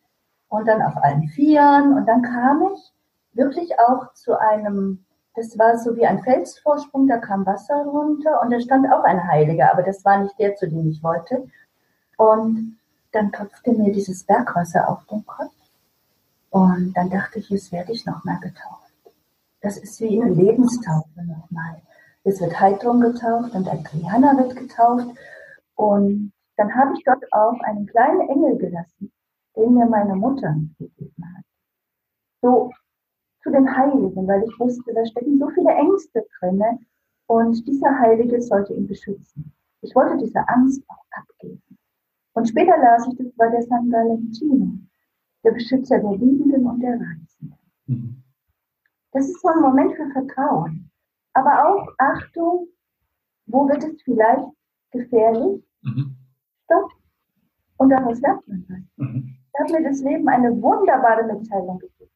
Und 0.52 0.68
dann 0.68 0.84
auf 0.84 0.96
allen 0.98 1.28
Vieren 1.30 1.94
und 1.94 2.06
dann 2.06 2.22
kam 2.22 2.62
ich 2.74 2.94
wirklich 3.34 3.72
auch 3.80 4.14
zu 4.14 4.40
einem 4.40 5.04
das 5.36 5.58
war 5.58 5.78
so 5.78 5.96
wie 5.96 6.06
ein 6.06 6.22
Felsvorsprung, 6.24 7.08
da 7.08 7.18
kam 7.18 7.46
Wasser 7.46 7.86
runter 7.86 8.42
und 8.42 8.52
da 8.52 8.60
stand 8.60 8.92
auch 8.92 9.04
ein 9.04 9.28
Heiliger, 9.28 9.72
aber 9.72 9.84
das 9.84 10.04
war 10.04 10.22
nicht 10.22 10.38
der, 10.40 10.56
zu 10.56 10.68
dem 10.68 10.90
ich 10.90 11.02
wollte. 11.02 11.48
Und 12.18 12.78
dann 13.12 13.32
tropfte 13.32 13.72
mir 13.72 13.92
dieses 13.92 14.26
Bergwasser 14.26 14.90
auf 14.90 15.06
den 15.06 15.26
Kopf 15.26 15.54
und 16.50 16.94
dann 16.96 17.10
dachte 17.10 17.40
ich, 17.40 17.50
jetzt 17.50 17.72
werde 17.72 17.94
ich 17.94 18.06
nochmal 18.06 18.40
getauft. 18.40 18.92
Das 19.62 19.78
ist 19.78 20.02
wie 20.02 20.22
eine 20.22 20.34
Lebenstaufe 20.34 21.24
nochmal. 21.24 21.82
Es 22.24 22.42
wird 22.42 22.60
Heidrun 22.60 23.00
getauft 23.00 23.54
und 23.56 23.70
Adriana 23.70 24.38
wird 24.38 24.56
getauft 24.56 25.08
und 25.76 26.34
dann 26.58 26.76
habe 26.76 26.94
ich 26.98 27.04
dort 27.06 27.24
auch 27.32 27.60
einen 27.62 27.86
kleinen 27.86 28.28
Engel 28.30 28.58
gelassen, 28.58 29.12
den 29.56 29.74
mir 29.74 29.86
meine 29.86 30.16
Mutter 30.16 30.56
gegeben 30.78 31.24
hat. 31.36 31.46
So 32.42 32.72
zu 33.44 33.52
den 33.52 33.76
Heiligen, 33.76 34.28
weil 34.28 34.44
ich 34.44 34.60
wusste, 34.60 34.94
da 34.94 35.06
stecken 35.06 35.38
so 35.38 35.50
viele 35.50 35.72
Ängste 35.72 36.26
drinne 36.40 36.80
und 37.28 37.68
dieser 37.68 38.00
Heilige 38.00 38.42
sollte 38.42 38.74
ihn 38.74 38.88
beschützen. 38.88 39.54
Ich 39.82 39.96
wollte 39.96 40.18
diese 40.18 40.48
Angst 40.48 40.84
auch 40.88 41.06
abgeben. 41.12 41.62
Und 42.34 42.48
später 42.48 42.78
las 42.78 43.08
ich, 43.08 43.18
das 43.18 43.38
war 43.38 43.50
der 43.50 43.64
San 43.64 43.92
Valentino, 43.92 44.78
der 45.44 45.52
Beschützer 45.52 46.00
der 46.00 46.12
Liebenden 46.12 46.66
und 46.66 46.80
der 46.82 46.94
Reisenden. 46.94 47.58
Mhm. 47.88 48.24
Das 49.12 49.26
ist 49.26 49.42
so 49.42 49.50
ein 49.50 49.62
Moment 49.62 49.94
für 49.96 50.10
Vertrauen. 50.12 50.92
Aber 51.34 51.68
auch 51.68 51.88
Achtung, 51.98 52.68
wo 53.48 53.68
wird 53.68 53.84
es 53.84 54.02
vielleicht 54.04 54.48
gefährlich? 54.92 55.64
Mhm. 55.82 56.16
Stopp. 56.66 56.92
Und 57.78 57.90
daraus 57.90 58.20
lernt 58.22 58.48
man 58.48 58.66
was. 58.70 59.08
Mhm. 59.08 59.38
Hat 59.54 59.70
mir 59.70 59.84
das 59.84 60.02
Leben 60.02 60.28
eine 60.28 60.50
wunderbare 60.62 61.24
Mitteilung 61.24 61.80
gegeben. 61.80 62.12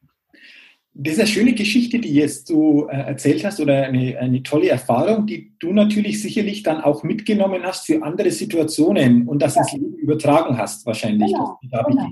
Das 0.98 1.12
ist 1.12 1.18
eine 1.18 1.28
schöne 1.28 1.52
Geschichte, 1.52 1.98
die 1.98 2.14
jetzt 2.14 2.48
du 2.48 2.86
äh, 2.86 2.96
erzählt 2.96 3.44
hast 3.44 3.60
oder 3.60 3.82
eine, 3.82 4.16
eine 4.18 4.42
tolle 4.42 4.70
Erfahrung, 4.70 5.26
die 5.26 5.52
du 5.58 5.74
natürlich 5.74 6.22
sicherlich 6.22 6.62
dann 6.62 6.80
auch 6.80 7.02
mitgenommen 7.02 7.64
hast 7.64 7.84
für 7.84 8.02
andere 8.02 8.30
Situationen 8.30 9.28
und 9.28 9.42
das 9.42 9.56
ja. 9.56 9.60
ins 9.60 9.72
Leben 9.72 9.94
übertragen 9.96 10.56
hast 10.56 10.86
wahrscheinlich. 10.86 11.32
Genau. 11.32 11.58
genau. 11.60 12.08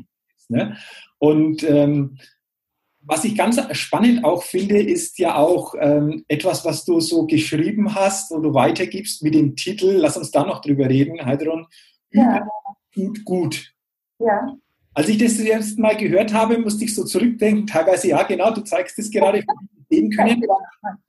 ne? 0.49 0.77
Und 1.19 1.63
ähm, 1.63 2.19
was 3.07 3.25
ich 3.25 3.37
ganz 3.37 3.61
spannend 3.73 4.25
auch 4.25 4.43
finde, 4.43 4.83
ist 4.83 5.19
ja 5.19 5.37
auch 5.37 5.75
ähm, 5.79 6.25
etwas, 6.29 6.65
was 6.65 6.85
du 6.85 7.01
so 7.01 7.27
geschrieben 7.27 7.95
hast 7.95 8.33
und 8.33 8.43
du 8.43 8.55
weitergibst 8.55 9.23
mit 9.23 9.35
dem 9.35 9.57
Titel, 9.57 9.93
lass 9.97 10.17
uns 10.17 10.31
da 10.31 10.45
noch 10.45 10.61
drüber 10.61 10.89
reden, 10.89 11.25
Heidron, 11.25 11.67
ja. 12.11 12.47
tut 12.93 13.25
gut. 13.25 13.73
Ja. 14.19 14.57
Als 14.95 15.09
ich 15.09 15.19
das 15.19 15.39
erst 15.39 15.79
Mal 15.79 15.97
gehört 15.97 16.33
habe, 16.33 16.59
musste 16.59 16.85
ich 16.85 16.95
so 16.95 17.05
zurückdenken, 17.05 17.67
teilweise 17.67 18.09
ja, 18.09 18.23
genau, 18.23 18.53
du 18.53 18.63
zeigst 18.63 18.99
es 18.99 19.11
gerade, 19.11 19.43
sehen 19.91 20.11
können. 20.11 20.43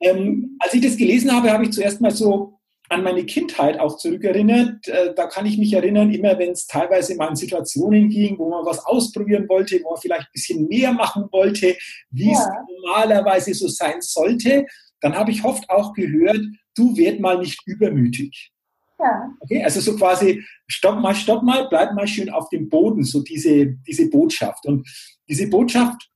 Ähm, 0.00 0.56
als 0.58 0.74
ich 0.74 0.82
das 0.82 0.96
gelesen 0.96 1.32
habe, 1.32 1.50
habe 1.52 1.64
ich 1.64 1.72
zuerst 1.72 2.00
mal 2.00 2.10
so 2.10 2.58
an 2.88 3.02
meine 3.02 3.24
Kindheit 3.24 3.80
auch 3.80 3.96
zurückerinnert. 3.96 4.86
Äh, 4.88 5.14
da 5.14 5.26
kann 5.26 5.46
ich 5.46 5.58
mich 5.58 5.72
erinnern, 5.72 6.12
immer 6.12 6.38
wenn 6.38 6.50
es 6.50 6.66
teilweise 6.66 7.16
mal 7.16 7.28
in 7.28 7.36
Situationen 7.36 8.08
ging, 8.08 8.38
wo 8.38 8.48
man 8.48 8.64
was 8.64 8.84
ausprobieren 8.84 9.48
wollte, 9.48 9.80
wo 9.82 9.90
man 9.90 10.00
vielleicht 10.00 10.26
ein 10.28 10.32
bisschen 10.32 10.68
mehr 10.68 10.92
machen 10.92 11.24
wollte, 11.32 11.76
wie 12.10 12.30
ja. 12.30 12.38
es 12.38 12.48
normalerweise 12.84 13.54
so 13.54 13.68
sein 13.68 14.00
sollte, 14.00 14.66
dann 15.00 15.14
habe 15.14 15.30
ich 15.30 15.44
oft 15.44 15.68
auch 15.68 15.92
gehört, 15.94 16.40
du 16.74 16.96
werd 16.96 17.20
mal 17.20 17.38
nicht 17.38 17.60
übermütig. 17.66 18.52
Ja. 18.98 19.30
Okay, 19.40 19.62
also 19.62 19.80
so 19.80 19.96
quasi, 19.96 20.42
stopp 20.66 21.00
mal, 21.00 21.14
stopp 21.14 21.42
mal, 21.42 21.68
bleib 21.68 21.94
mal 21.94 22.06
schön 22.06 22.30
auf 22.30 22.48
dem 22.48 22.68
Boden, 22.68 23.04
so 23.04 23.22
diese, 23.22 23.66
diese 23.86 24.08
Botschaft. 24.08 24.64
Und 24.66 24.88
diese 25.28 25.48
Botschaft 25.48 26.08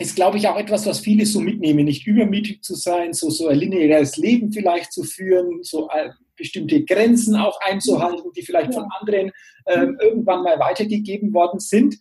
ist, 0.00 0.16
glaube 0.16 0.38
ich, 0.38 0.48
auch 0.48 0.56
etwas, 0.56 0.86
was 0.86 1.00
viele 1.00 1.26
so 1.26 1.40
mitnehmen, 1.40 1.84
nicht 1.84 2.06
übermütig 2.06 2.62
zu 2.62 2.74
sein, 2.74 3.12
so, 3.12 3.30
so 3.30 3.48
ein 3.48 3.58
lineares 3.58 4.16
Leben 4.16 4.50
vielleicht 4.50 4.92
zu 4.92 5.04
führen, 5.04 5.62
so 5.62 5.88
äh, 5.90 6.10
bestimmte 6.36 6.84
Grenzen 6.84 7.36
auch 7.36 7.60
einzuhalten, 7.60 8.32
die 8.34 8.42
vielleicht 8.42 8.72
ja. 8.72 8.80
von 8.80 8.88
anderen 8.98 9.30
äh, 9.66 9.86
irgendwann 10.00 10.42
mal 10.42 10.58
weitergegeben 10.58 11.32
worden 11.34 11.60
sind. 11.60 11.96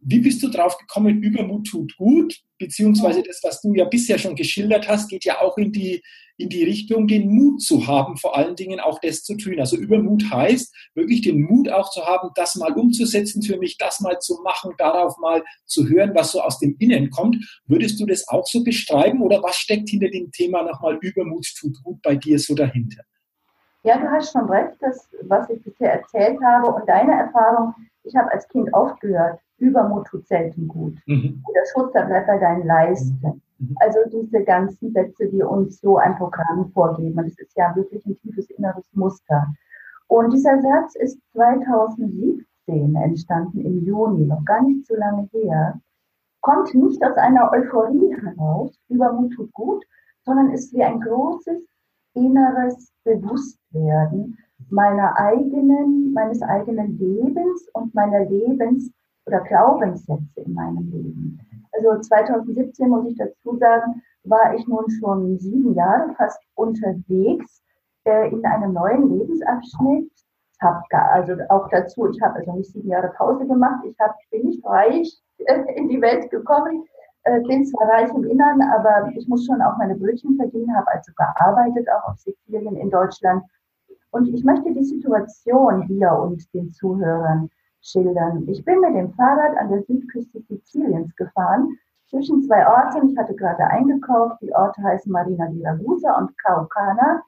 Wie 0.00 0.18
bist 0.18 0.42
du 0.42 0.48
drauf 0.48 0.78
gekommen, 0.78 1.22
Übermut 1.22 1.68
tut 1.68 1.96
gut, 1.96 2.34
beziehungsweise 2.58 3.22
das, 3.22 3.40
was 3.42 3.60
du 3.60 3.74
ja 3.74 3.84
bisher 3.84 4.18
schon 4.18 4.34
geschildert 4.34 4.88
hast, 4.88 5.08
geht 5.08 5.24
ja 5.24 5.40
auch 5.40 5.56
in 5.58 5.70
die, 5.70 6.02
in 6.42 6.48
die 6.48 6.64
Richtung, 6.64 7.06
den 7.06 7.28
Mut 7.30 7.62
zu 7.62 7.86
haben, 7.86 8.16
vor 8.16 8.36
allen 8.36 8.56
Dingen 8.56 8.80
auch 8.80 8.98
das 9.00 9.22
zu 9.22 9.36
tun. 9.36 9.58
Also 9.60 9.76
Übermut 9.76 10.24
heißt, 10.30 10.74
wirklich 10.94 11.22
den 11.22 11.42
Mut 11.42 11.70
auch 11.70 11.90
zu 11.90 12.04
haben, 12.04 12.30
das 12.34 12.56
mal 12.56 12.72
umzusetzen 12.72 13.42
für 13.42 13.56
mich, 13.58 13.78
das 13.78 14.00
mal 14.00 14.18
zu 14.18 14.40
machen, 14.42 14.72
darauf 14.76 15.16
mal 15.18 15.42
zu 15.64 15.88
hören, 15.88 16.12
was 16.14 16.32
so 16.32 16.40
aus 16.40 16.58
dem 16.58 16.76
Innen 16.78 17.10
kommt. 17.10 17.36
Würdest 17.66 18.00
du 18.00 18.06
das 18.06 18.26
auch 18.28 18.46
so 18.46 18.64
beschreiben 18.64 19.22
oder 19.22 19.42
was 19.42 19.56
steckt 19.56 19.88
hinter 19.88 20.08
dem 20.08 20.30
Thema 20.32 20.62
nochmal 20.62 20.98
Übermut 21.00 21.46
tut 21.58 21.82
gut 21.84 22.02
bei 22.02 22.16
dir 22.16 22.38
so 22.38 22.54
dahinter? 22.54 23.02
Ja, 23.84 23.98
du 23.98 24.08
hast 24.10 24.32
schon 24.32 24.48
recht, 24.48 24.76
das, 24.80 25.08
was 25.22 25.48
ich 25.50 25.62
bisher 25.62 25.94
erzählt 25.94 26.40
habe 26.42 26.68
und 26.68 26.88
deine 26.88 27.12
Erfahrung, 27.12 27.74
ich 28.04 28.14
habe 28.14 28.30
als 28.32 28.46
Kind 28.48 28.72
oft 28.72 29.00
gehört, 29.00 29.40
Übermut 29.58 30.06
tut 30.08 30.26
selten 30.26 30.66
gut. 30.66 30.96
Mhm. 31.06 31.42
Der 31.54 31.62
Schutzer 31.72 32.04
bleibt 32.04 32.26
bei 32.26 32.38
deinen 32.38 32.66
Leisten. 32.66 33.42
Mhm. 33.62 33.76
Also 33.80 33.98
diese 34.10 34.42
ganzen 34.44 34.92
Sätze, 34.92 35.28
die 35.28 35.42
uns 35.42 35.80
so 35.80 35.98
ein 35.98 36.16
Programm 36.16 36.70
vorgeben. 36.72 37.18
Es 37.20 37.38
ist 37.38 37.56
ja 37.56 37.74
wirklich 37.76 38.04
ein 38.06 38.16
tiefes 38.18 38.50
inneres 38.50 38.86
Muster. 38.92 39.46
Und 40.08 40.32
dieser 40.32 40.60
Satz 40.60 40.94
ist 40.96 41.18
2017 41.32 42.94
entstanden, 42.96 43.60
im 43.60 43.84
Juni, 43.84 44.26
noch 44.26 44.44
gar 44.44 44.62
nicht 44.62 44.86
so 44.86 44.94
lange 44.96 45.28
her. 45.32 45.80
Kommt 46.40 46.74
nicht 46.74 47.02
aus 47.04 47.16
einer 47.16 47.50
Euphorie 47.52 48.14
heraus, 48.20 48.76
Übermut 48.88 49.32
tut 49.34 49.52
gut, 49.52 49.84
sondern 50.24 50.50
ist 50.50 50.72
wie 50.72 50.82
ein 50.82 51.00
großes 51.00 51.62
inneres 52.14 52.92
Bewusstwerden 53.04 54.36
meiner 54.70 55.16
eigenen, 55.16 56.12
meines 56.12 56.42
eigenen 56.42 56.98
Lebens 56.98 57.68
und 57.72 57.94
meiner 57.94 58.24
Lebens- 58.24 58.90
oder 59.26 59.40
Glaubenssätze 59.40 60.40
in 60.40 60.52
meinem 60.52 60.90
Leben. 60.90 61.40
Also 61.72 62.00
2017 62.00 62.88
muss 62.88 63.06
ich 63.06 63.16
dazu 63.16 63.56
sagen, 63.56 64.02
war 64.24 64.54
ich 64.54 64.66
nun 64.66 64.88
schon 64.90 65.38
sieben 65.38 65.74
Jahre 65.74 66.14
fast 66.16 66.40
unterwegs 66.54 67.62
äh, 68.04 68.28
in 68.30 68.44
einem 68.44 68.72
neuen 68.74 69.18
Lebensabschnitt, 69.18 70.10
habe 70.60 70.82
also 70.92 71.34
auch 71.48 71.68
dazu, 71.70 72.08
ich 72.08 72.20
habe 72.22 72.36
also 72.36 72.52
nicht 72.52 72.72
sieben 72.72 72.88
Jahre 72.88 73.08
Pause 73.16 73.46
gemacht, 73.46 73.84
ich 73.84 73.98
hab, 73.98 74.14
bin 74.30 74.46
nicht 74.46 74.64
reich 74.64 75.20
in 75.76 75.88
die 75.88 76.00
Welt 76.00 76.30
gekommen, 76.30 76.84
äh, 77.24 77.40
bin 77.40 77.64
zwar 77.64 77.88
reich 77.88 78.10
im 78.10 78.24
Innern, 78.24 78.60
aber 78.62 79.10
ich 79.16 79.26
muss 79.28 79.46
schon 79.46 79.60
auch 79.62 79.76
meine 79.78 79.96
Brötchen 79.96 80.36
verdienen, 80.36 80.76
habe 80.76 80.90
also 80.92 81.12
gearbeitet, 81.16 81.88
auch 81.90 82.10
auf 82.10 82.18
Sizilien 82.18 82.76
in 82.76 82.90
Deutschland. 82.90 83.44
Und 84.10 84.28
ich 84.28 84.44
möchte 84.44 84.72
die 84.72 84.84
Situation 84.84 85.82
hier 85.82 86.12
und 86.12 86.52
den 86.52 86.70
Zuhörern 86.70 87.48
schildern. 87.82 88.48
Ich 88.48 88.64
bin 88.64 88.80
mit 88.80 88.94
dem 88.94 89.12
Fahrrad 89.12 89.56
an 89.58 89.70
der 89.70 89.82
Südküste 89.82 90.40
Siziliens 90.48 91.14
gefahren, 91.16 91.76
zwischen 92.12 92.42
zwei 92.42 92.66
Orten. 92.66 93.08
Ich 93.08 93.16
hatte 93.16 93.34
gerade 93.34 93.64
eingekauft. 93.64 94.40
Die 94.42 94.54
Orte 94.54 94.82
heißen 94.82 95.10
Marina 95.10 95.46
di 95.48 95.64
Ragusa 95.64 96.18
und 96.18 96.30
Caucana. 96.38 97.22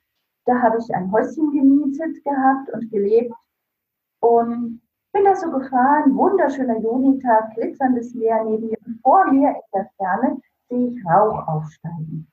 Da 0.44 0.60
habe 0.60 0.78
ich 0.78 0.94
ein 0.94 1.10
Häuschen 1.10 1.50
gemietet 1.52 2.22
gehabt 2.22 2.70
und 2.70 2.90
gelebt. 2.90 3.34
Und 4.20 4.82
bin 5.12 5.24
da 5.24 5.34
so 5.34 5.50
gefahren, 5.50 6.14
wunderschöner 6.14 6.78
Junitag, 6.80 7.54
glitzerndes 7.54 8.14
Meer 8.14 8.44
neben 8.44 8.68
mir. 8.68 8.76
Vor 9.02 9.24
mir 9.30 9.50
in 9.50 9.62
der 9.72 9.88
Ferne 9.96 10.38
sehe 10.68 10.88
ich 10.88 11.06
Rauch 11.06 11.48
aufsteigen. 11.48 12.30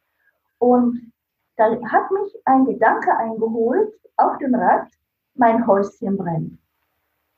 Und 0.59 1.11
da 1.55 1.65
hat 1.69 2.11
mich 2.11 2.41
ein 2.45 2.65
Gedanke 2.65 3.15
eingeholt 3.15 3.93
auf 4.17 4.37
dem 4.39 4.55
Rad, 4.55 4.87
mein 5.35 5.65
Häuschen 5.65 6.17
brennt. 6.17 6.60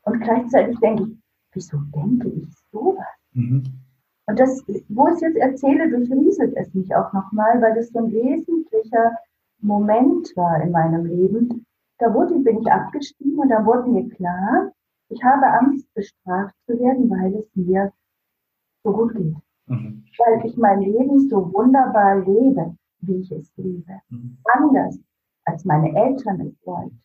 Und 0.04 0.22
gleichzeitig 0.22 0.78
denke 0.80 1.04
ich, 1.04 1.18
wieso 1.54 1.78
denke 1.96 2.30
ich 2.30 2.50
sowas? 2.72 3.06
Mhm. 3.34 3.64
Und 4.26 4.40
das, 4.40 4.64
wo 4.90 5.08
ich 5.08 5.16
es 5.16 5.22
jetzt 5.22 5.38
erzähle, 5.38 5.90
durchrieselt 5.90 6.56
es 6.56 6.74
mich 6.74 6.94
auch 6.96 7.12
nochmal, 7.14 7.62
weil 7.62 7.76
das 7.76 7.90
so 7.90 8.00
ein 8.00 8.12
wesentlicher 8.12 9.18
Moment 9.60 10.32
war 10.36 10.62
in 10.62 10.72
meinem 10.72 11.06
Leben. 11.06 11.66
Da 12.00 12.14
wurde, 12.14 12.40
bin 12.40 12.60
ich 12.60 12.72
abgestiegen 12.72 13.38
und 13.38 13.50
da 13.50 13.66
wurde 13.66 13.90
mir 13.90 14.10
klar, 14.10 14.72
ich 15.10 15.24
habe 15.24 15.46
Angst, 15.48 15.94
bestraft 15.94 16.56
zu 16.66 16.80
werden, 16.80 17.10
weil 17.10 17.36
es 17.36 17.56
mir 17.56 17.92
so 18.84 18.92
gut 18.92 19.14
geht. 19.14 19.36
Mhm. 19.68 20.06
Weil 20.18 20.46
ich 20.46 20.58
mein 20.58 20.82
Leben 20.82 21.30
so 21.30 21.54
wunderbar 21.54 22.20
lebe, 22.20 22.76
wie 23.02 23.18
ich 23.18 23.32
es 23.32 23.52
liebe. 23.58 24.02
Mhm. 24.10 24.38
Anders 24.46 25.00
als 25.46 25.66
meine 25.66 25.94
Eltern 25.96 26.42
es 26.42 26.66
wollten. 26.66 27.02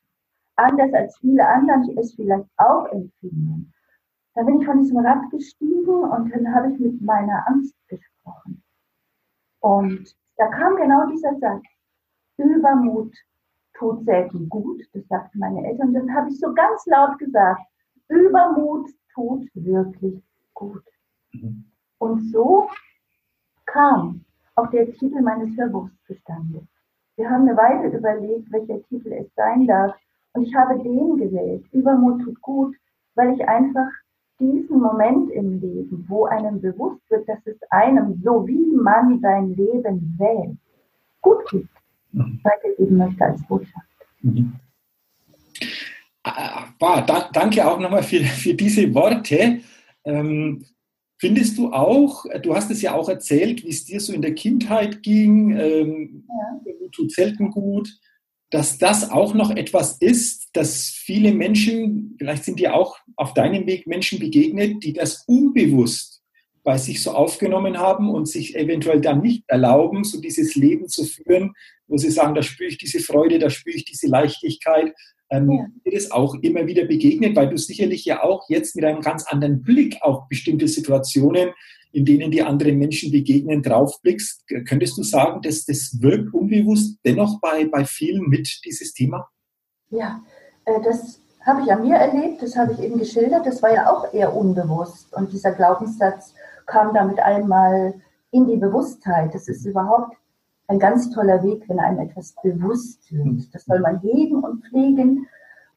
Anders 0.59 0.92
als 0.92 1.16
viele 1.18 1.47
andere 1.47 2.01
es 2.01 2.14
vielleicht 2.14 2.49
auch 2.57 2.87
empfinden. 2.87 3.73
Da 4.35 4.42
bin 4.42 4.61
ich 4.61 4.66
von 4.66 4.83
diesem 4.83 4.99
Rad 4.99 5.31
gestiegen 5.31 5.88
und 5.88 6.35
dann 6.35 6.53
habe 6.53 6.73
ich 6.73 6.81
mit 6.81 7.01
meiner 7.01 7.47
Angst 7.47 7.77
gesprochen. 7.87 8.62
Und 9.61 10.16
da 10.37 10.49
kam 10.49 10.75
genau 10.75 11.07
dieser 11.07 11.38
Satz. 11.38 11.62
Übermut 12.38 13.14
tut 13.75 14.05
selten 14.05 14.49
gut, 14.49 14.83
das 14.92 15.07
sagten 15.07 15.38
meine 15.38 15.64
Eltern. 15.64 15.94
Dann 15.94 16.12
habe 16.12 16.29
ich 16.29 16.40
so 16.40 16.53
ganz 16.53 16.85
laut 16.87 17.16
gesagt, 17.18 17.62
Übermut 18.09 18.88
tut 19.14 19.49
wirklich 19.55 20.21
gut. 20.55 20.83
Mhm. 21.33 21.71
Und 21.99 22.33
so 22.33 22.68
kam 23.66 24.25
auch 24.57 24.68
der 24.71 24.92
Titel 24.92 25.21
meines 25.21 25.57
Hörbuchs 25.57 25.92
zustande. 26.05 26.66
Wir 27.14 27.31
haben 27.31 27.49
eine 27.49 27.57
Weile 27.57 27.97
überlegt, 27.97 28.51
welcher 28.51 28.83
Titel 28.88 29.12
es 29.12 29.33
sein 29.37 29.64
darf. 29.68 29.97
Und 30.38 30.46
ich 30.46 30.55
habe 30.55 30.81
den 30.81 31.16
gewählt. 31.16 31.64
Übermut 31.72 32.22
tut 32.22 32.40
gut, 32.42 32.77
weil 33.16 33.35
ich 33.35 33.48
einfach 33.48 33.88
diesen 34.38 34.79
Moment 34.79 35.33
im 35.33 35.61
Leben, 35.61 36.05
wo 36.07 36.27
einem 36.27 36.61
bewusst 36.61 37.01
wird, 37.11 37.29
dass 37.29 37.44
es 37.44 37.57
einem, 37.70 38.22
so 38.22 38.46
wie 38.46 38.77
man 38.77 39.18
sein 39.20 39.57
Leben 39.57 40.14
wählt, 40.16 40.57
gut 41.20 41.38
geht, 41.51 41.66
mhm. 42.12 42.38
weitergeben 42.44 42.98
möchte 42.98 43.24
als 43.24 43.44
Botschaft. 43.48 43.88
Mhm. 44.20 44.53
Ah, 46.22 46.66
da, 46.79 47.29
danke 47.33 47.66
auch 47.66 47.81
nochmal 47.81 48.05
für, 48.05 48.20
für 48.20 48.55
diese 48.55 48.94
Worte. 48.94 49.59
Ähm, 50.05 50.64
findest 51.16 51.59
du 51.59 51.72
auch, 51.72 52.27
du 52.42 52.55
hast 52.55 52.70
es 52.70 52.81
ja 52.81 52.94
auch 52.94 53.09
erzählt, 53.09 53.64
wie 53.64 53.70
es 53.70 53.87
dir 53.87 53.98
so 53.98 54.12
in 54.12 54.22
der 54.22 54.37
Kindheit 54.37 55.03
ging, 55.03 55.51
ähm, 55.57 56.24
ja. 56.29 56.88
tut 56.92 57.11
selten 57.11 57.51
gut 57.51 57.98
dass 58.51 58.79
das 58.79 59.11
auch 59.11 59.35
noch 59.35 59.51
etwas 59.51 59.99
ist, 59.99 60.49
dass 60.55 60.89
viele 60.91 61.33
Menschen, 61.33 62.17
vielleicht 62.19 62.45
sind 62.45 62.59
dir 62.59 62.75
auch 62.75 62.99
auf 63.17 63.35
deinem 63.35 63.67
Weg 63.67 63.87
Menschen 63.87 64.19
begegnet, 64.19 64.83
die 64.83 64.95
das 64.95 65.25
unbewusst 65.27 66.23
bei 66.65 66.79
sich 66.79 67.03
so 67.03 67.13
aufgenommen 67.13 67.79
haben 67.79 68.11
und 68.11 68.27
sich 68.27 68.57
eventuell 68.57 69.01
dann 69.01 69.21
nicht 69.21 69.45
erlauben, 69.47 70.05
so 70.05 70.21
dieses 70.21 70.55
Leben 70.55 70.89
zu 70.89 71.05
führen, 71.05 71.53
wo 71.87 71.97
sie 71.97 72.11
sagen, 72.11 72.35
da 72.35 72.43
spüre 72.43 72.69
ich 72.69 72.79
diese 72.79 73.01
Freude, 73.01 73.39
da 73.39 73.49
spüre 73.51 73.77
ich 73.77 73.85
diese 73.85 74.07
Leichtigkeit. 74.07 74.95
Ähm, 75.31 75.51
ja. 75.51 75.67
Dir 75.85 75.93
das 75.93 76.11
auch 76.11 76.35
immer 76.43 76.67
wieder 76.67 76.85
begegnet, 76.85 77.37
weil 77.37 77.51
du 77.51 77.59
sicherlich 77.59 78.05
ja 78.05 78.23
auch 78.23 78.49
jetzt 78.49 78.77
mit 78.77 78.85
einem 78.85 79.01
ganz 79.01 79.27
anderen 79.27 79.63
Blick 79.63 79.97
auf 80.01 80.29
bestimmte 80.29 80.69
Situationen 80.69 81.51
in 81.92 82.05
denen 82.05 82.31
die 82.31 82.42
anderen 82.42 82.79
Menschen 82.79 83.11
begegnen, 83.11 83.62
draufblickst, 83.62 84.46
könntest 84.66 84.98
du 84.98 85.03
sagen, 85.03 85.40
dass 85.42 85.64
das 85.64 86.01
wirkt 86.01 86.35
unbewusst 86.35 86.98
dennoch 87.05 87.40
bei, 87.40 87.66
bei 87.66 87.85
vielen 87.85 88.29
mit, 88.29 88.61
dieses 88.64 88.92
Thema? 88.92 89.29
Ja, 89.90 90.22
äh, 90.64 90.81
das 90.83 91.20
habe 91.46 91.62
ich 91.62 91.72
an 91.72 91.83
mir 91.83 91.96
erlebt, 91.96 92.42
das 92.42 92.57
habe 92.57 92.72
ich 92.72 92.81
eben 92.81 92.98
geschildert, 92.98 93.46
das 93.46 93.62
war 93.62 93.72
ja 93.72 93.90
auch 93.90 94.12
eher 94.12 94.35
unbewusst. 94.35 95.12
Und 95.14 95.33
dieser 95.33 95.53
Glaubenssatz 95.53 96.35
kam 96.66 96.92
damit 96.92 97.18
einmal 97.20 97.94
in 98.31 98.46
die 98.46 98.57
Bewusstheit. 98.57 99.35
Das 99.35 99.48
ist 99.48 99.64
überhaupt 99.64 100.16
ein 100.66 100.79
ganz 100.79 101.11
toller 101.11 101.42
Weg, 101.42 101.66
wenn 101.68 101.81
einem 101.81 102.01
etwas 102.01 102.35
bewusst 102.42 103.11
wird. 103.11 103.55
Das 103.55 103.64
soll 103.64 103.81
man 103.81 104.01
hegen 104.01 104.44
und 104.44 104.64
pflegen. 104.66 105.27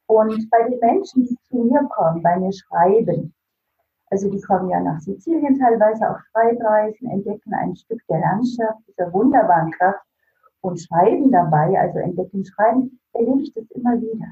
Und 0.06 0.50
bei 0.50 0.68
den 0.68 0.80
Menschen, 0.80 1.26
die 1.26 1.38
zu 1.50 1.64
mir 1.64 1.88
kommen, 1.90 2.22
bei 2.22 2.38
mir 2.38 2.52
schreiben, 2.52 3.34
also 4.12 4.30
die 4.30 4.42
kommen 4.42 4.70
ja 4.70 4.82
nach 4.82 5.00
Sizilien 5.00 5.58
teilweise 5.58 6.10
auf 6.10 6.18
Schreibreisen, 6.32 7.10
entdecken 7.10 7.54
ein 7.54 7.76
Stück 7.78 8.02
der 8.10 8.20
Landschaft, 8.20 8.80
dieser 8.88 9.12
wunderbaren 9.14 9.72
Kraft 9.72 10.06
und 10.60 10.80
schreiben 10.80 11.32
dabei, 11.32 11.80
also 11.80 12.00
entdecken, 12.00 12.44
schreiben, 12.44 13.00
erlebe 13.14 13.42
ich 13.42 13.54
das 13.54 13.64
immer 13.72 14.00
wieder. 14.02 14.28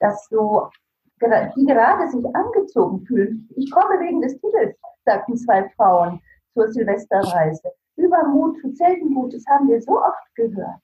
Dass 0.00 0.26
so, 0.28 0.68
die 1.20 1.64
gerade 1.64 2.08
sich 2.10 2.24
angezogen 2.34 3.06
fühlen. 3.06 3.48
Ich 3.54 3.70
komme 3.70 4.00
wegen 4.00 4.20
des 4.20 4.36
Titels, 4.40 4.76
sagten 5.04 5.36
zwei 5.36 5.68
Frauen 5.76 6.20
zur 6.54 6.66
Silvesterreise. 6.68 7.70
Übermut 7.96 8.58
zu 8.60 8.70
selten 8.72 9.14
gut, 9.14 9.32
das 9.32 9.44
haben 9.46 9.68
wir 9.68 9.80
so 9.80 9.92
oft 9.92 10.34
gehört. 10.34 10.80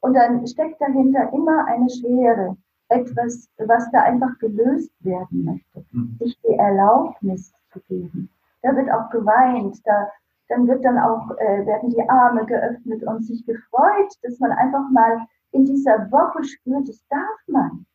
Und 0.00 0.14
dann 0.14 0.46
steckt 0.46 0.80
dahinter 0.80 1.32
immer 1.32 1.66
eine 1.66 1.90
Schwere, 1.90 2.56
etwas, 2.88 3.48
was 3.58 3.90
da 3.90 4.02
einfach 4.02 4.38
gelöst 4.38 4.92
werden 5.00 5.44
möchte. 5.44 5.84
Mhm. 5.90 6.16
Sich 6.20 6.38
die 6.42 6.54
Erlaubnis 6.54 7.52
zu 7.72 7.80
geben. 7.88 8.30
Da 8.62 8.76
wird 8.76 8.90
auch 8.90 9.10
geweint, 9.10 9.78
da, 9.84 10.10
dann 10.48 10.66
wird 10.66 10.84
dann 10.84 10.98
auch, 10.98 11.30
äh, 11.38 11.66
werden 11.66 11.90
die 11.90 12.08
Arme 12.08 12.44
geöffnet 12.44 13.02
und 13.04 13.24
sich 13.24 13.44
gefreut, 13.46 14.12
dass 14.22 14.38
man 14.38 14.52
einfach 14.52 14.88
mal 14.90 15.26
in 15.52 15.64
dieser 15.64 16.10
Woche 16.10 16.44
spürt, 16.44 16.88
das 16.88 17.02
darf 17.08 17.40
man. 17.46 17.86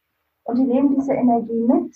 Und 0.43 0.57
die 0.57 0.63
nehmen 0.63 0.95
diese 0.95 1.13
Energie 1.13 1.61
mit. 1.61 1.95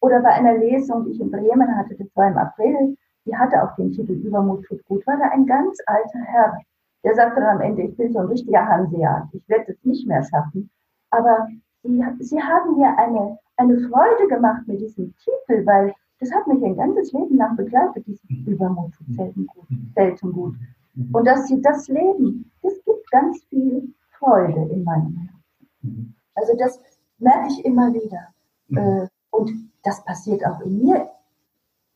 Oder 0.00 0.20
bei 0.20 0.30
einer 0.30 0.56
Lesung, 0.56 1.04
die 1.04 1.12
ich 1.12 1.20
in 1.20 1.30
Bremen 1.30 1.76
hatte, 1.76 1.94
das 1.96 2.08
war 2.14 2.28
im 2.28 2.38
April, 2.38 2.96
die 3.26 3.36
hatte 3.36 3.62
auch 3.62 3.74
den 3.76 3.92
Titel 3.92 4.12
Übermut 4.12 4.64
tut 4.64 4.82
gut, 4.86 5.06
war 5.06 5.18
da 5.18 5.28
ein 5.30 5.46
ganz 5.46 5.78
alter 5.86 6.20
Herr. 6.24 6.58
Der 7.04 7.14
sagte 7.14 7.40
dann 7.40 7.56
am 7.56 7.60
Ende, 7.60 7.82
ich 7.82 7.96
bin 7.96 8.12
so 8.12 8.20
ein 8.20 8.26
richtiger 8.26 8.66
Hanseat, 8.66 9.24
ich 9.32 9.46
werde 9.48 9.72
es 9.72 9.84
nicht 9.84 10.06
mehr 10.06 10.22
schaffen. 10.22 10.70
Aber 11.10 11.48
sie, 11.82 12.02
sie 12.20 12.42
haben 12.42 12.76
mir 12.76 12.96
eine, 12.98 13.38
eine 13.56 13.78
Freude 13.88 14.28
gemacht 14.28 14.62
mit 14.66 14.80
diesem 14.80 15.14
Titel, 15.16 15.66
weil 15.66 15.94
das 16.20 16.30
hat 16.32 16.46
mich 16.46 16.62
ein 16.62 16.76
ganzes 16.76 17.12
Leben 17.12 17.36
lang 17.36 17.56
begleitet, 17.56 18.06
dieses 18.06 18.22
mhm. 18.28 18.44
Übermut 18.46 18.92
mhm. 19.06 19.14
selten 19.14 19.46
gut, 19.46 19.66
selten 19.94 20.32
gut. 20.32 20.54
Mhm. 20.94 21.14
Und 21.14 21.24
dass 21.24 21.48
sie 21.48 21.60
das 21.62 21.88
leben, 21.88 22.50
das 22.62 22.74
gibt 22.84 23.10
ganz 23.10 23.42
viel 23.44 23.92
Freude 24.18 24.68
in 24.70 24.84
meinem 24.84 25.16
Herzen. 25.16 26.14
Also 26.34 26.52
das 26.58 26.78
merke 27.18 27.48
ich 27.48 27.64
immer 27.64 27.92
wieder. 27.92 28.28
Äh, 28.70 29.06
und 29.30 29.50
das 29.82 30.04
passiert 30.04 30.44
auch 30.46 30.60
in 30.60 30.78
mir 30.78 31.08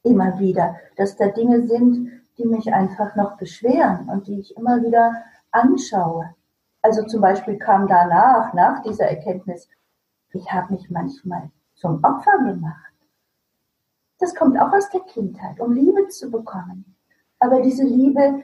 immer 0.02 0.38
wieder, 0.38 0.76
dass 0.96 1.16
da 1.16 1.28
Dinge 1.28 1.66
sind, 1.66 2.10
die 2.38 2.46
mich 2.46 2.72
einfach 2.72 3.14
noch 3.16 3.36
beschweren 3.36 4.08
und 4.08 4.26
die 4.26 4.40
ich 4.40 4.56
immer 4.56 4.82
wieder 4.82 5.22
anschaue. 5.50 6.34
Also 6.82 7.04
zum 7.06 7.20
Beispiel 7.20 7.56
kam 7.58 7.86
danach, 7.86 8.52
nach 8.54 8.82
dieser 8.82 9.06
Erkenntnis, 9.06 9.68
ich 10.32 10.52
habe 10.52 10.74
mich 10.74 10.90
manchmal 10.90 11.50
zum 11.74 12.02
Opfer 12.02 12.38
gemacht. 12.38 12.93
Das 14.18 14.34
kommt 14.34 14.58
auch 14.58 14.72
aus 14.72 14.88
der 14.90 15.00
Kindheit, 15.00 15.60
um 15.60 15.74
Liebe 15.74 16.08
zu 16.08 16.30
bekommen. 16.30 16.96
Aber 17.38 17.60
diese 17.60 17.84
Liebe, 17.84 18.42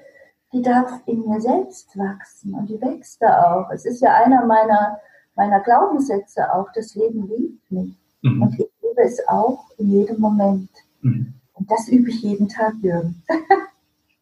die 0.53 0.63
darf 0.63 1.01
in 1.07 1.29
mir 1.29 1.41
selbst 1.41 1.97
wachsen 1.97 2.55
und 2.55 2.69
die 2.69 2.81
wächst 2.81 3.23
da 3.23 3.55
auch. 3.55 3.71
Es 3.71 3.85
ist 3.85 4.01
ja 4.01 4.15
einer 4.15 4.45
meiner, 4.47 4.99
meiner 5.37 5.61
Glaubenssätze 5.61 6.53
auch, 6.53 6.67
das 6.75 6.95
Leben 6.95 7.29
liebt 7.29 7.71
mich. 7.71 7.97
Mhm. 8.23 8.43
Und 8.43 8.53
ich 8.55 8.69
liebe 8.83 9.03
es 9.03 9.27
auch 9.29 9.65
in 9.79 9.91
jedem 9.91 10.21
Moment. 10.21 10.71
Mhm. 11.03 11.35
Und 11.55 11.71
das 11.71 11.89
übe 11.89 12.11
ich 12.11 12.23
jeden 12.23 12.49
Tag, 12.49 12.75
Jürgen. 12.83 13.23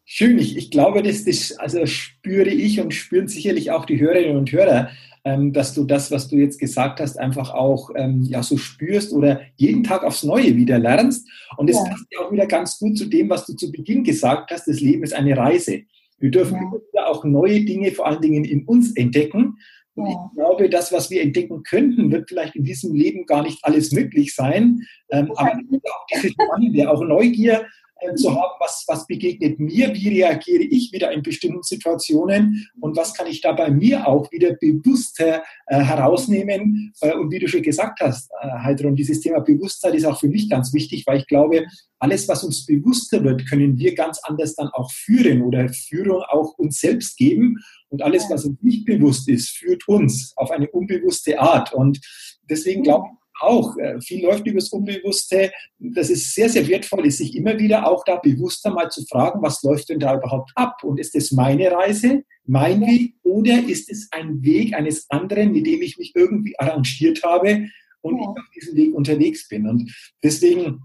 Schön, 0.05 0.39
ich, 0.39 0.57
ich 0.57 0.71
glaube, 0.71 1.03
das, 1.03 1.23
das 1.23 1.55
also 1.59 1.85
spüre 1.85 2.49
ich 2.49 2.81
und 2.81 2.93
spüren 2.93 3.27
sicherlich 3.27 3.71
auch 3.71 3.85
die 3.85 3.99
Hörerinnen 3.99 4.37
und 4.37 4.51
Hörer. 4.51 4.89
Ähm, 5.23 5.53
dass 5.53 5.73
du 5.73 5.85
das, 5.85 6.11
was 6.11 6.27
du 6.27 6.37
jetzt 6.37 6.59
gesagt 6.59 6.99
hast, 6.99 7.19
einfach 7.19 7.53
auch 7.53 7.89
ähm, 7.95 8.23
ja 8.23 8.41
so 8.43 8.57
spürst 8.57 9.11
oder 9.13 9.41
jeden 9.55 9.83
Tag 9.83 10.03
aufs 10.03 10.23
Neue 10.23 10.55
wieder 10.55 10.79
lernst. 10.79 11.27
Und 11.57 11.69
es 11.69 11.77
ja. 11.77 11.83
passt 11.83 12.05
ja 12.11 12.19
auch 12.19 12.31
wieder 12.31 12.47
ganz 12.47 12.79
gut 12.79 12.97
zu 12.97 13.05
dem, 13.05 13.29
was 13.29 13.45
du 13.45 13.53
zu 13.53 13.71
Beginn 13.71 14.03
gesagt 14.03 14.51
hast. 14.51 14.67
Das 14.67 14.79
Leben 14.79 15.03
ist 15.03 15.13
eine 15.13 15.35
Reise. 15.35 15.81
Wir 16.19 16.31
dürfen 16.31 16.57
ja. 16.93 17.07
auch 17.07 17.23
neue 17.23 17.61
Dinge, 17.61 17.91
vor 17.91 18.07
allen 18.07 18.21
Dingen 18.21 18.43
in 18.43 18.65
uns 18.65 18.95
entdecken. 18.95 19.57
Und 19.95 20.07
ja. 20.07 20.11
ich 20.11 20.35
glaube, 20.37 20.69
das, 20.69 20.91
was 20.91 21.09
wir 21.09 21.21
entdecken 21.21 21.63
könnten, 21.63 22.11
wird 22.11 22.29
vielleicht 22.29 22.55
in 22.55 22.63
diesem 22.63 22.93
Leben 22.93 23.25
gar 23.25 23.43
nicht 23.43 23.59
alles 23.63 23.91
möglich 23.91 24.33
sein. 24.33 24.81
Ähm, 25.09 25.31
aber 25.35 25.51
auch 25.51 26.05
diese 26.13 26.29
Spannende, 26.29 26.89
auch 26.89 27.01
Neugier, 27.03 27.65
äh, 28.01 28.15
zu 28.15 28.33
haben, 28.33 28.53
was, 28.59 28.83
was 28.87 29.05
begegnet 29.07 29.59
mir, 29.59 29.93
wie 29.93 30.09
reagiere 30.09 30.63
ich 30.63 30.91
wieder 30.91 31.11
in 31.11 31.21
bestimmten 31.21 31.63
Situationen 31.63 32.67
und 32.79 32.95
was 32.97 33.13
kann 33.13 33.27
ich 33.27 33.41
da 33.41 33.51
bei 33.51 33.69
mir 33.69 34.07
auch 34.07 34.31
wieder 34.31 34.53
bewusster 34.53 35.43
äh, 35.67 35.79
herausnehmen. 35.79 36.93
Äh, 37.01 37.13
und 37.13 37.31
wie 37.31 37.39
du 37.39 37.47
schon 37.47 37.61
gesagt 37.61 37.99
hast, 38.01 38.31
äh, 38.41 38.49
Heidrun, 38.63 38.95
dieses 38.95 39.21
Thema 39.21 39.39
Bewusstheit 39.39 39.95
ist 39.95 40.05
auch 40.05 40.19
für 40.19 40.27
mich 40.27 40.49
ganz 40.49 40.73
wichtig, 40.73 41.05
weil 41.07 41.19
ich 41.19 41.27
glaube, 41.27 41.65
alles, 41.99 42.27
was 42.27 42.43
uns 42.43 42.65
bewusster 42.65 43.23
wird, 43.23 43.47
können 43.47 43.77
wir 43.77 43.93
ganz 43.93 44.19
anders 44.23 44.55
dann 44.55 44.69
auch 44.69 44.91
führen 44.91 45.41
oder 45.41 45.67
Führung 45.69 46.23
auch 46.29 46.57
uns 46.57 46.79
selbst 46.79 47.17
geben. 47.17 47.57
Und 47.89 48.01
alles, 48.01 48.29
was 48.29 48.45
uns 48.45 48.61
nicht 48.61 48.85
bewusst 48.85 49.27
ist, 49.27 49.49
führt 49.49 49.87
uns 49.87 50.33
auf 50.37 50.51
eine 50.51 50.69
unbewusste 50.69 51.39
Art. 51.39 51.73
Und 51.73 51.99
deswegen 52.49 52.83
glaube 52.83 53.07
ich, 53.11 53.19
auch. 53.39 53.77
Äh, 53.77 53.99
viel 54.01 54.23
läuft 54.23 54.45
übers 54.45 54.69
Unbewusste. 54.69 55.51
Das 55.77 56.09
ist 56.09 56.33
sehr, 56.33 56.49
sehr 56.49 56.67
wertvoll, 56.67 57.05
ist 57.05 57.17
sich 57.17 57.35
immer 57.35 57.57
wieder 57.57 57.87
auch 57.87 58.03
da 58.03 58.17
bewusster 58.17 58.71
mal 58.71 58.89
zu 58.89 59.05
fragen, 59.05 59.41
was 59.41 59.61
läuft 59.63 59.89
denn 59.89 59.99
da 59.99 60.15
überhaupt 60.15 60.51
ab? 60.55 60.83
Und 60.83 60.99
ist 60.99 61.15
es 61.15 61.31
meine 61.31 61.71
Reise, 61.71 62.23
mein 62.45 62.81
Weg 62.81 63.15
oder 63.23 63.63
ist 63.67 63.89
es 63.89 64.09
ein 64.11 64.41
Weg 64.43 64.73
eines 64.73 65.09
anderen, 65.09 65.51
mit 65.51 65.65
dem 65.65 65.81
ich 65.81 65.97
mich 65.97 66.13
irgendwie 66.15 66.57
arrangiert 66.59 67.23
habe 67.23 67.69
und 68.01 68.17
ja. 68.17 68.21
ich 68.21 68.27
auf 68.27 68.49
diesem 68.55 68.75
Weg 68.75 68.93
unterwegs 68.93 69.47
bin? 69.47 69.67
Und 69.67 69.93
deswegen 70.23 70.81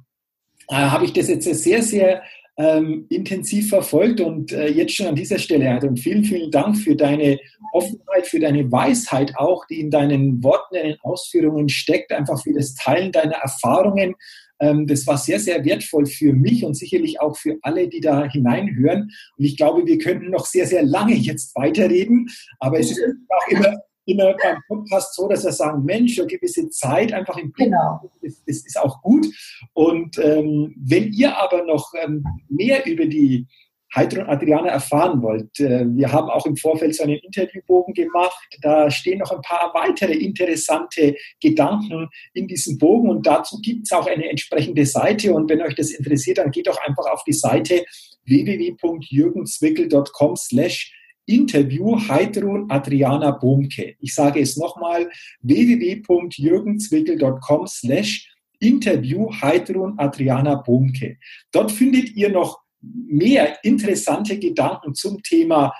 äh, 0.69 0.75
habe 0.75 1.05
ich 1.05 1.13
das 1.13 1.29
jetzt 1.29 1.45
sehr, 1.45 1.83
sehr 1.83 2.23
ähm, 2.57 3.07
intensiv 3.09 3.69
verfolgt 3.69 4.21
und 4.21 4.53
äh, 4.53 4.69
jetzt 4.69 4.95
schon 4.95 5.07
an 5.07 5.17
dieser 5.17 5.39
Stelle, 5.39 5.81
und 5.83 5.99
vielen, 5.99 6.25
vielen 6.25 6.51
Dank 6.51 6.77
für 6.77 6.95
deine 6.95 7.39
Offenheit, 7.73 8.27
für 8.27 8.39
deine 8.39 8.71
Weisheit 8.71 9.33
auch, 9.37 9.67
die 9.67 9.81
in 9.81 9.91
deinen 9.91 10.43
Worten, 10.43 10.77
in 10.77 10.89
den 10.91 11.01
Ausführungen 11.03 11.69
steckt, 11.69 12.13
einfach 12.13 12.41
für 12.41 12.53
das 12.53 12.75
Teilen 12.75 13.11
deiner 13.11 13.37
Erfahrungen. 13.37 14.15
Ähm, 14.61 14.87
das 14.87 15.07
war 15.07 15.19
sehr, 15.19 15.41
sehr 15.41 15.65
wertvoll 15.65 16.07
für 16.07 16.33
mich 16.33 16.65
und 16.65 16.75
sicherlich 16.75 17.21
auch 17.21 17.37
für 17.37 17.59
alle, 17.63 17.89
die 17.89 18.01
da 18.01 18.25
hineinhören. 18.25 19.11
Und 19.37 19.45
ich 19.45 19.57
glaube, 19.57 19.85
wir 19.85 19.99
könnten 19.99 20.31
noch 20.31 20.47
sehr, 20.47 20.67
sehr 20.67 20.85
lange 20.85 21.15
jetzt 21.15 21.57
weiterreden, 21.57 22.29
aber 22.61 22.79
es 22.79 22.93
ist 22.93 23.03
auch 23.29 23.49
immer 23.49 23.79
immer 24.07 24.35
beim 24.43 24.59
Podcast 24.67 25.15
so, 25.15 25.29
dass 25.29 25.45
wir 25.45 25.53
sagen, 25.53 25.85
Mensch, 25.85 26.19
eine 26.19 26.27
gewisse 26.27 26.69
Zeit 26.71 27.13
einfach 27.13 27.37
im 27.37 27.53
Blick, 27.53 27.69
genau. 27.69 28.11
das, 28.23 28.43
das 28.47 28.65
ist 28.65 28.79
auch 28.79 29.03
gut. 29.03 29.27
Und 29.73 30.19
ähm, 30.19 30.75
wenn 30.79 31.13
ihr 31.13 31.37
aber 31.37 31.65
noch 31.65 31.93
ähm, 32.03 32.25
mehr 32.49 32.87
über 32.87 33.05
die 33.07 33.47
Heidrun 33.95 34.27
Adriana 34.27 34.71
erfahren 34.71 35.23
wollt, 35.23 35.61
äh, 35.61 35.87
wir 35.87 36.11
haben 36.11 36.29
auch 36.29 36.45
im 36.47 36.57
Vorfeld 36.57 36.97
so 36.97 37.05
einen 37.05 37.19
Interviewbogen 37.19 37.95
gemacht. 37.95 38.59
Da 38.61 38.91
stehen 38.91 39.21
noch 39.21 39.31
ein 39.31 39.43
paar 39.43 39.73
weitere 39.73 40.15
interessante 40.15 41.15
Gedanken 41.41 42.09
in 42.33 42.49
diesem 42.49 42.77
Bogen 42.79 43.09
und 43.09 43.25
dazu 43.27 43.61
gibt 43.61 43.83
es 43.85 43.93
auch 43.93 44.09
eine 44.09 44.29
entsprechende 44.29 44.85
Seite. 44.85 45.33
Und 45.33 45.49
wenn 45.49 45.63
euch 45.63 45.77
das 45.77 45.93
interessiert, 45.93 46.39
dann 46.39 46.51
geht 46.51 46.67
doch 46.67 46.81
einfach 46.85 47.07
auf 47.07 47.23
die 47.25 47.33
Seite 47.33 47.85
www.jürgenzwickel.com 48.25 50.35
slash 50.37 50.93
Interview 51.27 51.99
Heidrun 52.09 52.70
Adriana 52.70 53.33
Bohmke. 53.33 53.97
Ich 54.01 54.14
sage 54.14 54.41
es 54.41 54.57
nochmal, 54.57 55.11
www.jürgenzwickel.com 55.43 57.66
slash 57.66 58.31
Interview 58.61 59.31
Heidrun 59.31 59.99
Adriana 59.99 60.55
Bohmke. 60.57 61.18
Dort 61.53 61.72
findet 61.72 62.14
ihr 62.14 62.31
noch 62.31 62.61
mehr 62.81 63.62
interessante 63.64 64.39
Gedanken 64.39 64.95
zum 64.95 65.22
Thema 65.22 65.75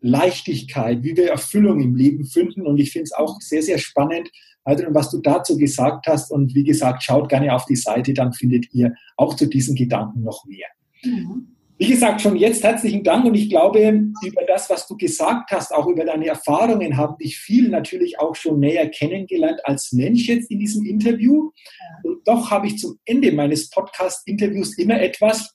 Leichtigkeit, 0.00 1.02
wie 1.02 1.16
wir 1.16 1.30
Erfüllung 1.30 1.80
im 1.80 1.96
Leben 1.96 2.26
finden. 2.26 2.66
Und 2.66 2.78
ich 2.78 2.92
finde 2.92 3.04
es 3.04 3.12
auch 3.12 3.40
sehr, 3.40 3.62
sehr 3.62 3.78
spannend, 3.78 4.30
Heidrun, 4.66 4.94
was 4.94 5.10
du 5.10 5.18
dazu 5.18 5.56
gesagt 5.56 6.06
hast. 6.06 6.30
Und 6.30 6.54
wie 6.54 6.64
gesagt, 6.64 7.02
schaut 7.02 7.28
gerne 7.28 7.54
auf 7.54 7.64
die 7.66 7.76
Seite, 7.76 8.12
dann 8.12 8.32
findet 8.32 8.72
ihr 8.72 8.94
auch 9.16 9.34
zu 9.34 9.46
diesen 9.46 9.74
Gedanken 9.74 10.22
noch 10.22 10.44
mehr. 10.46 10.68
Mhm. 11.02 11.53
Wie 11.76 11.88
gesagt, 11.88 12.20
schon 12.20 12.36
jetzt 12.36 12.62
herzlichen 12.62 13.02
Dank 13.02 13.24
und 13.24 13.34
ich 13.34 13.50
glaube, 13.50 13.80
über 13.80 14.42
das, 14.46 14.70
was 14.70 14.86
du 14.86 14.96
gesagt 14.96 15.50
hast, 15.50 15.74
auch 15.74 15.88
über 15.88 16.04
deine 16.04 16.28
Erfahrungen, 16.28 16.96
haben 16.96 17.18
dich 17.18 17.36
viel 17.36 17.68
natürlich 17.68 18.20
auch 18.20 18.36
schon 18.36 18.60
näher 18.60 18.88
kennengelernt 18.88 19.60
als 19.64 19.92
Mensch 19.92 20.28
jetzt 20.28 20.52
in 20.52 20.60
diesem 20.60 20.86
Interview. 20.86 21.50
Und 22.04 22.28
doch 22.28 22.52
habe 22.52 22.68
ich 22.68 22.78
zum 22.78 23.00
Ende 23.04 23.32
meines 23.32 23.70
Podcast-Interviews 23.70 24.78
immer 24.78 25.00
etwas, 25.00 25.52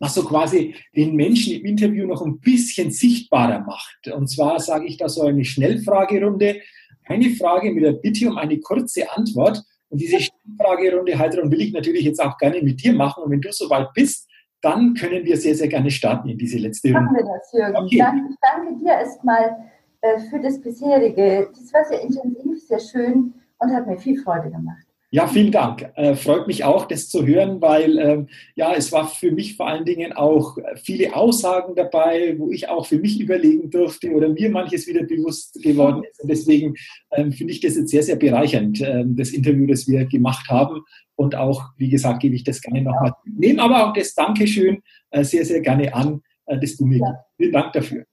was 0.00 0.14
so 0.14 0.22
quasi 0.22 0.74
den 0.94 1.16
Menschen 1.16 1.54
im 1.54 1.64
Interview 1.64 2.06
noch 2.06 2.20
ein 2.20 2.40
bisschen 2.40 2.90
sichtbarer 2.90 3.60
macht. 3.60 4.06
Und 4.14 4.28
zwar 4.28 4.60
sage 4.60 4.86
ich 4.86 4.98
da 4.98 5.08
so 5.08 5.22
eine 5.22 5.46
Schnellfragerunde, 5.46 6.60
eine 7.06 7.30
Frage 7.30 7.72
mit 7.72 7.84
der 7.84 7.92
Bitte 7.92 8.28
um 8.28 8.36
eine 8.36 8.60
kurze 8.60 9.10
Antwort. 9.12 9.62
Und 9.88 9.98
diese 9.98 10.18
Schnellfragerunde, 10.20 11.18
Heidrun, 11.18 11.50
will 11.50 11.62
ich 11.62 11.72
natürlich 11.72 12.04
jetzt 12.04 12.22
auch 12.22 12.36
gerne 12.36 12.60
mit 12.60 12.84
dir 12.84 12.92
machen. 12.92 13.22
Und 13.22 13.30
wenn 13.30 13.40
du 13.40 13.50
soweit 13.50 13.94
bist, 13.94 14.27
dann 14.60 14.94
können 14.94 15.24
wir 15.24 15.36
sehr, 15.36 15.54
sehr 15.54 15.68
gerne 15.68 15.90
starten 15.90 16.28
in 16.28 16.38
diese 16.38 16.58
letzte 16.58 16.88
Runde. 16.88 17.02
Machen 17.02 17.16
wir 17.16 17.24
das, 17.24 17.52
Jürgen. 17.52 17.76
Okay. 17.76 17.98
Danke, 17.98 18.34
danke 18.40 18.84
dir 18.84 18.92
erstmal 18.92 19.56
äh, 20.00 20.18
für 20.30 20.40
das 20.40 20.60
bisherige. 20.60 21.48
Das 21.52 21.72
war 21.72 21.84
sehr 21.84 22.02
intensiv, 22.02 22.60
sehr 22.66 22.80
schön 22.80 23.34
und 23.58 23.72
hat 23.72 23.86
mir 23.86 23.98
viel 23.98 24.20
Freude 24.20 24.50
gemacht. 24.50 24.87
Ja, 25.10 25.26
vielen 25.26 25.52
Dank. 25.52 25.90
Äh, 25.94 26.16
freut 26.16 26.46
mich 26.46 26.64
auch, 26.64 26.84
das 26.84 27.08
zu 27.08 27.26
hören, 27.26 27.62
weil 27.62 27.98
äh, 27.98 28.26
ja, 28.56 28.74
es 28.74 28.92
war 28.92 29.08
für 29.08 29.32
mich 29.32 29.56
vor 29.56 29.66
allen 29.66 29.86
Dingen 29.86 30.12
auch 30.12 30.58
viele 30.84 31.16
Aussagen 31.16 31.74
dabei, 31.74 32.34
wo 32.36 32.50
ich 32.50 32.68
auch 32.68 32.84
für 32.84 32.98
mich 32.98 33.18
überlegen 33.18 33.70
durfte 33.70 34.10
oder 34.10 34.28
mir 34.28 34.50
manches 34.50 34.86
wieder 34.86 35.04
bewusst 35.04 35.62
geworden 35.62 36.02
ist. 36.04 36.20
Und 36.20 36.28
deswegen 36.28 36.74
ähm, 37.12 37.32
finde 37.32 37.54
ich 37.54 37.60
das 37.60 37.76
jetzt 37.76 37.88
sehr, 37.88 38.02
sehr 38.02 38.16
bereichernd, 38.16 38.82
äh, 38.82 39.02
das 39.06 39.30
Interview, 39.30 39.66
das 39.66 39.88
wir 39.88 40.04
gemacht 40.04 40.46
haben. 40.50 40.82
Und 41.16 41.34
auch, 41.34 41.70
wie 41.78 41.88
gesagt, 41.88 42.20
gebe 42.20 42.34
ich 42.34 42.44
das 42.44 42.60
gerne 42.60 42.82
nochmal. 42.82 43.14
Nehme 43.24 43.62
aber 43.62 43.88
auch 43.88 43.94
das 43.94 44.14
Dankeschön 44.14 44.82
äh, 45.10 45.24
sehr, 45.24 45.46
sehr 45.46 45.62
gerne 45.62 45.94
an, 45.94 46.20
äh, 46.44 46.58
das 46.58 46.76
du 46.76 46.84
mir 46.84 46.98
ja. 46.98 47.24
Vielen 47.38 47.52
Dank 47.52 47.72
dafür. 47.72 48.04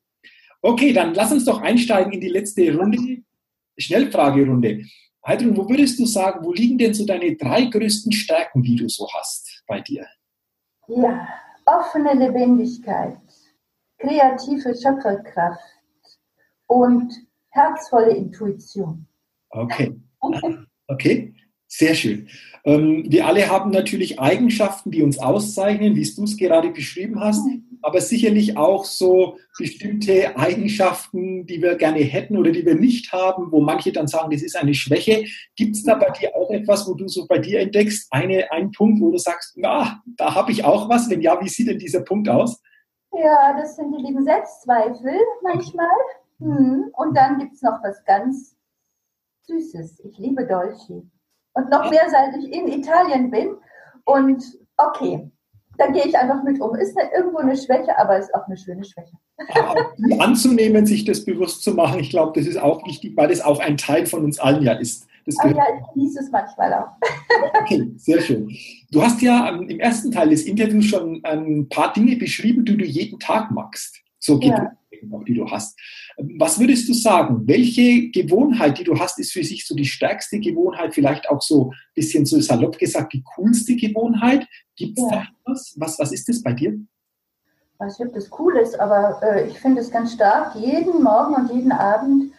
Okay, 0.61 0.93
dann 0.93 1.13
lass 1.13 1.33
uns 1.33 1.43
doch 1.43 1.61
einsteigen 1.61 2.13
in 2.13 2.21
die 2.21 2.29
letzte 2.29 2.73
Runde, 2.73 2.97
Schnellfragerunde. 3.77 4.85
Heidrun, 5.25 5.57
wo 5.57 5.67
würdest 5.67 5.97
du 5.99 6.05
sagen, 6.05 6.45
wo 6.45 6.53
liegen 6.53 6.77
denn 6.77 6.93
so 6.93 7.05
deine 7.05 7.35
drei 7.35 7.65
größten 7.65 8.11
Stärken, 8.11 8.61
die 8.61 8.75
du 8.75 8.87
so 8.87 9.07
hast 9.11 9.63
bei 9.67 9.81
dir? 9.81 10.05
Ja, 10.87 11.27
offene 11.65 12.13
Lebendigkeit, 12.13 13.17
kreative 13.97 14.75
Schöpferkraft 14.75 15.59
und 16.67 17.11
herzvolle 17.49 18.15
Intuition. 18.15 19.07
Okay. 19.49 19.95
Okay. 20.87 21.33
Sehr 21.77 21.93
schön. 21.93 22.29
Ähm, 22.63 23.03
wir 23.09 23.27
alle 23.27 23.49
haben 23.49 23.69
natürlich 23.69 24.17
Eigenschaften, 24.17 24.91
die 24.91 25.03
uns 25.03 25.19
auszeichnen, 25.19 25.97
wie 25.97 26.09
du 26.09 26.23
es 26.23 26.37
gerade 26.37 26.69
beschrieben 26.69 27.19
hast, 27.19 27.45
aber 27.81 27.99
sicherlich 27.99 28.55
auch 28.55 28.85
so 28.85 29.37
bestimmte 29.57 30.37
Eigenschaften, 30.37 31.45
die 31.45 31.61
wir 31.61 31.75
gerne 31.75 31.99
hätten 31.99 32.37
oder 32.37 32.51
die 32.51 32.65
wir 32.65 32.75
nicht 32.75 33.11
haben, 33.11 33.51
wo 33.51 33.59
manche 33.59 33.91
dann 33.91 34.07
sagen, 34.07 34.31
das 34.31 34.41
ist 34.41 34.55
eine 34.55 34.73
Schwäche. 34.73 35.25
Gibt 35.57 35.75
es 35.75 35.83
da 35.83 35.95
bei 35.95 36.09
dir 36.11 36.33
auch 36.33 36.49
etwas, 36.49 36.87
wo 36.87 36.93
du 36.93 37.09
so 37.09 37.27
bei 37.27 37.39
dir 37.39 37.59
entdeckst, 37.59 38.07
eine, 38.09 38.49
einen 38.53 38.71
Punkt, 38.71 39.01
wo 39.01 39.11
du 39.11 39.17
sagst, 39.17 39.57
na, 39.57 40.01
da 40.15 40.33
habe 40.33 40.53
ich 40.53 40.63
auch 40.63 40.87
was? 40.87 41.09
Wenn 41.09 41.19
ja, 41.19 41.37
wie 41.41 41.49
sieht 41.49 41.67
denn 41.67 41.77
dieser 41.77 42.03
Punkt 42.03 42.29
aus? 42.29 42.61
Ja, 43.11 43.53
das 43.59 43.75
sind 43.75 43.91
die 43.91 44.01
lieben 44.01 44.23
Selbstzweifel 44.23 45.19
manchmal. 45.43 45.97
Hm. 46.39 46.85
Und 46.93 47.17
dann 47.17 47.37
gibt 47.37 47.55
es 47.55 47.61
noch 47.61 47.83
was 47.83 48.01
ganz 48.05 48.55
Süßes. 49.47 49.99
Ich 50.05 50.17
liebe 50.17 50.47
Dolce 50.47 51.03
und 51.55 51.69
noch 51.69 51.89
mehr, 51.89 52.03
seit 52.09 52.35
ich 52.37 52.53
in 52.53 52.67
Italien 52.67 53.31
bin. 53.31 53.55
Und 54.05 54.43
okay, 54.77 55.31
dann 55.77 55.93
gehe 55.93 56.05
ich 56.05 56.17
einfach 56.17 56.43
mit 56.43 56.61
um. 56.61 56.75
Ist 56.75 56.95
irgendwo 57.15 57.39
eine 57.39 57.57
Schwäche, 57.57 57.97
aber 57.97 58.19
ist 58.19 58.33
auch 58.35 58.45
eine 58.45 58.57
schöne 58.57 58.83
Schwäche. 58.83 59.15
anzunehmen, 60.19 60.85
sich 60.85 61.05
das 61.05 61.25
bewusst 61.25 61.63
zu 61.63 61.73
machen, 61.73 61.99
ich 61.99 62.09
glaube, 62.09 62.39
das 62.39 62.47
ist 62.47 62.57
auch 62.57 62.85
wichtig, 62.85 63.17
weil 63.17 63.27
das 63.27 63.41
auch 63.41 63.59
ein 63.59 63.77
Teil 63.77 64.05
von 64.05 64.23
uns 64.23 64.39
allen 64.39 64.63
ja 64.63 64.73
ist. 64.73 65.07
Das 65.25 65.37
ah, 65.39 65.47
ja, 65.47 65.63
ich 65.75 65.93
genieße 65.93 66.19
es 66.19 66.31
manchmal 66.31 66.71
auch. 66.73 66.87
okay, 67.61 67.91
sehr 67.97 68.21
schön. 68.21 68.55
Du 68.91 69.01
hast 69.01 69.21
ja 69.21 69.49
im 69.49 69.79
ersten 69.79 70.11
Teil 70.11 70.29
des 70.29 70.43
Interviews 70.43 70.85
schon 70.85 71.19
ein 71.23 71.67
paar 71.67 71.91
Dinge 71.93 72.15
beschrieben, 72.15 72.63
die 72.63 72.77
du 72.77 72.85
jeden 72.85 73.19
Tag 73.19 73.49
magst. 73.49 74.01
So 74.19 74.37
geht 74.37 74.51
ja 74.51 74.71
auch, 75.11 75.23
die 75.23 75.33
du 75.33 75.49
hast. 75.49 75.79
Was 76.37 76.59
würdest 76.59 76.87
du 76.89 76.93
sagen? 76.93 77.47
Welche 77.47 78.09
Gewohnheit, 78.09 78.79
die 78.79 78.83
du 78.83 78.97
hast, 78.97 79.19
ist 79.19 79.31
für 79.31 79.43
sich 79.43 79.65
so 79.65 79.75
die 79.75 79.85
stärkste 79.85 80.39
Gewohnheit, 80.39 80.93
vielleicht 80.93 81.29
auch 81.29 81.41
so 81.41 81.71
ein 81.71 81.77
bisschen 81.93 82.25
so 82.25 82.39
salopp 82.39 82.77
gesagt, 82.77 83.13
die 83.13 83.23
coolste 83.35 83.75
Gewohnheit? 83.75 84.47
Gibt 84.75 84.97
es 84.97 85.03
ja. 85.03 85.09
da 85.09 85.23
etwas? 85.23 85.75
Was, 85.77 85.99
was 85.99 86.11
ist 86.11 86.27
das 86.29 86.41
bei 86.41 86.53
dir? 86.53 86.73
Ich 86.73 87.79
weiß 87.79 87.99
nicht, 87.99 88.07
ob 88.07 88.13
das 88.13 88.29
cool 88.39 88.55
ist, 88.57 88.79
aber 88.79 89.21
äh, 89.21 89.49
ich 89.49 89.59
finde 89.59 89.81
es 89.81 89.91
ganz 89.91 90.13
stark, 90.13 90.55
jeden 90.55 91.03
Morgen 91.03 91.35
und 91.35 91.51
jeden 91.51 91.73
Abend 91.73 92.31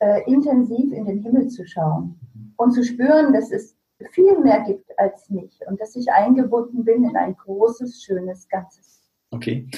äh, 0.00 0.22
intensiv 0.26 0.92
in 0.92 1.06
den 1.06 1.22
Himmel 1.22 1.48
zu 1.48 1.66
schauen 1.66 2.18
und 2.56 2.72
zu 2.72 2.82
spüren, 2.82 3.32
dass 3.32 3.52
es 3.52 3.76
viel 4.12 4.38
mehr 4.40 4.64
gibt 4.66 4.90
als 4.98 5.28
mich 5.30 5.60
und 5.66 5.80
dass 5.80 5.94
ich 5.94 6.10
eingebunden 6.10 6.84
bin 6.84 7.04
in 7.04 7.16
ein 7.16 7.36
großes, 7.36 8.02
schönes 8.02 8.48
Ganzes. 8.48 9.02
Okay. 9.30 9.68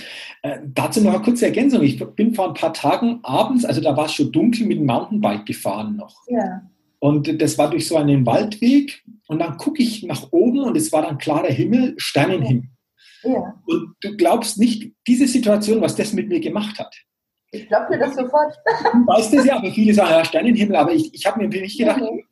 Äh, 0.43 0.59
dazu 0.64 1.01
noch 1.01 1.14
eine 1.14 1.22
kurze 1.22 1.47
Ergänzung. 1.47 1.82
Ich 1.82 2.05
bin 2.16 2.34
vor 2.34 2.49
ein 2.49 2.55
paar 2.55 2.74
Tagen 2.74 3.20
abends, 3.22 3.64
also 3.64 3.80
da 3.80 3.97
war 3.97 4.07
es 4.07 4.14
schon 4.14 4.32
dunkel, 4.32 4.66
mit 4.66 4.78
dem 4.78 4.86
Mountainbike 4.86 5.47
gefahren 5.47 5.97
noch. 5.97 6.16
Ja. 6.26 6.62
Und 6.99 7.40
das 7.40 7.59
war 7.59 7.70
durch 7.70 7.86
so 7.86 7.97
einen 7.97 8.26
Waldweg 8.26 9.03
und 9.28 9.38
dann 9.38 9.57
gucke 9.57 9.82
ich 9.82 10.03
nach 10.03 10.28
oben 10.32 10.61
und 10.61 10.76
es 10.76 10.93
war 10.93 11.03
dann 11.03 11.18
klarer 11.18 11.49
Himmel, 11.49 11.95
Sternenhimmel. 11.97 12.68
Ja. 13.22 13.55
Und 13.66 13.95
du 14.01 14.16
glaubst 14.16 14.59
nicht, 14.59 14.93
diese 15.07 15.28
Situation, 15.28 15.80
was 15.80 15.95
das 15.95 16.12
mit 16.12 16.28
mir 16.28 16.40
gemacht 16.40 16.78
hat. 16.78 16.95
Ich 17.53 17.68
glaube 17.68 17.93
dir 17.93 17.99
das 17.99 18.14
sofort. 18.14 18.55
Du 18.93 19.07
weißt 19.07 19.34
es 19.34 19.45
ja, 19.45 19.57
aber 19.57 19.70
viele 19.70 19.95
sagen, 19.95 20.11
ja, 20.11 20.24
Sternenhimmel, 20.24 20.76
aber 20.76 20.93
ich, 20.93 21.12
ich 21.14 21.26
habe 21.26 21.40
mir 21.40 21.49
nicht 21.49 21.78
gedacht, 21.78 22.01
mhm. 22.01 22.24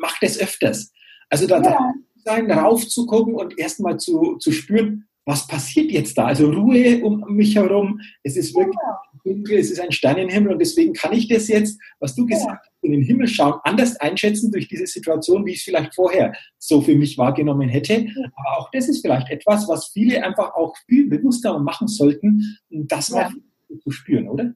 mach 0.00 0.18
das 0.20 0.38
öfters. 0.38 0.92
Also 1.28 1.46
da 1.46 1.60
ja. 1.60 1.92
sein, 2.24 2.50
rauf 2.50 2.86
zu 2.88 3.06
gucken 3.06 3.34
und 3.34 3.58
erstmal 3.58 3.98
zu, 3.98 4.36
zu 4.38 4.52
spüren, 4.52 5.08
was 5.26 5.46
passiert 5.46 5.90
jetzt 5.90 6.16
da? 6.16 6.26
Also 6.26 6.50
Ruhe 6.50 7.02
um 7.04 7.24
mich 7.34 7.56
herum, 7.56 8.00
es 8.22 8.36
ist 8.36 8.54
wirklich 8.54 8.78
dunkel, 9.24 9.58
es 9.58 9.70
ist 9.70 9.80
ein 9.80 9.92
Sternenhimmel 9.92 10.52
und 10.52 10.58
deswegen 10.58 10.92
kann 10.92 11.12
ich 11.12 11.28
das 11.28 11.48
jetzt, 11.48 11.80
was 11.98 12.14
du 12.14 12.26
gesagt 12.26 12.60
hast, 12.60 12.70
in 12.82 12.92
den 12.92 13.02
Himmel 13.02 13.28
schauen, 13.28 13.60
anders 13.64 13.96
einschätzen 13.96 14.50
durch 14.50 14.68
diese 14.68 14.86
Situation, 14.86 15.44
wie 15.44 15.52
ich 15.52 15.58
es 15.58 15.64
vielleicht 15.64 15.94
vorher 15.94 16.32
so 16.58 16.80
für 16.80 16.96
mich 16.96 17.18
wahrgenommen 17.18 17.68
hätte. 17.68 18.06
Aber 18.34 18.58
auch 18.58 18.70
das 18.72 18.88
ist 18.88 19.02
vielleicht 19.02 19.30
etwas, 19.30 19.68
was 19.68 19.88
viele 19.88 20.24
einfach 20.24 20.54
auch 20.54 20.74
viel 20.88 21.08
bewusster 21.08 21.58
machen 21.58 21.88
sollten, 21.88 22.42
das 22.70 23.10
mal 23.10 23.30
ja. 23.30 23.78
zu 23.80 23.90
spüren, 23.90 24.28
oder? 24.28 24.54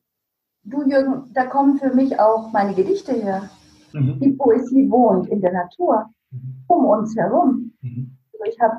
Du 0.65 0.83
Jürgen, 0.89 1.31
da 1.35 1.45
kommen 1.45 1.79
für 1.79 1.95
mich 1.95 2.19
auch 2.19 2.51
meine 2.53 2.75
Gedichte 2.75 3.13
her. 3.13 3.51
Mhm. 3.93 4.19
Die 4.19 4.31
Poesie 4.31 4.91
wohnt 4.91 5.29
in 5.29 5.41
der 5.43 5.53
Natur, 5.53 6.07
mhm. 6.31 6.65
um 6.67 6.87
uns 6.87 7.15
herum. 7.15 7.73
Mhm. 7.83 8.17
Also 8.33 8.45
ich 8.51 8.61
habe 8.61 8.77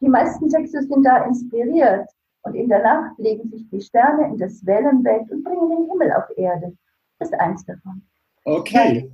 die 0.00 0.08
meisten 0.08 0.48
Texte 0.48 0.82
sind 0.82 1.04
da 1.04 1.24
inspiriert. 1.24 2.08
Und 2.42 2.54
in 2.54 2.68
der 2.68 2.82
Nacht 2.82 3.18
legen 3.18 3.48
sich 3.50 3.68
die 3.68 3.80
Sterne 3.80 4.28
in 4.28 4.38
das 4.38 4.64
Wellenbett 4.64 5.30
und 5.30 5.42
bringen 5.42 5.68
den 5.68 5.90
Himmel 5.90 6.12
auf 6.12 6.24
Erde. 6.36 6.76
Das 7.18 7.30
ist 7.30 7.38
eins 7.38 7.64
davon. 7.64 8.02
Okay. 8.44 9.10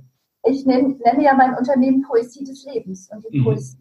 Ich 0.47 0.65
nenne, 0.65 0.95
nenne, 1.03 1.23
ja 1.23 1.33
mein 1.33 1.55
Unternehmen 1.55 2.03
Poesie 2.03 2.43
des 2.43 2.65
Lebens. 2.71 3.09
Und 3.11 3.25
die 3.31 3.39
mhm. 3.39 3.43
Poesie 3.43 3.77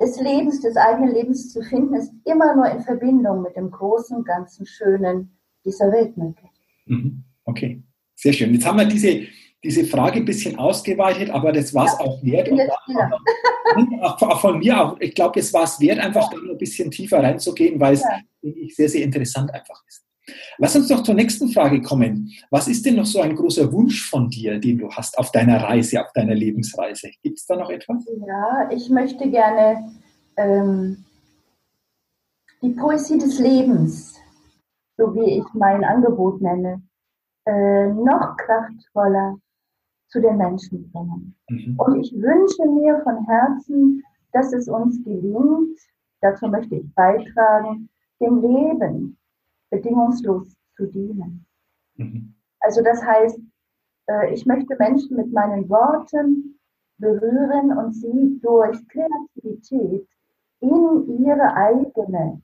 des 0.00 0.20
Lebens, 0.20 0.60
des 0.60 0.76
eigenen 0.76 1.12
Lebens 1.12 1.52
zu 1.52 1.62
finden, 1.62 1.94
ist 1.94 2.12
immer 2.24 2.54
nur 2.54 2.70
in 2.70 2.80
Verbindung 2.80 3.42
mit 3.42 3.56
dem 3.56 3.70
großen, 3.70 4.24
ganzen 4.24 4.64
Schönen 4.64 5.36
dieser 5.64 5.90
Welt 5.92 6.16
möglich. 6.16 6.50
Mhm. 6.86 7.24
Okay, 7.44 7.82
sehr 8.14 8.32
schön. 8.32 8.54
Jetzt 8.54 8.66
haben 8.66 8.78
wir 8.78 8.86
diese 8.86 9.26
diese 9.62 9.84
Frage 9.84 10.20
ein 10.20 10.24
bisschen 10.24 10.58
ausgeweitet, 10.58 11.30
aber 11.30 11.52
das 11.52 11.74
war 11.74 11.86
es 11.86 11.92
ja, 11.92 12.00
auch 12.00 12.22
wert. 12.22 12.50
auch, 14.02 14.22
auch, 14.22 14.40
von 14.40 14.58
mir 14.58 14.80
auch, 14.80 15.00
ich 15.00 15.14
glaube, 15.14 15.40
es 15.40 15.52
war 15.52 15.64
es 15.64 15.80
wert, 15.80 15.98
einfach 15.98 16.30
da 16.30 16.36
ein 16.36 16.58
bisschen 16.58 16.90
tiefer 16.90 17.22
reinzugehen, 17.22 17.80
weil 17.80 17.94
es 17.94 18.02
ja. 18.02 18.52
sehr, 18.76 18.88
sehr 18.88 19.02
interessant 19.02 19.52
einfach 19.52 19.82
ist. 19.86 20.04
Lass 20.58 20.76
uns 20.76 20.88
doch 20.88 21.02
zur 21.02 21.14
nächsten 21.14 21.48
Frage 21.48 21.80
kommen. 21.80 22.30
Was 22.50 22.68
ist 22.68 22.84
denn 22.84 22.96
noch 22.96 23.06
so 23.06 23.20
ein 23.20 23.34
großer 23.34 23.72
Wunsch 23.72 24.08
von 24.08 24.28
dir, 24.28 24.58
den 24.58 24.78
du 24.78 24.90
hast 24.90 25.18
auf 25.18 25.32
deiner 25.32 25.62
Reise, 25.62 26.00
auf 26.00 26.12
deiner 26.12 26.34
Lebensreise? 26.34 27.10
Gibt 27.22 27.38
es 27.38 27.46
da 27.46 27.56
noch 27.56 27.70
etwas? 27.70 28.04
Ja, 28.26 28.68
ich 28.70 28.90
möchte 28.90 29.30
gerne 29.30 29.90
ähm, 30.36 31.04
die 32.62 32.70
Poesie 32.70 33.18
des 33.18 33.38
Lebens, 33.38 34.16
so 34.96 35.14
wie 35.14 35.38
ich 35.38 35.44
mein 35.54 35.84
Angebot 35.84 36.42
nenne, 36.42 36.82
äh, 37.46 37.86
noch 37.86 38.36
kraftvoller 38.36 39.36
zu 40.08 40.20
den 40.20 40.36
Menschen 40.36 40.90
bringen. 40.90 41.34
Mhm. 41.48 41.78
Und 41.78 42.00
ich 42.00 42.12
wünsche 42.12 42.66
mir 42.66 43.00
von 43.02 43.24
Herzen, 43.26 44.02
dass 44.32 44.52
es 44.52 44.68
uns 44.68 45.02
gelingt, 45.04 45.78
dazu 46.20 46.48
möchte 46.48 46.76
ich 46.76 46.94
beitragen, 46.94 47.88
dem 48.20 48.40
Leben 48.40 49.16
bedingungslos 49.70 50.56
zu 50.76 50.86
dienen. 50.86 51.46
Mhm. 51.96 52.34
Also 52.60 52.82
das 52.82 53.04
heißt, 53.04 53.40
äh, 54.06 54.32
ich 54.32 54.46
möchte 54.46 54.76
Menschen 54.78 55.16
mit 55.16 55.32
meinen 55.32 55.68
Worten 55.68 56.58
berühren 56.98 57.76
und 57.76 57.92
sie 57.92 58.40
durch 58.42 58.78
Kreativität 58.88 60.08
in 60.60 61.24
ihre 61.24 61.54
eigene 61.54 62.42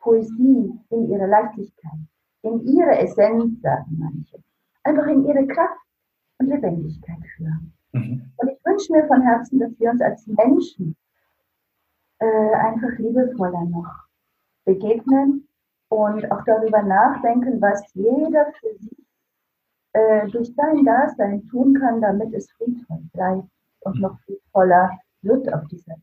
Poesie, 0.00 0.72
in 0.90 1.10
ihre 1.10 1.26
Leichtigkeit, 1.26 2.00
in 2.42 2.66
ihre 2.66 2.98
Essenz, 2.98 3.60
sagen 3.60 3.96
manche, 3.98 4.42
einfach 4.82 5.06
in 5.06 5.24
ihre 5.24 5.46
Kraft 5.46 5.85
und 6.38 6.48
Lebendigkeit 6.48 7.18
führen. 7.36 7.72
Mhm. 7.92 8.32
Und 8.36 8.48
ich 8.50 8.64
wünsche 8.64 8.92
mir 8.92 9.06
von 9.06 9.22
Herzen, 9.22 9.58
dass 9.58 9.78
wir 9.78 9.90
uns 9.90 10.00
als 10.00 10.26
Menschen 10.26 10.96
äh, 12.18 12.54
einfach 12.54 12.98
liebevoller 12.98 13.64
noch 13.64 13.92
begegnen 14.64 15.48
und 15.88 16.30
auch 16.30 16.44
darüber 16.44 16.82
nachdenken, 16.82 17.60
was 17.60 17.82
jeder 17.94 18.52
für 18.60 18.76
sich 18.78 19.06
äh, 19.92 20.28
durch 20.28 20.52
sein 20.54 20.84
Dasein 20.84 21.46
tun 21.48 21.74
kann, 21.74 22.00
damit 22.00 22.34
es 22.34 22.50
friedvoll 22.52 23.00
bleibt 23.12 23.48
und 23.80 24.00
noch 24.00 24.18
friedvoller 24.20 24.90
wird 25.22 25.52
auf 25.52 25.66
dieser 25.68 25.92
Welt. 25.92 26.02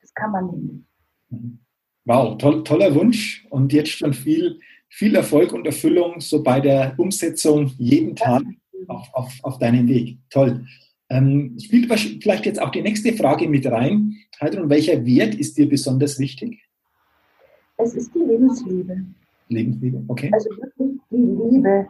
Das 0.00 0.14
kann 0.14 0.30
man 0.30 0.46
nicht. 0.46 0.84
Mhm. 1.30 1.58
Wow, 2.06 2.36
toll, 2.36 2.62
toller 2.64 2.94
Wunsch 2.94 3.46
und 3.50 3.72
jetzt 3.72 3.90
schon 3.90 4.12
viel, 4.12 4.60
viel 4.88 5.16
Erfolg 5.16 5.52
und 5.54 5.66
Erfüllung 5.66 6.20
so 6.20 6.42
bei 6.42 6.60
der 6.60 6.94
Umsetzung 6.98 7.68
jeden 7.78 8.14
Tag 8.14 8.42
auf, 8.88 9.08
auf, 9.12 9.32
auf 9.42 9.58
deinem 9.58 9.88
Weg. 9.88 10.18
Toll. 10.30 10.64
Ähm, 11.10 11.56
spielt 11.58 11.92
vielleicht 12.22 12.46
jetzt 12.46 12.60
auch 12.60 12.70
die 12.70 12.82
nächste 12.82 13.12
Frage 13.12 13.48
mit 13.48 13.66
rein. 13.66 14.16
Heidrun, 14.40 14.70
welcher 14.70 15.04
Wert 15.04 15.34
ist 15.34 15.56
dir 15.56 15.68
besonders 15.68 16.18
wichtig? 16.18 16.60
Es 17.76 17.94
ist 17.94 18.14
die 18.14 18.20
Lebensliebe. 18.20 19.04
Lebensliebe, 19.48 20.02
okay. 20.08 20.30
Also 20.32 20.50
wirklich 20.50 21.00
die 21.10 21.16
Liebe 21.16 21.86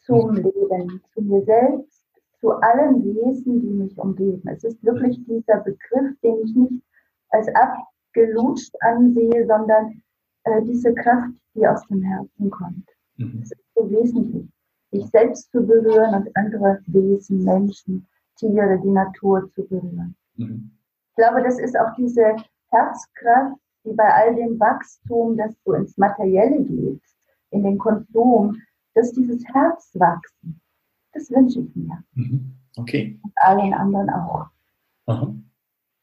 zum. 0.00 0.34
Leben, 0.34 1.00
zu 1.14 1.22
mir 1.22 1.42
selbst, 1.44 2.04
zu 2.40 2.50
allen 2.52 3.04
Wesen, 3.04 3.60
die 3.60 3.74
mich 3.74 3.98
umgeben. 3.98 4.42
Es 4.48 4.64
ist 4.64 4.82
wirklich 4.84 5.18
dieser 5.24 5.58
Begriff, 5.60 6.18
den 6.22 6.36
ich 6.44 6.54
nicht 6.54 6.82
als 7.30 7.48
abgelutscht 7.54 8.74
ansehe, 8.80 9.46
sondern 9.46 10.02
äh, 10.44 10.62
diese 10.62 10.92
Kraft, 10.94 11.32
die 11.54 11.66
aus 11.66 11.86
dem 11.88 12.02
Herzen 12.02 12.50
kommt. 12.50 12.88
Mhm. 13.16 13.40
Das 13.40 13.52
ist 13.52 13.64
so 13.74 13.90
wesentlich 13.90 14.46
sich 14.94 15.06
selbst 15.10 15.50
zu 15.50 15.66
berühren 15.66 16.14
und 16.14 16.36
andere 16.36 16.80
Wesen, 16.86 17.44
Menschen, 17.44 18.06
Tiere, 18.36 18.80
die 18.82 18.90
Natur 18.90 19.50
zu 19.54 19.66
berühren. 19.66 20.14
Mhm. 20.36 20.70
Ich 21.10 21.16
glaube, 21.16 21.42
das 21.42 21.58
ist 21.58 21.78
auch 21.78 21.92
diese 21.96 22.36
Herzkraft, 22.70 23.56
die 23.84 23.92
bei 23.92 24.12
all 24.12 24.34
dem 24.34 24.58
Wachstum, 24.58 25.36
das 25.36 25.54
so 25.64 25.74
ins 25.74 25.96
Materielle 25.96 26.62
geht, 26.62 27.02
in 27.50 27.62
den 27.62 27.78
Konsum, 27.78 28.60
dass 28.94 29.12
dieses 29.12 29.44
Herz 29.52 29.90
wachsen. 29.94 30.60
Das 31.12 31.30
wünsche 31.30 31.60
ich 31.60 31.76
mir. 31.76 32.02
Mhm. 32.14 32.54
Okay. 32.76 33.18
Und 33.22 33.32
allen 33.36 33.74
anderen 33.74 34.10
auch. 34.10 34.46
Aha. 35.06 35.34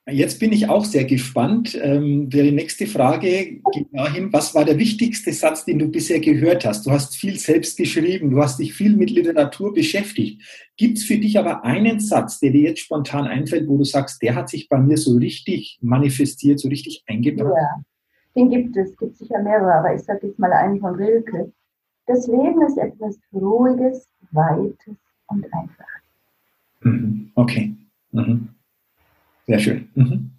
Jetzt 0.09 0.39
bin 0.39 0.51
ich 0.51 0.67
auch 0.67 0.83
sehr 0.83 1.05
gespannt. 1.05 1.77
Ähm, 1.79 2.27
die 2.27 2.51
nächste 2.51 2.87
Frage 2.87 3.61
geht 3.71 3.87
dahin, 3.91 4.33
was 4.33 4.55
war 4.55 4.65
der 4.65 4.79
wichtigste 4.79 5.31
Satz, 5.31 5.63
den 5.63 5.77
du 5.77 5.89
bisher 5.89 6.19
gehört 6.19 6.65
hast? 6.65 6.87
Du 6.87 6.91
hast 6.91 7.15
viel 7.15 7.37
selbst 7.37 7.77
geschrieben, 7.77 8.31
du 8.31 8.41
hast 8.41 8.57
dich 8.57 8.73
viel 8.73 8.95
mit 8.95 9.11
Literatur 9.11 9.73
beschäftigt. 9.73 10.41
Gibt 10.75 10.97
es 10.97 11.03
für 11.03 11.19
dich 11.19 11.37
aber 11.37 11.63
einen 11.63 11.99
Satz, 11.99 12.39
der 12.39 12.49
dir 12.49 12.61
jetzt 12.69 12.79
spontan 12.79 13.27
einfällt, 13.27 13.69
wo 13.69 13.77
du 13.77 13.83
sagst, 13.83 14.23
der 14.23 14.33
hat 14.33 14.49
sich 14.49 14.67
bei 14.67 14.79
mir 14.79 14.97
so 14.97 15.17
richtig 15.17 15.77
manifestiert, 15.81 16.59
so 16.59 16.67
richtig 16.67 17.03
eingebracht? 17.05 17.53
Ja, 17.55 17.83
den 18.35 18.49
gibt 18.49 18.75
es, 18.77 18.97
gibt 18.97 19.17
sicher 19.17 19.39
mehrere, 19.43 19.75
aber 19.75 19.93
ich 19.93 20.01
sage 20.01 20.27
jetzt 20.27 20.39
mal 20.39 20.51
einen 20.51 20.79
von 20.79 20.95
Rilke. 20.95 21.51
Das 22.07 22.25
Leben 22.25 22.61
ist 22.63 22.77
etwas 22.77 23.19
Ruhiges, 23.31 24.07
Weites 24.31 24.95
und 25.27 25.45
Einfaches. 25.53 25.85
Mhm. 26.81 27.31
Okay. 27.35 27.75
Mhm. 28.11 28.49
Sehr 29.51 29.59
schön. 29.59 29.89
Mhm. 29.95 30.31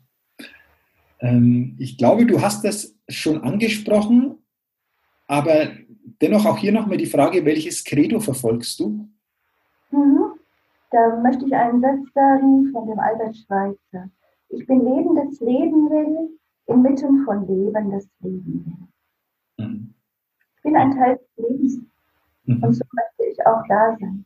Ähm, 1.21 1.77
ich 1.79 1.99
glaube, 1.99 2.25
du 2.25 2.41
hast 2.41 2.65
das 2.65 2.97
schon 3.11 3.43
angesprochen, 3.43 4.39
aber 5.27 5.69
dennoch 6.23 6.47
auch 6.47 6.57
hier 6.57 6.73
nochmal 6.73 6.97
die 6.97 7.05
Frage, 7.05 7.45
welches 7.45 7.85
Credo 7.85 8.21
verfolgst 8.21 8.81
du? 8.81 9.07
Mhm. 9.91 10.33
Da 10.93 11.21
möchte 11.23 11.45
ich 11.45 11.55
einen 11.55 11.83
Satz 11.83 12.01
sagen 12.15 12.73
von 12.73 12.87
dem 12.87 12.99
Albert 12.99 13.37
Schweitzer. 13.37 14.09
Ich 14.49 14.67
bin 14.67 14.83
lebendes 14.83 15.39
Leben 15.41 15.91
will, 15.91 16.31
inmitten 16.65 17.23
von 17.27 17.47
Leben 17.47 17.91
das 17.91 18.09
Leben 18.21 18.89
will. 19.59 19.67
Mhm. 19.67 19.95
Ich 20.57 20.63
bin 20.63 20.75
ein 20.75 20.91
Teil 20.93 21.19
des 21.19 21.51
Lebens 21.51 21.79
mhm. 22.45 22.63
und 22.63 22.73
so 22.73 22.85
möchte 22.95 23.31
ich 23.31 23.47
auch 23.47 23.63
da 23.69 23.95
sein. 24.01 24.25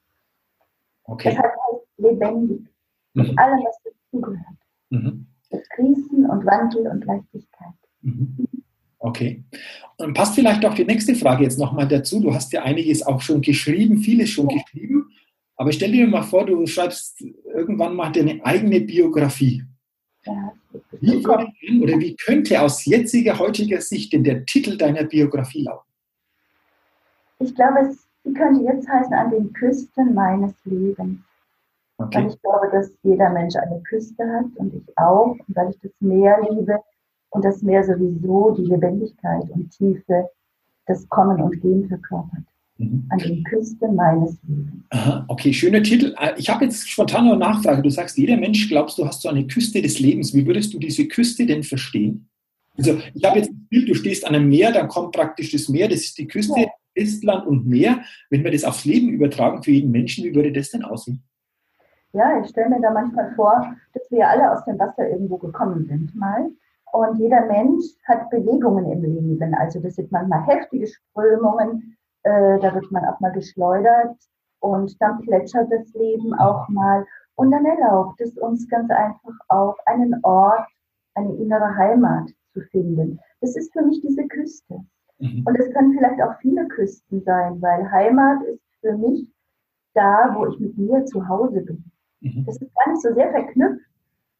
Okay. 1.02 1.34
Das 1.34 1.38
heißt 1.38 1.86
lebendig, 1.96 2.68
mit 3.14 3.32
mhm. 3.32 3.38
allem, 3.40 3.64
was 3.64 3.82
dazugehört. 3.82 4.65
Mhm. 4.90 5.26
Mit 5.50 5.70
Krisen 5.70 6.26
und 6.26 6.44
Wandel 6.44 6.86
und 6.88 7.04
Leichtigkeit. 7.04 7.74
Mhm. 8.02 8.46
Okay. 8.98 9.44
Und 9.98 10.14
passt 10.14 10.34
vielleicht 10.34 10.64
auch 10.64 10.74
die 10.74 10.84
nächste 10.84 11.14
Frage 11.14 11.44
jetzt 11.44 11.58
nochmal 11.58 11.86
dazu. 11.86 12.20
Du 12.20 12.34
hast 12.34 12.52
ja 12.52 12.62
einiges 12.62 13.02
auch 13.06 13.20
schon 13.20 13.40
geschrieben, 13.40 13.98
vieles 13.98 14.30
schon 14.30 14.48
ja. 14.48 14.56
geschrieben. 14.56 15.10
Aber 15.56 15.72
stell 15.72 15.92
dir 15.92 16.06
mal 16.06 16.22
vor, 16.22 16.44
du 16.44 16.66
schreibst 16.66 17.24
irgendwann 17.54 17.94
mal 17.94 18.10
deine 18.10 18.44
eigene 18.44 18.80
Biografie. 18.80 19.64
Ja, 20.24 20.52
wie 21.00 21.24
würde 21.24 21.46
oder 21.82 22.00
wie 22.00 22.16
könnte 22.16 22.60
aus 22.60 22.84
jetziger, 22.84 23.38
heutiger 23.38 23.80
Sicht 23.80 24.12
denn 24.12 24.24
der 24.24 24.44
Titel 24.44 24.76
deiner 24.76 25.04
Biografie 25.04 25.62
lauten? 25.62 25.88
Ich 27.38 27.54
glaube, 27.54 27.88
es 27.88 28.06
könnte 28.34 28.64
jetzt 28.64 28.88
heißen, 28.88 29.12
an 29.14 29.30
den 29.30 29.52
Küsten 29.52 30.14
meines 30.14 30.52
Lebens. 30.64 31.20
Okay. 31.98 32.18
Weil 32.18 32.28
ich 32.28 32.42
glaube, 32.42 32.68
dass 32.72 32.92
jeder 33.02 33.30
Mensch 33.30 33.56
eine 33.56 33.80
Küste 33.82 34.22
hat 34.24 34.46
und 34.56 34.74
ich 34.74 34.98
auch. 34.98 35.36
Und 35.46 35.56
weil 35.56 35.70
ich 35.70 35.78
das 35.80 35.92
Meer 36.00 36.38
liebe 36.50 36.78
und 37.30 37.44
das 37.44 37.62
Meer 37.62 37.84
sowieso 37.84 38.50
die 38.50 38.66
Lebendigkeit 38.66 39.48
und 39.50 39.70
Tiefe, 39.70 40.28
das 40.86 41.08
Kommen 41.08 41.40
und 41.40 41.60
Gehen 41.60 41.88
verkörpert. 41.88 42.44
Mhm. 42.78 43.06
An 43.08 43.18
den 43.18 43.42
Küsten 43.44 43.94
meines 43.94 44.36
Lebens. 44.46 44.84
Aha, 44.90 45.24
okay, 45.28 45.52
schöner 45.52 45.82
Titel. 45.82 46.14
Äh, 46.20 46.34
ich 46.36 46.50
habe 46.50 46.66
jetzt 46.66 46.88
spontan 46.88 47.26
eine 47.26 47.38
Nachfrage. 47.38 47.80
Du 47.80 47.90
sagst, 47.90 48.18
jeder 48.18 48.36
Mensch 48.36 48.68
glaubst 48.68 48.98
du, 48.98 49.06
hast 49.06 49.22
so 49.22 49.30
eine 49.30 49.46
Küste 49.46 49.80
des 49.80 49.98
Lebens. 49.98 50.34
Wie 50.34 50.46
würdest 50.46 50.74
du 50.74 50.78
diese 50.78 51.08
Küste 51.08 51.46
denn 51.46 51.62
verstehen? 51.62 52.28
Also 52.76 52.98
ich 53.14 53.24
habe 53.24 53.38
jetzt 53.38 53.50
ein 53.50 53.66
Bild, 53.70 53.88
du 53.88 53.94
stehst 53.94 54.26
an 54.26 54.34
einem 54.34 54.50
Meer, 54.50 54.70
dann 54.72 54.88
kommt 54.88 55.12
praktisch 55.12 55.50
das 55.52 55.70
Meer, 55.70 55.88
das 55.88 56.00
ist 56.00 56.18
die 56.18 56.26
Küste, 56.26 56.60
ja. 56.60 56.66
Festland 56.94 57.46
und 57.46 57.66
Meer. 57.66 58.02
Wenn 58.28 58.44
wir 58.44 58.50
das 58.50 58.64
aufs 58.64 58.84
Leben 58.84 59.08
übertragen 59.08 59.62
für 59.62 59.70
jeden 59.70 59.90
Menschen, 59.90 60.24
wie 60.24 60.34
würde 60.34 60.52
das 60.52 60.70
denn 60.70 60.82
aussehen? 60.82 61.22
Ja, 62.12 62.40
ich 62.40 62.48
stelle 62.48 62.70
mir 62.70 62.80
da 62.80 62.90
manchmal 62.90 63.34
vor, 63.34 63.74
dass 63.92 64.10
wir 64.10 64.28
alle 64.28 64.52
aus 64.52 64.64
dem 64.64 64.78
Wasser 64.78 65.08
irgendwo 65.08 65.36
gekommen 65.36 65.84
sind 65.84 66.14
mal. 66.14 66.50
Und 66.92 67.18
jeder 67.18 67.44
Mensch 67.46 67.84
hat 68.06 68.30
Bewegungen 68.30 68.90
im 68.90 69.02
Leben. 69.02 69.54
Also 69.54 69.80
das 69.80 69.96
sind 69.96 70.10
manchmal 70.12 70.46
heftige 70.46 70.86
Strömungen, 70.86 71.96
äh, 72.22 72.58
da 72.58 72.74
wird 72.74 72.90
man 72.90 73.04
auch 73.04 73.20
mal 73.20 73.32
geschleudert 73.32 74.16
und 74.60 75.00
dann 75.00 75.20
plätschert 75.20 75.70
das 75.70 75.92
Leben 75.94 76.34
auch 76.34 76.68
mal. 76.68 77.04
Und 77.34 77.50
dann 77.50 77.66
erlaubt 77.66 78.20
es 78.20 78.36
uns 78.38 78.68
ganz 78.68 78.90
einfach 78.90 79.34
auch 79.48 79.76
einen 79.84 80.18
Ort, 80.24 80.66
eine 81.14 81.34
innere 81.36 81.76
Heimat 81.76 82.30
zu 82.52 82.62
finden. 82.62 83.20
Das 83.40 83.56
ist 83.56 83.72
für 83.72 83.82
mich 83.82 84.00
diese 84.00 84.26
Küste. 84.26 84.80
Mhm. 85.18 85.44
Und 85.46 85.58
es 85.58 85.70
können 85.72 85.92
vielleicht 85.92 86.20
auch 86.22 86.34
viele 86.40 86.66
Küsten 86.68 87.22
sein, 87.22 87.60
weil 87.60 87.90
Heimat 87.90 88.42
ist 88.44 88.62
für 88.80 88.96
mich 88.96 89.30
da, 89.94 90.34
wo 90.34 90.46
ich 90.46 90.58
mit 90.58 90.76
mir 90.76 91.04
zu 91.04 91.26
Hause 91.28 91.60
bin. 91.60 91.84
Mhm. 92.34 92.44
Das 92.44 92.60
ist 92.60 92.74
gar 92.74 92.90
nicht 92.90 93.02
so 93.02 93.14
sehr 93.14 93.30
verknüpft. 93.30 93.86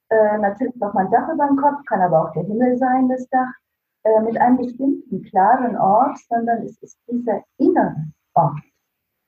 Äh, 0.08 0.38
natürlich 0.38 0.74
braucht 0.78 0.94
man 0.94 1.06
ein 1.06 1.12
Dach 1.12 1.28
über 1.32 1.46
dem 1.46 1.56
Kopf, 1.56 1.84
kann 1.86 2.00
aber 2.00 2.24
auch 2.28 2.32
der 2.32 2.44
Himmel 2.44 2.76
sein, 2.76 3.08
das 3.08 3.28
Dach, 3.28 3.52
äh, 4.04 4.20
mit 4.22 4.38
einem 4.38 4.56
bestimmten 4.58 5.22
klaren 5.24 5.76
Ort, 5.76 6.18
sondern 6.28 6.62
es 6.62 6.80
ist 6.82 6.98
dieser 7.10 7.42
innere 7.58 7.96
Ort. 8.34 8.62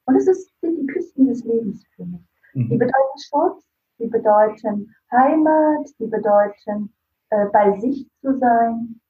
Und 0.06 0.16
es 0.16 0.28
ist, 0.28 0.52
sind 0.60 0.78
die 0.78 0.86
Küsten 0.86 1.26
des 1.26 1.44
Lebens 1.44 1.84
für 1.96 2.04
mich. 2.04 2.22
Mhm. 2.54 2.68
Die 2.70 2.76
bedeuten 2.76 3.18
Schutz, 3.18 3.64
die 3.98 4.06
bedeuten 4.06 4.94
Heimat, 5.10 5.88
die 5.98 6.06
bedeuten 6.06 6.94
äh, 7.30 7.46
bei 7.46 7.78
sich 7.80 8.08
zu 8.20 8.38
sein. 8.38 9.00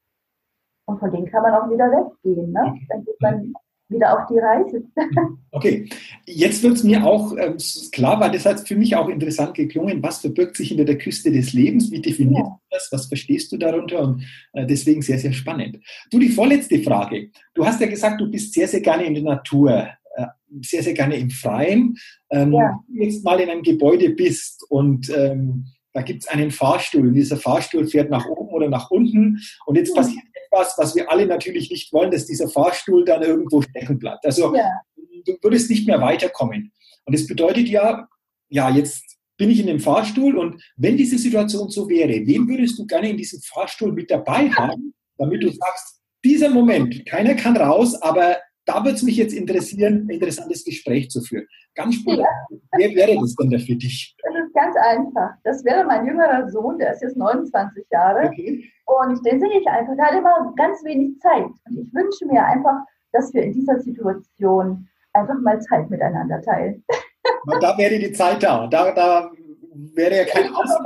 Und 0.85 0.99
von 0.99 1.11
denen 1.11 1.27
kann 1.27 1.43
man 1.43 1.53
auch 1.53 1.69
wieder 1.69 1.91
weggehen. 1.91 2.51
Ne? 2.51 2.79
Dann 2.89 3.05
geht 3.05 3.21
man 3.21 3.53
wieder 3.89 4.17
auf 4.17 4.27
die 4.29 4.37
Reise. 4.37 4.83
okay, 5.51 5.89
jetzt 6.25 6.63
wird 6.63 6.75
es 6.75 6.83
mir 6.83 7.03
auch 7.03 7.35
äh, 7.35 7.55
klar, 7.91 8.19
weil 8.19 8.31
das 8.31 8.45
hat 8.45 8.67
für 8.67 8.75
mich 8.75 8.95
auch 8.95 9.09
interessant 9.09 9.55
geklungen, 9.55 10.01
was 10.01 10.19
verbirgt 10.19 10.55
sich 10.55 10.69
hinter 10.69 10.85
der 10.85 10.97
Küste 10.97 11.31
des 11.31 11.53
Lebens, 11.53 11.91
wie 11.91 12.01
definierst 12.01 12.45
ja. 12.45 12.59
du 12.61 12.75
das, 12.75 12.89
was 12.91 13.07
verstehst 13.07 13.51
du 13.51 13.57
darunter 13.57 14.01
und 14.01 14.23
äh, 14.53 14.65
deswegen 14.65 15.01
sehr, 15.01 15.19
sehr 15.19 15.33
spannend. 15.33 15.79
Du, 16.11 16.19
die 16.19 16.29
vorletzte 16.29 16.81
Frage. 16.81 17.31
Du 17.53 17.65
hast 17.65 17.81
ja 17.81 17.87
gesagt, 17.87 18.21
du 18.21 18.29
bist 18.29 18.53
sehr, 18.53 18.67
sehr 18.67 18.81
gerne 18.81 19.05
in 19.05 19.15
der 19.15 19.23
Natur, 19.23 19.87
äh, 20.15 20.25
sehr, 20.61 20.83
sehr 20.83 20.93
gerne 20.93 21.17
im 21.17 21.31
Freien. 21.31 21.97
Ähm, 22.29 22.53
ja. 22.53 22.79
Wenn 22.87 22.97
du 22.97 23.03
jetzt 23.03 23.23
mal 23.23 23.39
in 23.39 23.49
einem 23.49 23.63
Gebäude 23.63 24.11
bist 24.11 24.63
und 24.69 25.09
ähm, 25.15 25.65
da 25.93 26.03
gibt 26.03 26.23
es 26.23 26.29
einen 26.29 26.51
Fahrstuhl 26.51 27.07
und 27.07 27.13
dieser 27.13 27.37
Fahrstuhl 27.37 27.87
fährt 27.87 28.11
nach 28.11 28.27
oben 28.27 28.49
oder 28.49 28.69
nach 28.69 28.91
unten 28.91 29.39
und 29.65 29.75
jetzt 29.75 29.89
ja. 29.89 29.95
passiert 29.95 30.23
etwas, 30.51 30.75
was 30.77 30.95
wir 30.95 31.11
alle 31.11 31.25
natürlich 31.25 31.69
nicht 31.69 31.93
wollen, 31.93 32.11
dass 32.11 32.25
dieser 32.25 32.49
Fahrstuhl 32.49 33.05
dann 33.05 33.21
irgendwo 33.21 33.61
stecken 33.61 33.99
bleibt. 33.99 34.25
Also 34.25 34.55
ja. 34.55 34.69
du 35.25 35.37
würdest 35.41 35.69
nicht 35.69 35.87
mehr 35.87 36.01
weiterkommen. 36.01 36.71
Und 37.05 37.15
das 37.15 37.27
bedeutet 37.27 37.67
ja, 37.69 38.07
ja, 38.49 38.69
jetzt 38.69 39.17
bin 39.37 39.49
ich 39.49 39.59
in 39.59 39.67
dem 39.67 39.79
Fahrstuhl 39.79 40.37
und 40.37 40.61
wenn 40.75 40.97
diese 40.97 41.17
Situation 41.17 41.69
so 41.69 41.87
wäre, 41.87 42.25
wen 42.27 42.47
würdest 42.47 42.77
du 42.77 42.85
gerne 42.85 43.09
in 43.09 43.17
diesem 43.17 43.39
Fahrstuhl 43.41 43.93
mit 43.93 44.11
dabei 44.11 44.49
haben, 44.49 44.93
damit 45.17 45.41
du 45.41 45.49
sagst, 45.49 46.01
dieser 46.25 46.49
Moment, 46.49 47.05
keiner 47.05 47.35
kann 47.35 47.55
raus, 47.55 47.95
aber 48.01 48.37
da 48.65 48.83
würde 48.83 48.97
es 48.97 49.03
mich 49.03 49.15
jetzt 49.15 49.33
interessieren, 49.33 50.05
ein 50.05 50.09
interessantes 50.09 50.65
Gespräch 50.65 51.09
zu 51.09 51.21
führen. 51.21 51.47
Ganz 51.73 51.95
spontan, 51.95 52.25
ja. 52.49 52.57
wer 52.77 52.95
wäre 52.95 53.15
das 53.19 53.33
denn 53.35 53.49
da 53.49 53.57
für 53.57 53.75
dich? 53.75 54.15
Ganz 54.59 54.75
einfach. 54.75 55.31
Das 55.45 55.63
wäre 55.63 55.85
mein 55.85 56.05
jüngerer 56.05 56.49
Sohn, 56.49 56.77
der 56.79 56.91
ist 56.91 57.01
jetzt 57.01 57.15
29 57.15 57.85
Jahre. 57.91 58.27
Okay. 58.27 58.69
Und 58.85 59.25
den 59.25 59.39
sehe 59.39 59.57
ich 59.57 59.67
einfach, 59.67 59.95
der 59.95 60.05
hat 60.07 60.15
immer 60.15 60.53
ganz 60.57 60.83
wenig 60.83 61.17
Zeit. 61.19 61.45
Und 61.45 61.77
ich 61.77 61.93
wünsche 61.93 62.25
mir 62.25 62.43
einfach, 62.43 62.75
dass 63.13 63.33
wir 63.33 63.43
in 63.43 63.53
dieser 63.53 63.79
Situation 63.79 64.85
einfach 65.13 65.39
mal 65.39 65.61
Zeit 65.61 65.89
miteinander 65.89 66.41
teilen. 66.41 66.83
Und 67.45 67.63
da 67.63 67.77
wäre 67.77 67.99
die 67.99 68.11
Zeit 68.11 68.43
da. 68.43 68.67
Da, 68.67 68.91
da 68.91 69.31
wäre 69.95 70.17
ja 70.17 70.25
kein 70.25 70.53
Ausdruck. 70.53 70.85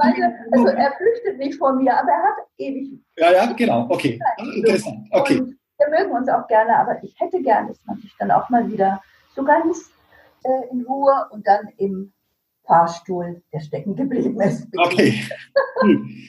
Also 0.51 0.67
er 0.67 0.91
flüchtet 0.91 1.39
nicht 1.39 1.57
vor 1.57 1.74
mir, 1.74 1.97
aber 1.97 2.11
er 2.11 2.24
hat 2.24 2.45
ewig. 2.59 2.99
Ja, 3.17 3.32
ja, 3.32 3.53
genau. 3.53 3.88
Okay. 3.89 4.19
Interessant. 4.55 5.07
Okay. 5.09 5.39
Und 5.39 5.57
wir 5.80 5.89
mögen 5.89 6.11
uns 6.11 6.30
auch 6.30 6.47
gerne, 6.47 6.78
aber 6.78 7.03
ich 7.03 7.15
hätte 7.19 7.41
gern, 7.41 7.69
dass 7.69 7.84
man 7.86 7.97
sich 7.97 8.13
dann 8.19 8.30
auch 8.30 8.49
mal 8.49 8.71
wieder 8.71 9.01
so 9.36 9.43
ganz 9.43 9.91
äh, 10.43 10.69
in 10.71 10.86
Ruhe 10.86 11.28
und 11.32 11.47
dann 11.47 11.69
im 11.78 12.13
Fahrstuhl, 12.66 13.41
der 13.51 13.59
stecken 13.59 13.95
geblieben 13.95 14.39
ist. 14.41 14.68
Okay. 14.78 15.22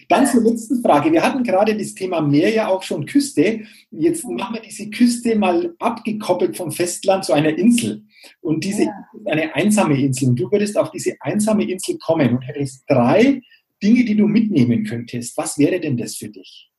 Dann 0.09 0.27
zur 0.27 0.43
letzten 0.43 0.83
Frage. 0.83 1.13
Wir 1.13 1.23
hatten 1.23 1.45
gerade 1.45 1.77
das 1.77 1.95
Thema 1.95 2.21
Meer 2.21 2.53
ja 2.53 2.69
auch 2.69 2.83
schon 2.83 3.07
Küste. 3.07 3.61
Jetzt 3.91 4.25
machen 4.25 4.55
wir 4.55 4.63
diese 4.63 4.91
Küste 4.91 5.37
mal 5.37 5.75
abgekoppelt 5.79 6.57
vom 6.57 6.73
Festland 6.73 7.25
zu 7.25 7.33
einer 7.33 7.57
Insel. 7.57 8.03
Und 8.41 8.65
diese 8.65 8.85
ja. 8.85 8.93
ist 9.15 9.29
eine 9.29 9.55
einsame 9.55 9.97
Insel. 9.97 10.31
Und 10.31 10.41
du 10.41 10.51
würdest 10.51 10.77
auf 10.77 10.91
diese 10.91 11.15
einsame 11.21 11.71
Insel 11.71 11.99
kommen 11.99 12.37
und 12.37 12.43
hättest 12.43 12.85
drei 12.89 13.43
Dinge, 13.83 14.05
die 14.05 14.17
du 14.17 14.27
mitnehmen 14.27 14.85
könntest. 14.85 15.37
Was 15.37 15.57
wäre 15.57 15.79
denn 15.79 15.97
das 15.97 16.17
für 16.17 16.29
dich? 16.29 16.73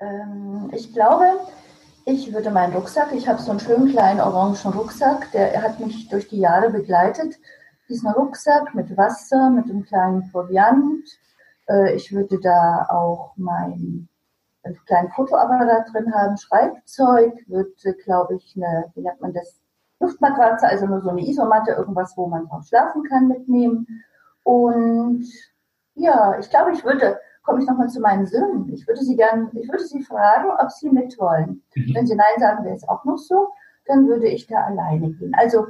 Ähm, 0.00 0.70
ich 0.74 0.92
glaube, 0.92 1.38
ich 2.06 2.32
würde 2.32 2.50
meinen 2.50 2.72
Rucksack, 2.72 3.12
ich 3.14 3.28
habe 3.28 3.42
so 3.42 3.50
einen 3.50 3.60
schönen 3.60 3.90
kleinen 3.90 4.20
orangen 4.20 4.56
Rucksack, 4.72 5.30
der 5.32 5.60
hat 5.62 5.78
mich 5.80 6.08
durch 6.08 6.28
die 6.28 6.38
Jahre 6.38 6.70
begleitet. 6.70 7.38
Diesen 7.92 8.10
Rucksack 8.10 8.74
mit 8.74 8.96
Wasser, 8.96 9.50
mit 9.50 9.66
einem 9.66 9.84
kleinen 9.84 10.30
Proviant. 10.30 11.04
Äh, 11.68 11.94
ich 11.94 12.10
würde 12.10 12.40
da 12.40 12.86
auch 12.88 13.34
mein 13.36 14.08
kleinen 14.86 15.10
Fotoapparat 15.10 15.92
drin 15.92 16.14
haben, 16.14 16.38
Schreibzeug, 16.38 17.34
würde, 17.48 17.94
glaube 18.04 18.36
ich, 18.36 18.56
eine, 18.56 18.90
wie 18.94 19.02
nennt 19.02 19.20
man 19.20 19.34
das, 19.34 19.60
Luftmatratze, 20.00 20.66
also 20.66 20.86
nur 20.86 21.02
so 21.02 21.10
eine 21.10 21.20
Isomatte, 21.20 21.72
irgendwas, 21.72 22.16
wo 22.16 22.26
man 22.26 22.46
drauf 22.46 22.64
schlafen 22.66 23.02
kann, 23.04 23.28
mitnehmen. 23.28 23.86
Und 24.42 25.26
ja, 25.94 26.38
ich 26.40 26.48
glaube, 26.48 26.72
ich 26.72 26.82
würde 26.84 27.20
komme 27.42 27.60
ich 27.60 27.68
nochmal 27.68 27.88
zu 27.88 28.00
meinen 28.00 28.26
Söhnen. 28.26 28.72
Ich 28.72 28.86
würde 28.86 29.02
sie 29.02 29.16
gern, 29.16 29.50
ich 29.52 29.68
würde 29.68 29.84
sie 29.84 30.02
fragen, 30.02 30.48
ob 30.58 30.70
sie 30.70 30.90
mit 30.90 31.18
wollen. 31.18 31.62
Mhm. 31.74 31.94
Wenn 31.94 32.06
sie 32.06 32.14
Nein 32.14 32.38
sagen, 32.38 32.64
wäre 32.64 32.76
es 32.76 32.88
auch 32.88 33.04
noch 33.04 33.18
so, 33.18 33.48
dann 33.86 34.06
würde 34.06 34.28
ich 34.28 34.46
da 34.46 34.62
alleine 34.62 35.10
gehen. 35.10 35.34
Also 35.36 35.66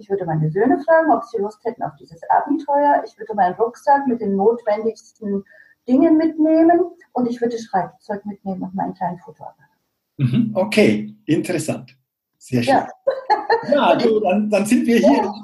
ich 0.00 0.08
würde 0.08 0.24
meine 0.24 0.50
Söhne 0.50 0.80
fragen, 0.82 1.12
ob 1.12 1.24
sie 1.24 1.38
Lust 1.38 1.62
hätten 1.64 1.82
auf 1.82 1.94
dieses 2.00 2.22
Abenteuer. 2.30 3.02
Ich 3.06 3.18
würde 3.18 3.34
meinen 3.34 3.54
Rucksack 3.54 4.06
mit 4.06 4.20
den 4.20 4.34
notwendigsten 4.34 5.44
Dingen 5.86 6.16
mitnehmen 6.16 6.80
und 7.12 7.28
ich 7.28 7.40
würde 7.40 7.58
Schreibzeug 7.58 8.24
mitnehmen 8.24 8.62
und 8.62 8.74
meinen 8.74 8.94
kleinen 8.94 9.18
Fotoapparat. 9.18 9.68
Mhm. 10.16 10.52
Okay, 10.54 11.14
interessant. 11.26 11.96
Sehr 12.38 12.62
schön. 12.62 12.74
Ja, 12.74 12.88
ja 13.70 13.96
du, 13.96 14.20
dann, 14.20 14.48
dann, 14.48 14.64
sind 14.64 14.86
wir 14.86 14.96
hier 14.96 15.12
ja, 15.12 15.28
auch 15.28 15.36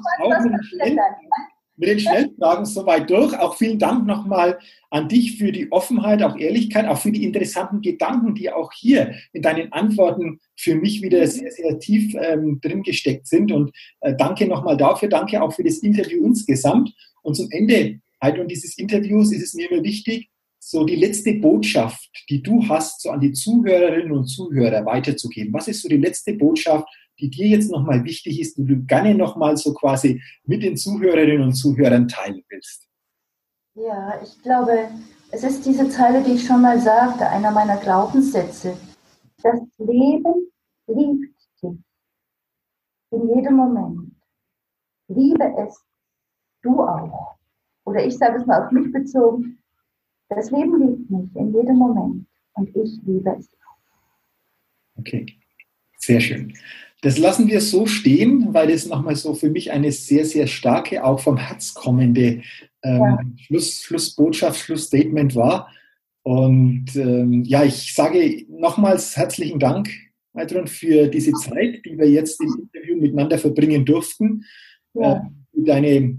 mit 1.77 1.89
den 1.89 1.99
Schnellfragen 1.99 2.65
soweit 2.65 3.09
durch. 3.09 3.37
Auch 3.37 3.55
vielen 3.55 3.79
Dank 3.79 4.05
nochmal 4.05 4.59
an 4.89 5.07
dich 5.07 5.37
für 5.37 5.51
die 5.51 5.71
Offenheit, 5.71 6.23
auch 6.23 6.37
Ehrlichkeit, 6.37 6.87
auch 6.87 6.97
für 6.97 7.11
die 7.11 7.23
interessanten 7.23 7.81
Gedanken, 7.81 8.35
die 8.35 8.51
auch 8.51 8.71
hier 8.73 9.13
in 9.31 9.41
deinen 9.41 9.71
Antworten 9.71 10.39
für 10.55 10.75
mich 10.75 11.01
wieder 11.01 11.25
sehr, 11.27 11.51
sehr 11.51 11.79
tief 11.79 12.15
ähm, 12.19 12.59
drin 12.61 12.83
gesteckt 12.83 13.27
sind. 13.27 13.51
Und 13.51 13.71
äh, 14.01 14.15
danke 14.17 14.47
nochmal 14.47 14.77
dafür. 14.77 15.07
Danke 15.07 15.41
auch 15.41 15.53
für 15.53 15.63
das 15.63 15.77
Interview 15.77 16.25
insgesamt. 16.25 16.93
Und 17.21 17.35
zum 17.35 17.47
Ende 17.51 17.99
halt 18.19 18.39
und 18.39 18.49
dieses 18.49 18.77
Interviews 18.77 19.31
ist 19.31 19.43
es 19.43 19.53
mir 19.53 19.71
immer 19.71 19.83
wichtig, 19.83 20.29
so 20.59 20.83
die 20.83 20.95
letzte 20.95 21.33
Botschaft, 21.33 22.09
die 22.29 22.41
du 22.41 22.67
hast, 22.67 23.01
so 23.01 23.11
an 23.11 23.21
die 23.21 23.31
Zuhörerinnen 23.31 24.11
und 24.11 24.25
Zuhörer 24.25 24.85
weiterzugeben. 24.85 25.53
Was 25.53 25.67
ist 25.67 25.81
so 25.81 25.87
die 25.87 25.97
letzte 25.97 26.33
Botschaft, 26.33 26.87
die 27.19 27.29
dir 27.29 27.47
jetzt 27.47 27.71
nochmal 27.71 28.03
wichtig 28.03 28.39
ist, 28.39 28.57
die 28.57 28.65
du 28.65 28.85
gerne 28.85 29.15
nochmal 29.15 29.57
so 29.57 29.73
quasi 29.73 30.21
mit 30.45 30.63
den 30.63 30.77
Zuhörerinnen 30.77 31.41
und 31.41 31.53
Zuhörern 31.53 32.07
teilen 32.07 32.43
willst? 32.49 32.87
Ja, 33.75 34.19
ich 34.23 34.41
glaube, 34.41 34.89
es 35.31 35.43
ist 35.43 35.65
diese 35.65 35.89
Zeile, 35.89 36.23
die 36.23 36.33
ich 36.33 36.45
schon 36.45 36.61
mal 36.61 36.79
sagte, 36.79 37.27
einer 37.27 37.51
meiner 37.51 37.77
Glaubenssätze. 37.77 38.77
Das 39.43 39.59
Leben 39.77 40.51
liebt 40.87 41.35
dich 41.61 41.77
in 43.11 43.35
jedem 43.35 43.55
Moment. 43.55 44.11
liebe 45.07 45.53
es, 45.57 45.83
du 46.61 46.81
auch. 46.81 47.37
Oder 47.85 48.05
ich 48.05 48.17
sage 48.17 48.39
es 48.39 48.45
mal 48.45 48.65
auf 48.65 48.71
mich 48.71 48.91
bezogen, 48.91 49.59
das 50.29 50.51
Leben 50.51 50.81
liebt 50.81 51.09
mich 51.09 51.35
in 51.35 51.53
jedem 51.53 51.77
Moment 51.77 52.27
und 52.53 52.75
ich 52.75 52.99
liebe 53.03 53.35
es 53.37 53.49
auch. 53.65 54.99
Okay, 54.99 55.25
sehr 55.97 56.19
schön. 56.19 56.53
Das 57.01 57.17
lassen 57.17 57.47
wir 57.47 57.61
so 57.61 57.85
stehen, 57.85 58.53
weil 58.53 58.71
es 58.71 58.87
nochmal 58.87 59.15
so 59.15 59.33
für 59.35 59.49
mich 59.49 59.71
eine 59.71 59.91
sehr, 59.91 60.25
sehr 60.25 60.47
starke, 60.47 61.03
auch 61.03 61.19
vom 61.19 61.37
Herz 61.37 61.73
kommende 61.73 62.41
ähm, 62.83 63.01
ja. 63.01 63.19
Schluss, 63.37 63.83
Schlussbotschaft, 63.83 64.59
Schlussstatement 64.59 65.35
war. 65.35 65.69
Und 66.23 66.95
ähm, 66.95 67.43
ja, 67.43 67.63
ich 67.63 67.93
sage 67.93 68.45
nochmals 68.49 69.15
herzlichen 69.15 69.59
Dank, 69.59 69.89
Heidrun, 70.35 70.67
für 70.67 71.07
diese 71.07 71.31
Zeit, 71.33 71.85
die 71.85 71.97
wir 71.97 72.09
jetzt 72.09 72.41
im 72.41 72.69
Interview 72.71 72.97
miteinander 72.97 73.37
verbringen 73.37 73.85
durften. 73.85 74.43
Ja. 74.93 75.13
Äh, 75.13 75.21
für 75.53 75.63
deine 75.63 76.17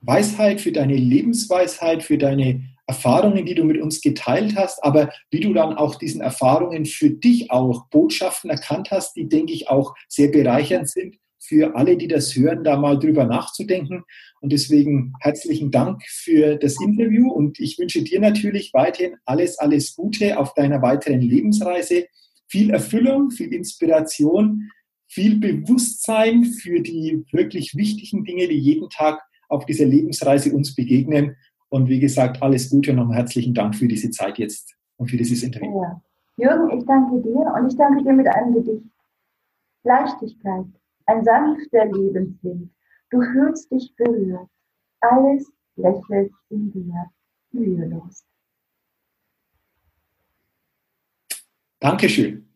Weisheit, 0.00 0.60
für 0.60 0.72
deine 0.72 0.96
Lebensweisheit, 0.96 2.02
für 2.02 2.18
deine 2.18 2.62
Erfahrungen, 2.86 3.46
die 3.46 3.54
du 3.54 3.64
mit 3.64 3.80
uns 3.80 4.00
geteilt 4.00 4.56
hast, 4.56 4.82
aber 4.82 5.10
wie 5.30 5.40
du 5.40 5.52
dann 5.52 5.74
auch 5.74 5.94
diesen 5.94 6.20
Erfahrungen 6.20 6.84
für 6.84 7.10
dich 7.10 7.50
auch 7.50 7.86
Botschaften 7.88 8.50
erkannt 8.50 8.90
hast, 8.90 9.16
die, 9.16 9.28
denke 9.28 9.52
ich, 9.52 9.68
auch 9.68 9.94
sehr 10.08 10.28
bereichernd 10.28 10.88
sind 10.88 11.16
für 11.42 11.74
alle, 11.74 11.96
die 11.96 12.08
das 12.08 12.36
hören, 12.36 12.64
da 12.64 12.76
mal 12.76 12.98
drüber 12.98 13.24
nachzudenken. 13.24 14.04
Und 14.40 14.52
deswegen 14.52 15.12
herzlichen 15.20 15.70
Dank 15.70 16.02
für 16.06 16.56
das 16.56 16.80
Interview 16.80 17.30
und 17.30 17.58
ich 17.58 17.78
wünsche 17.78 18.02
dir 18.02 18.20
natürlich 18.20 18.72
weiterhin 18.72 19.16
alles, 19.24 19.58
alles 19.58 19.94
Gute 19.94 20.38
auf 20.38 20.54
deiner 20.54 20.82
weiteren 20.82 21.20
Lebensreise. 21.20 22.06
Viel 22.48 22.70
Erfüllung, 22.70 23.30
viel 23.30 23.52
Inspiration, 23.52 24.70
viel 25.08 25.36
Bewusstsein 25.38 26.44
für 26.44 26.80
die 26.80 27.24
wirklich 27.32 27.74
wichtigen 27.76 28.24
Dinge, 28.24 28.48
die 28.48 28.58
jeden 28.58 28.88
Tag 28.88 29.20
auf 29.48 29.66
dieser 29.66 29.84
Lebensreise 29.84 30.54
uns 30.54 30.74
begegnen. 30.74 31.36
Und 31.72 31.88
wie 31.88 32.00
gesagt, 32.00 32.42
alles 32.42 32.68
Gute 32.68 32.90
und 32.90 32.98
nochmal 32.98 33.16
herzlichen 33.16 33.54
Dank 33.54 33.74
für 33.74 33.88
diese 33.88 34.10
Zeit 34.10 34.36
jetzt 34.36 34.76
und 34.98 35.10
für 35.10 35.16
dieses 35.16 35.42
Interview. 35.42 35.82
Ja. 35.82 36.02
Jürgen, 36.36 36.78
ich 36.78 36.84
danke 36.84 37.22
dir 37.22 37.50
und 37.56 37.66
ich 37.66 37.76
danke 37.78 38.04
dir 38.04 38.12
mit 38.12 38.28
einem 38.28 38.52
Gedicht. 38.52 38.84
Leichtigkeit, 39.82 40.66
ein 41.06 41.24
sanfter 41.24 41.86
Lebenswind. 41.86 42.70
Du 43.08 43.22
fühlst 43.22 43.72
dich 43.72 43.90
berührt. 43.96 44.50
Alles 45.00 45.50
lächelt 45.76 46.30
in 46.50 46.72
dir, 46.72 47.10
mühelos. 47.52 48.22
Dankeschön. 51.80 52.50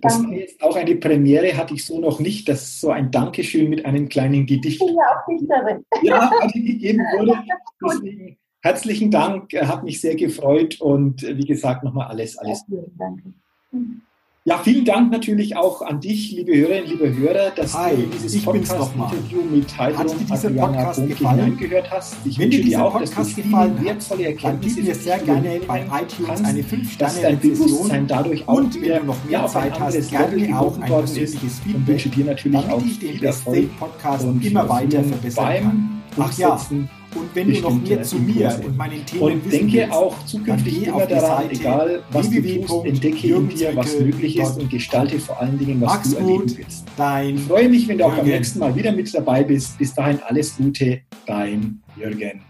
Das 0.00 0.16
Danke. 0.16 0.30
war 0.30 0.38
jetzt 0.38 0.62
auch 0.62 0.76
eine 0.76 0.94
Premiere, 0.94 1.56
hatte 1.56 1.74
ich 1.74 1.84
so 1.84 1.98
noch 1.98 2.20
nicht, 2.20 2.48
dass 2.48 2.80
so 2.80 2.90
ein 2.90 3.10
Dankeschön 3.10 3.68
mit 3.68 3.84
einem 3.84 4.08
kleinen 4.08 4.46
Gedicht. 4.46 4.80
Ich 4.80 4.86
bin 4.86 4.94
ja 4.94 5.18
auch 5.18 5.26
Dichterin. 5.26 5.84
Ja, 6.02 6.30
gegeben 6.54 7.00
wurde. 7.00 7.34
Deswegen 7.84 8.38
herzlichen 8.60 9.10
Dank, 9.10 9.52
hat 9.54 9.84
mich 9.84 10.00
sehr 10.00 10.16
gefreut 10.16 10.80
und 10.80 11.22
äh, 11.22 11.36
wie 11.36 11.44
gesagt 11.44 11.84
nochmal 11.84 12.08
alles, 12.08 12.38
alles. 12.38 12.64
Danke. 12.98 13.32
Ja, 14.44 14.56
vielen 14.56 14.86
Dank 14.86 15.12
natürlich 15.12 15.54
auch 15.54 15.82
an 15.82 16.00
dich, 16.00 16.32
liebe 16.32 16.56
Hörerinnen, 16.56 16.88
liebe 16.88 17.14
Hörer, 17.14 17.50
dass 17.50 17.76
Hi, 17.76 17.94
du 17.94 18.06
dieses 18.06 18.42
Podcast-Interview 18.42 19.42
mit 19.42 19.78
Heidrun 19.78 20.16
Adriana 20.30 20.92
Bonke 20.92 21.14
hineingehört 21.14 21.90
hast. 21.90 22.16
Ich 22.24 22.38
Wenn 22.38 22.50
wünsche 22.50 22.62
dir 22.62 22.82
auch, 22.82 22.98
dass 22.98 23.10
du 23.14 23.22
viele 23.22 23.84
wertvolle 23.84 24.28
Erkenntnisse 24.28 24.80
mir 24.80 24.94
sehr 24.94 25.18
gerne 25.18 25.60
bei 25.66 25.84
iTunes 26.02 26.42
eine 26.42 26.62
5 26.62 26.90
sterne 26.90 27.20
dein 27.20 27.38
Bewusstsein 27.38 28.06
dadurch 28.06 28.48
auch 28.48 28.54
und 28.54 28.74
du 28.74 29.04
noch 29.04 29.24
mehr 29.24 29.46
Zeit 29.46 29.78
hast, 29.78 30.10
gerne 30.10 30.58
auch 30.58 30.78
ein 30.78 30.86
persönliches 30.86 31.60
Feedback. 31.60 31.74
Und 31.74 31.86
wünsche 31.86 32.08
dir 32.08 32.24
natürlich 32.24 32.58
auch 32.58 32.80
viel 32.80 33.22
Erfolg 33.22 33.78
Podcast 33.78 34.24
und 34.24 34.42
immer 34.42 34.66
weiter 34.66 35.04
verbessern 35.04 36.02
beim 36.16 36.24
Umsetzen 36.24 36.88
und 37.14 37.34
wenn 37.34 37.52
du 37.52 37.60
noch 37.60 37.82
mehr 37.82 38.02
zu 38.02 38.18
mir 38.18 38.60
und 38.64 38.76
meinen 38.76 39.04
Themen 39.04 39.22
und 39.22 39.44
wissen 39.44 39.50
denke 39.50 39.78
willst, 39.78 39.92
auch 39.92 40.26
zukünftig 40.26 40.86
immer 40.86 41.06
daran, 41.06 41.42
Seite 41.42 41.60
egal 41.60 42.02
was 42.10 42.30
du 42.30 42.40
tust, 42.42 42.84
entdecke 42.86 43.26
in 43.34 43.48
dir, 43.48 43.76
was 43.76 43.98
möglich 43.98 44.38
ist 44.38 44.58
und 44.58 44.70
gestalte 44.70 45.18
vor 45.18 45.40
allen 45.40 45.58
Dingen, 45.58 45.80
was 45.80 45.94
Max 45.94 46.10
du 46.10 46.16
erleben 46.16 46.56
willst. 46.56 46.84
Dein 46.96 47.36
ich 47.36 47.42
freue 47.42 47.68
mich, 47.68 47.88
wenn 47.88 47.98
du 47.98 48.04
auch 48.04 48.14
beim 48.14 48.26
nächsten 48.26 48.58
Mal 48.58 48.74
wieder 48.74 48.92
mit 48.92 49.12
dabei 49.14 49.42
bist. 49.42 49.78
Bis 49.78 49.94
dahin 49.94 50.20
alles 50.26 50.56
Gute, 50.56 51.00
dein 51.26 51.80
Jürgen. 51.96 52.49